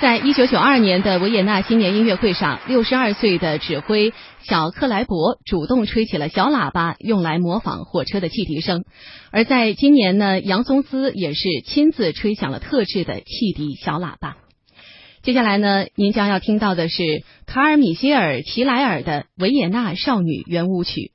[0.00, 8.84] 在一九九二年的维也纳新年音乐会上，六十二岁的指挥小克莱伯主动吹起了小喇叭，用来模仿火车的汽笛声。
[9.30, 14.36] 而在今年呢，杨松斯也是亲自吹响了特制的汽笛小喇叭。
[15.26, 21.10] 接下来呢，您将要听到的是卡尔米歇尔·齐莱尔的《维也纳少女圆舞曲》。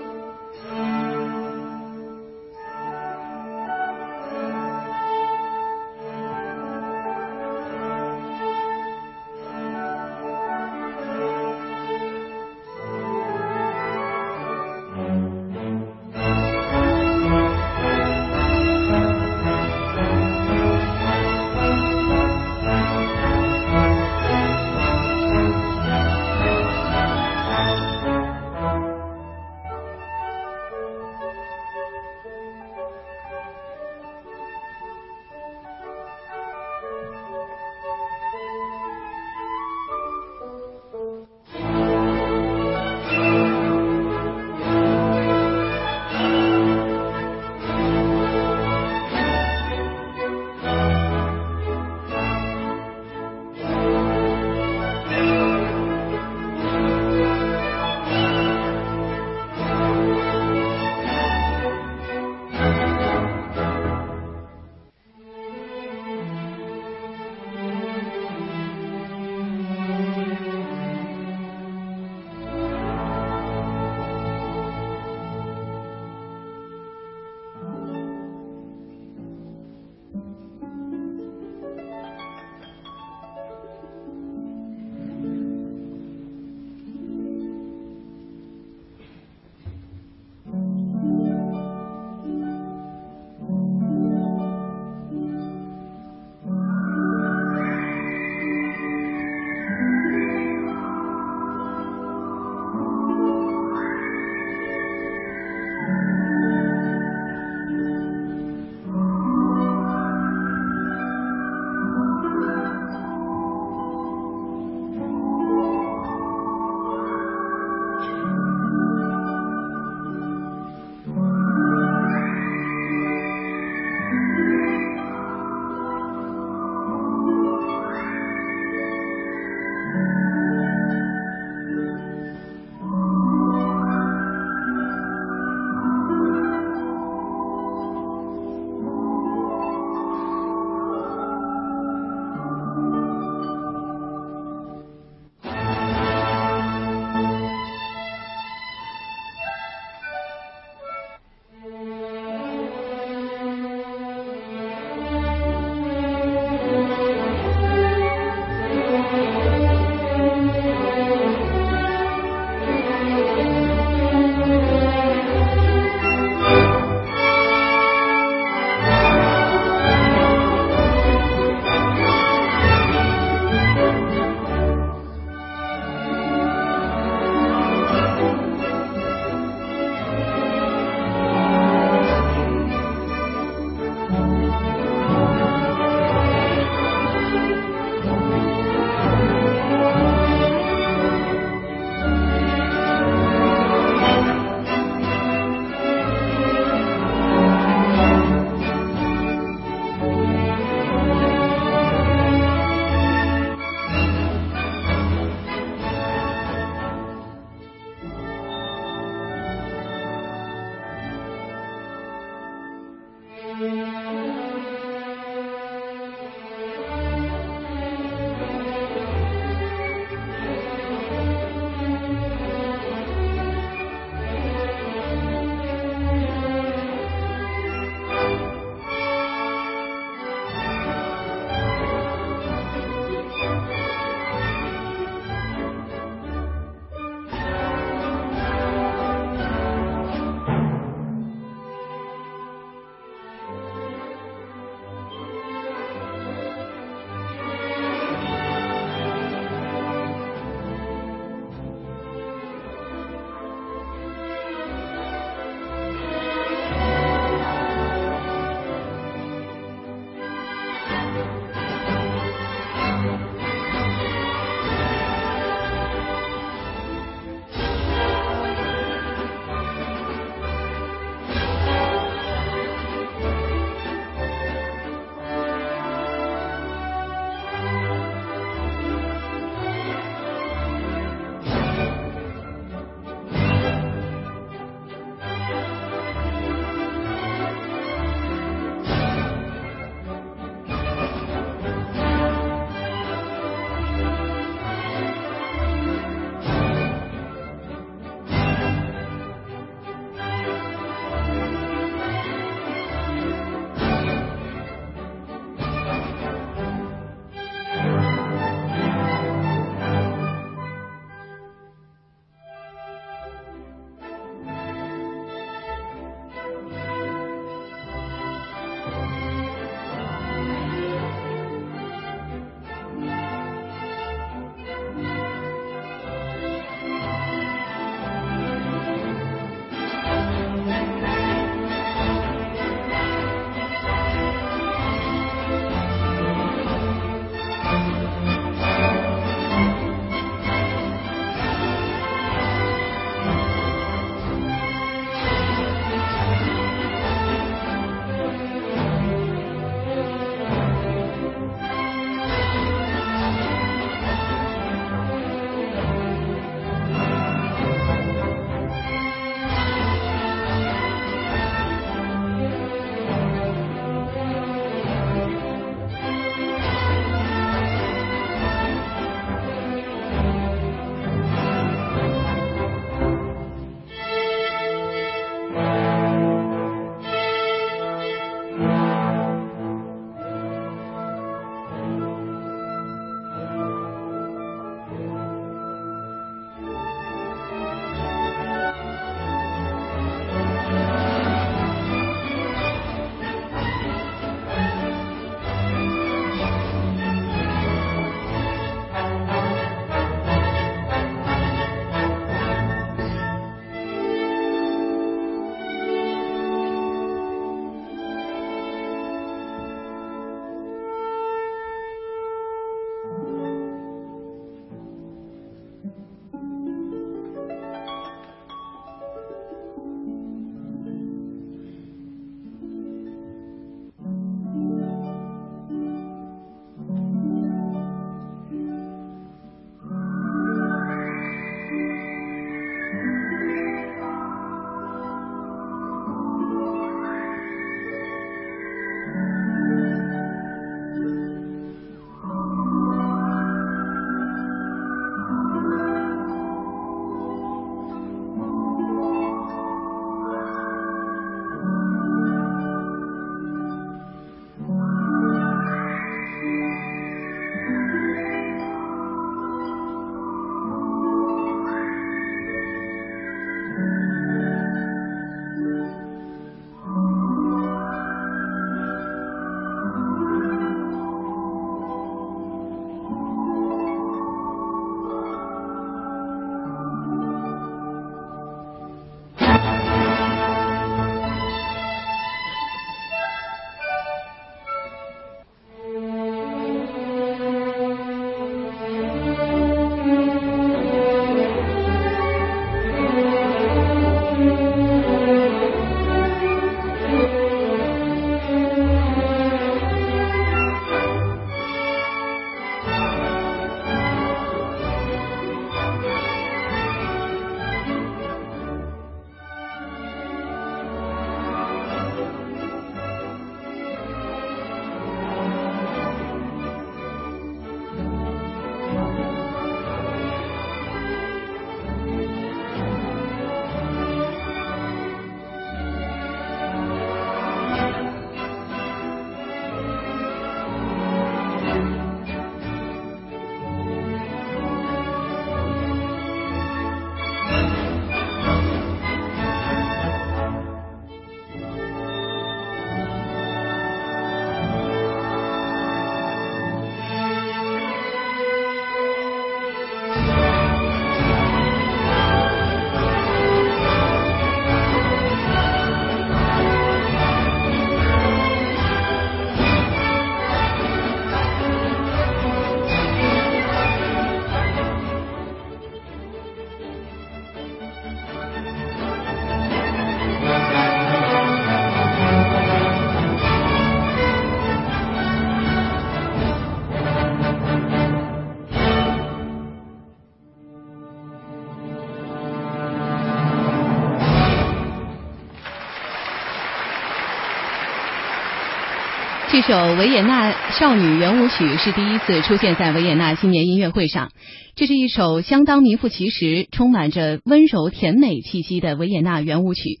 [589.62, 594.32] 这首维也纳少女圆舞曲是第一次出现在维也纳新年音乐会上。
[594.74, 600.00] 这是一首相当名副其实、充满着温柔甜美气息的维也纳圆舞曲，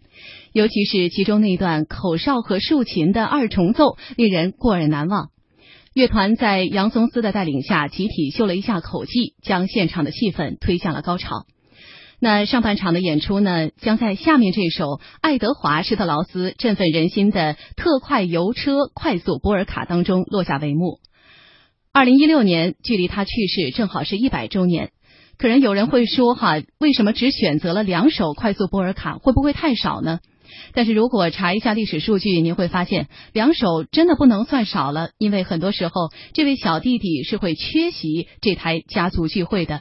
[0.54, 5.28] 尤其是其中那段口哨和竖琴的二重奏，令人过耳难忘。
[5.92, 11.44] 乐团在杨松斯的带领下，集体秀了一下口技，将现场的气氛推向了高潮。
[12.22, 20.98] 那上半场的演出呢，将在下面这首爱德华施特劳斯振奋人心的特快油车快速波尔卡当中落下帷幕。
[21.92, 24.90] 二零一六年距离他去世正好是一百周年，
[25.38, 30.20] 可能有人会说哈，为什么只选择了两首快速波尔卡，会不会太少呢？
[30.74, 39.80] 但是如果查一下历史数据，您会发现两首真的不能算少了，因为很多时候这位小弟弟是会缺席这台家族聚会的。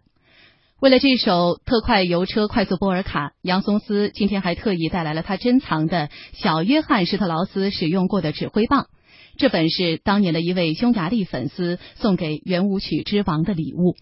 [0.79, 8.87] 为了这首特快油车快速波尔卡，杨松斯今天还特意带来了他珍藏的小约翰施特劳斯使用过的指挥棒，
[9.35, 13.97] 这本是当年的一位匈牙利粉丝送给圆舞曲之王的礼物。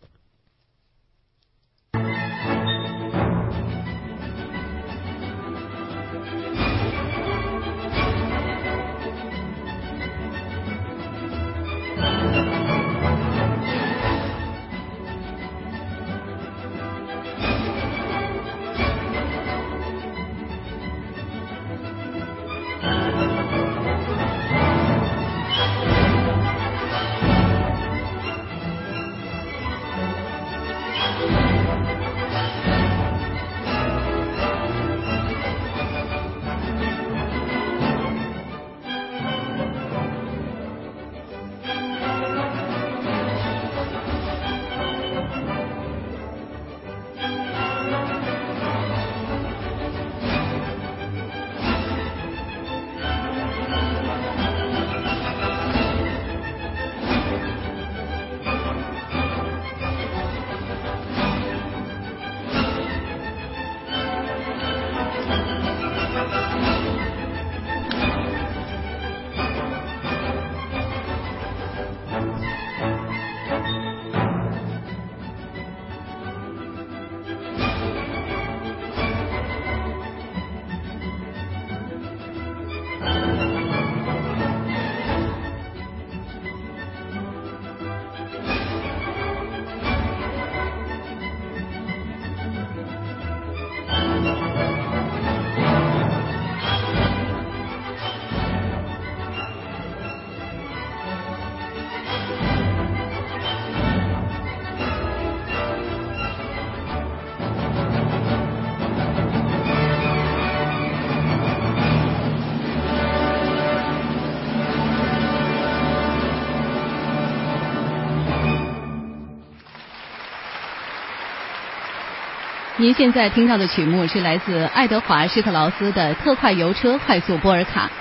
[122.88, 127.92] 您现在听到的曲目是来自爱德华施特劳斯的特快油车快速波尔卡。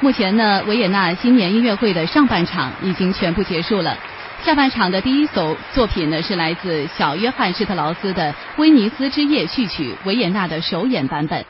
[0.00, 3.98] 目前呢，维也纳新年音乐会的上半场已经全部结束了。
[4.42, 11.44] 下半场的第一首作品呢，是来自小约翰施特劳斯的《威尼斯之夜》序曲，维也纳的首演版本。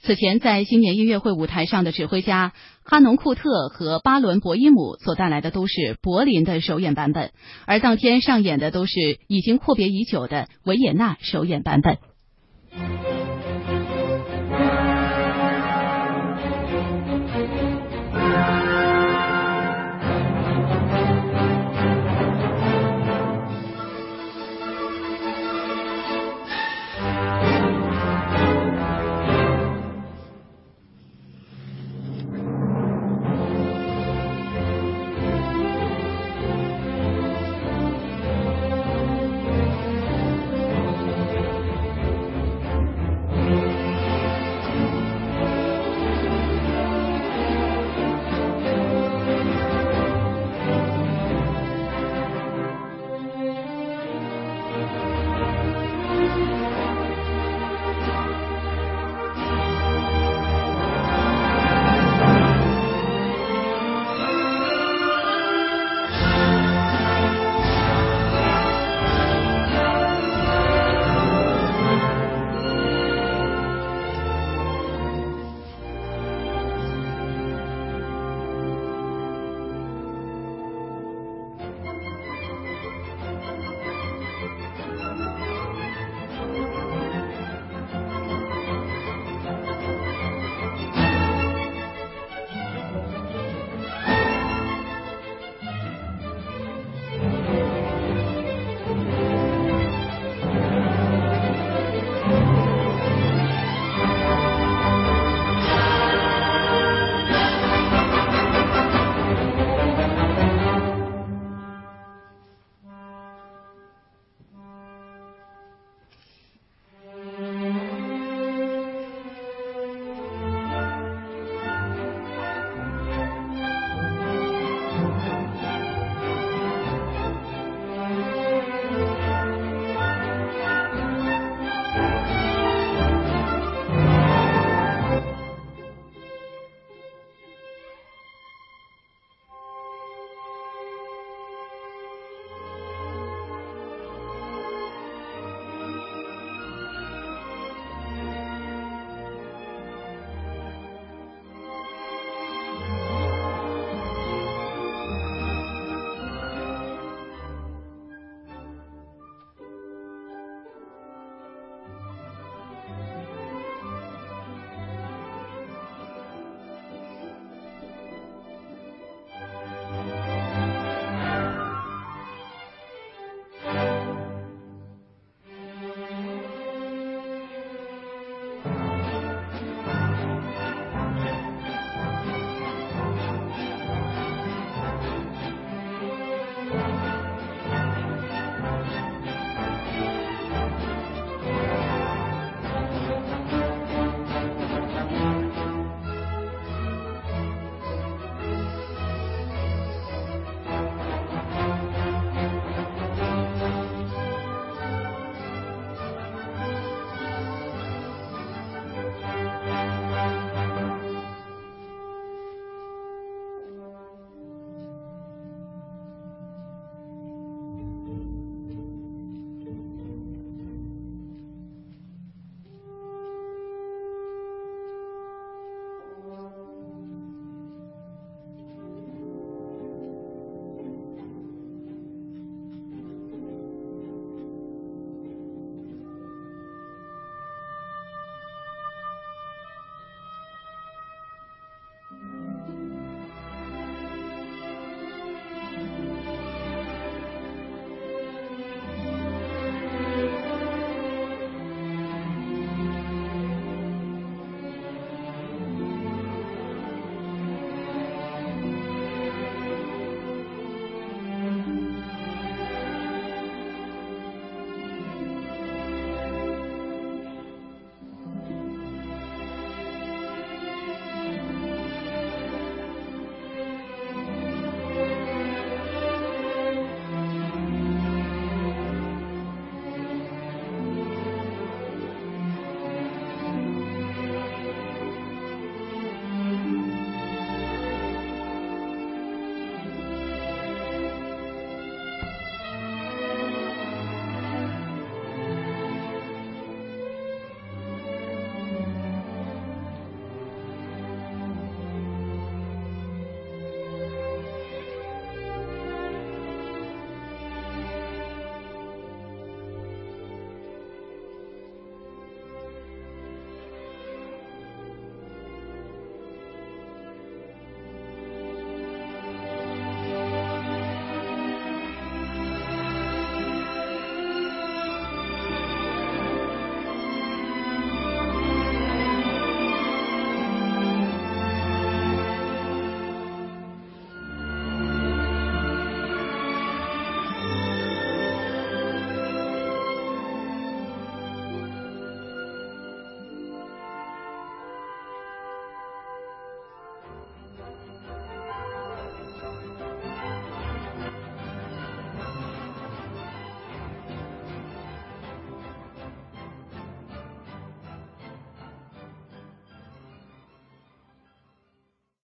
[0.00, 2.52] 此前在新年音乐会舞台上的指挥家
[2.84, 7.32] 哈农库特和巴伦博伊姆所带来的都是柏林的首演版本，
[7.66, 8.92] 而当天上演的都是
[9.26, 11.98] 已经阔别已久的维也纳首演版本。
[12.74, 13.31] Thank you.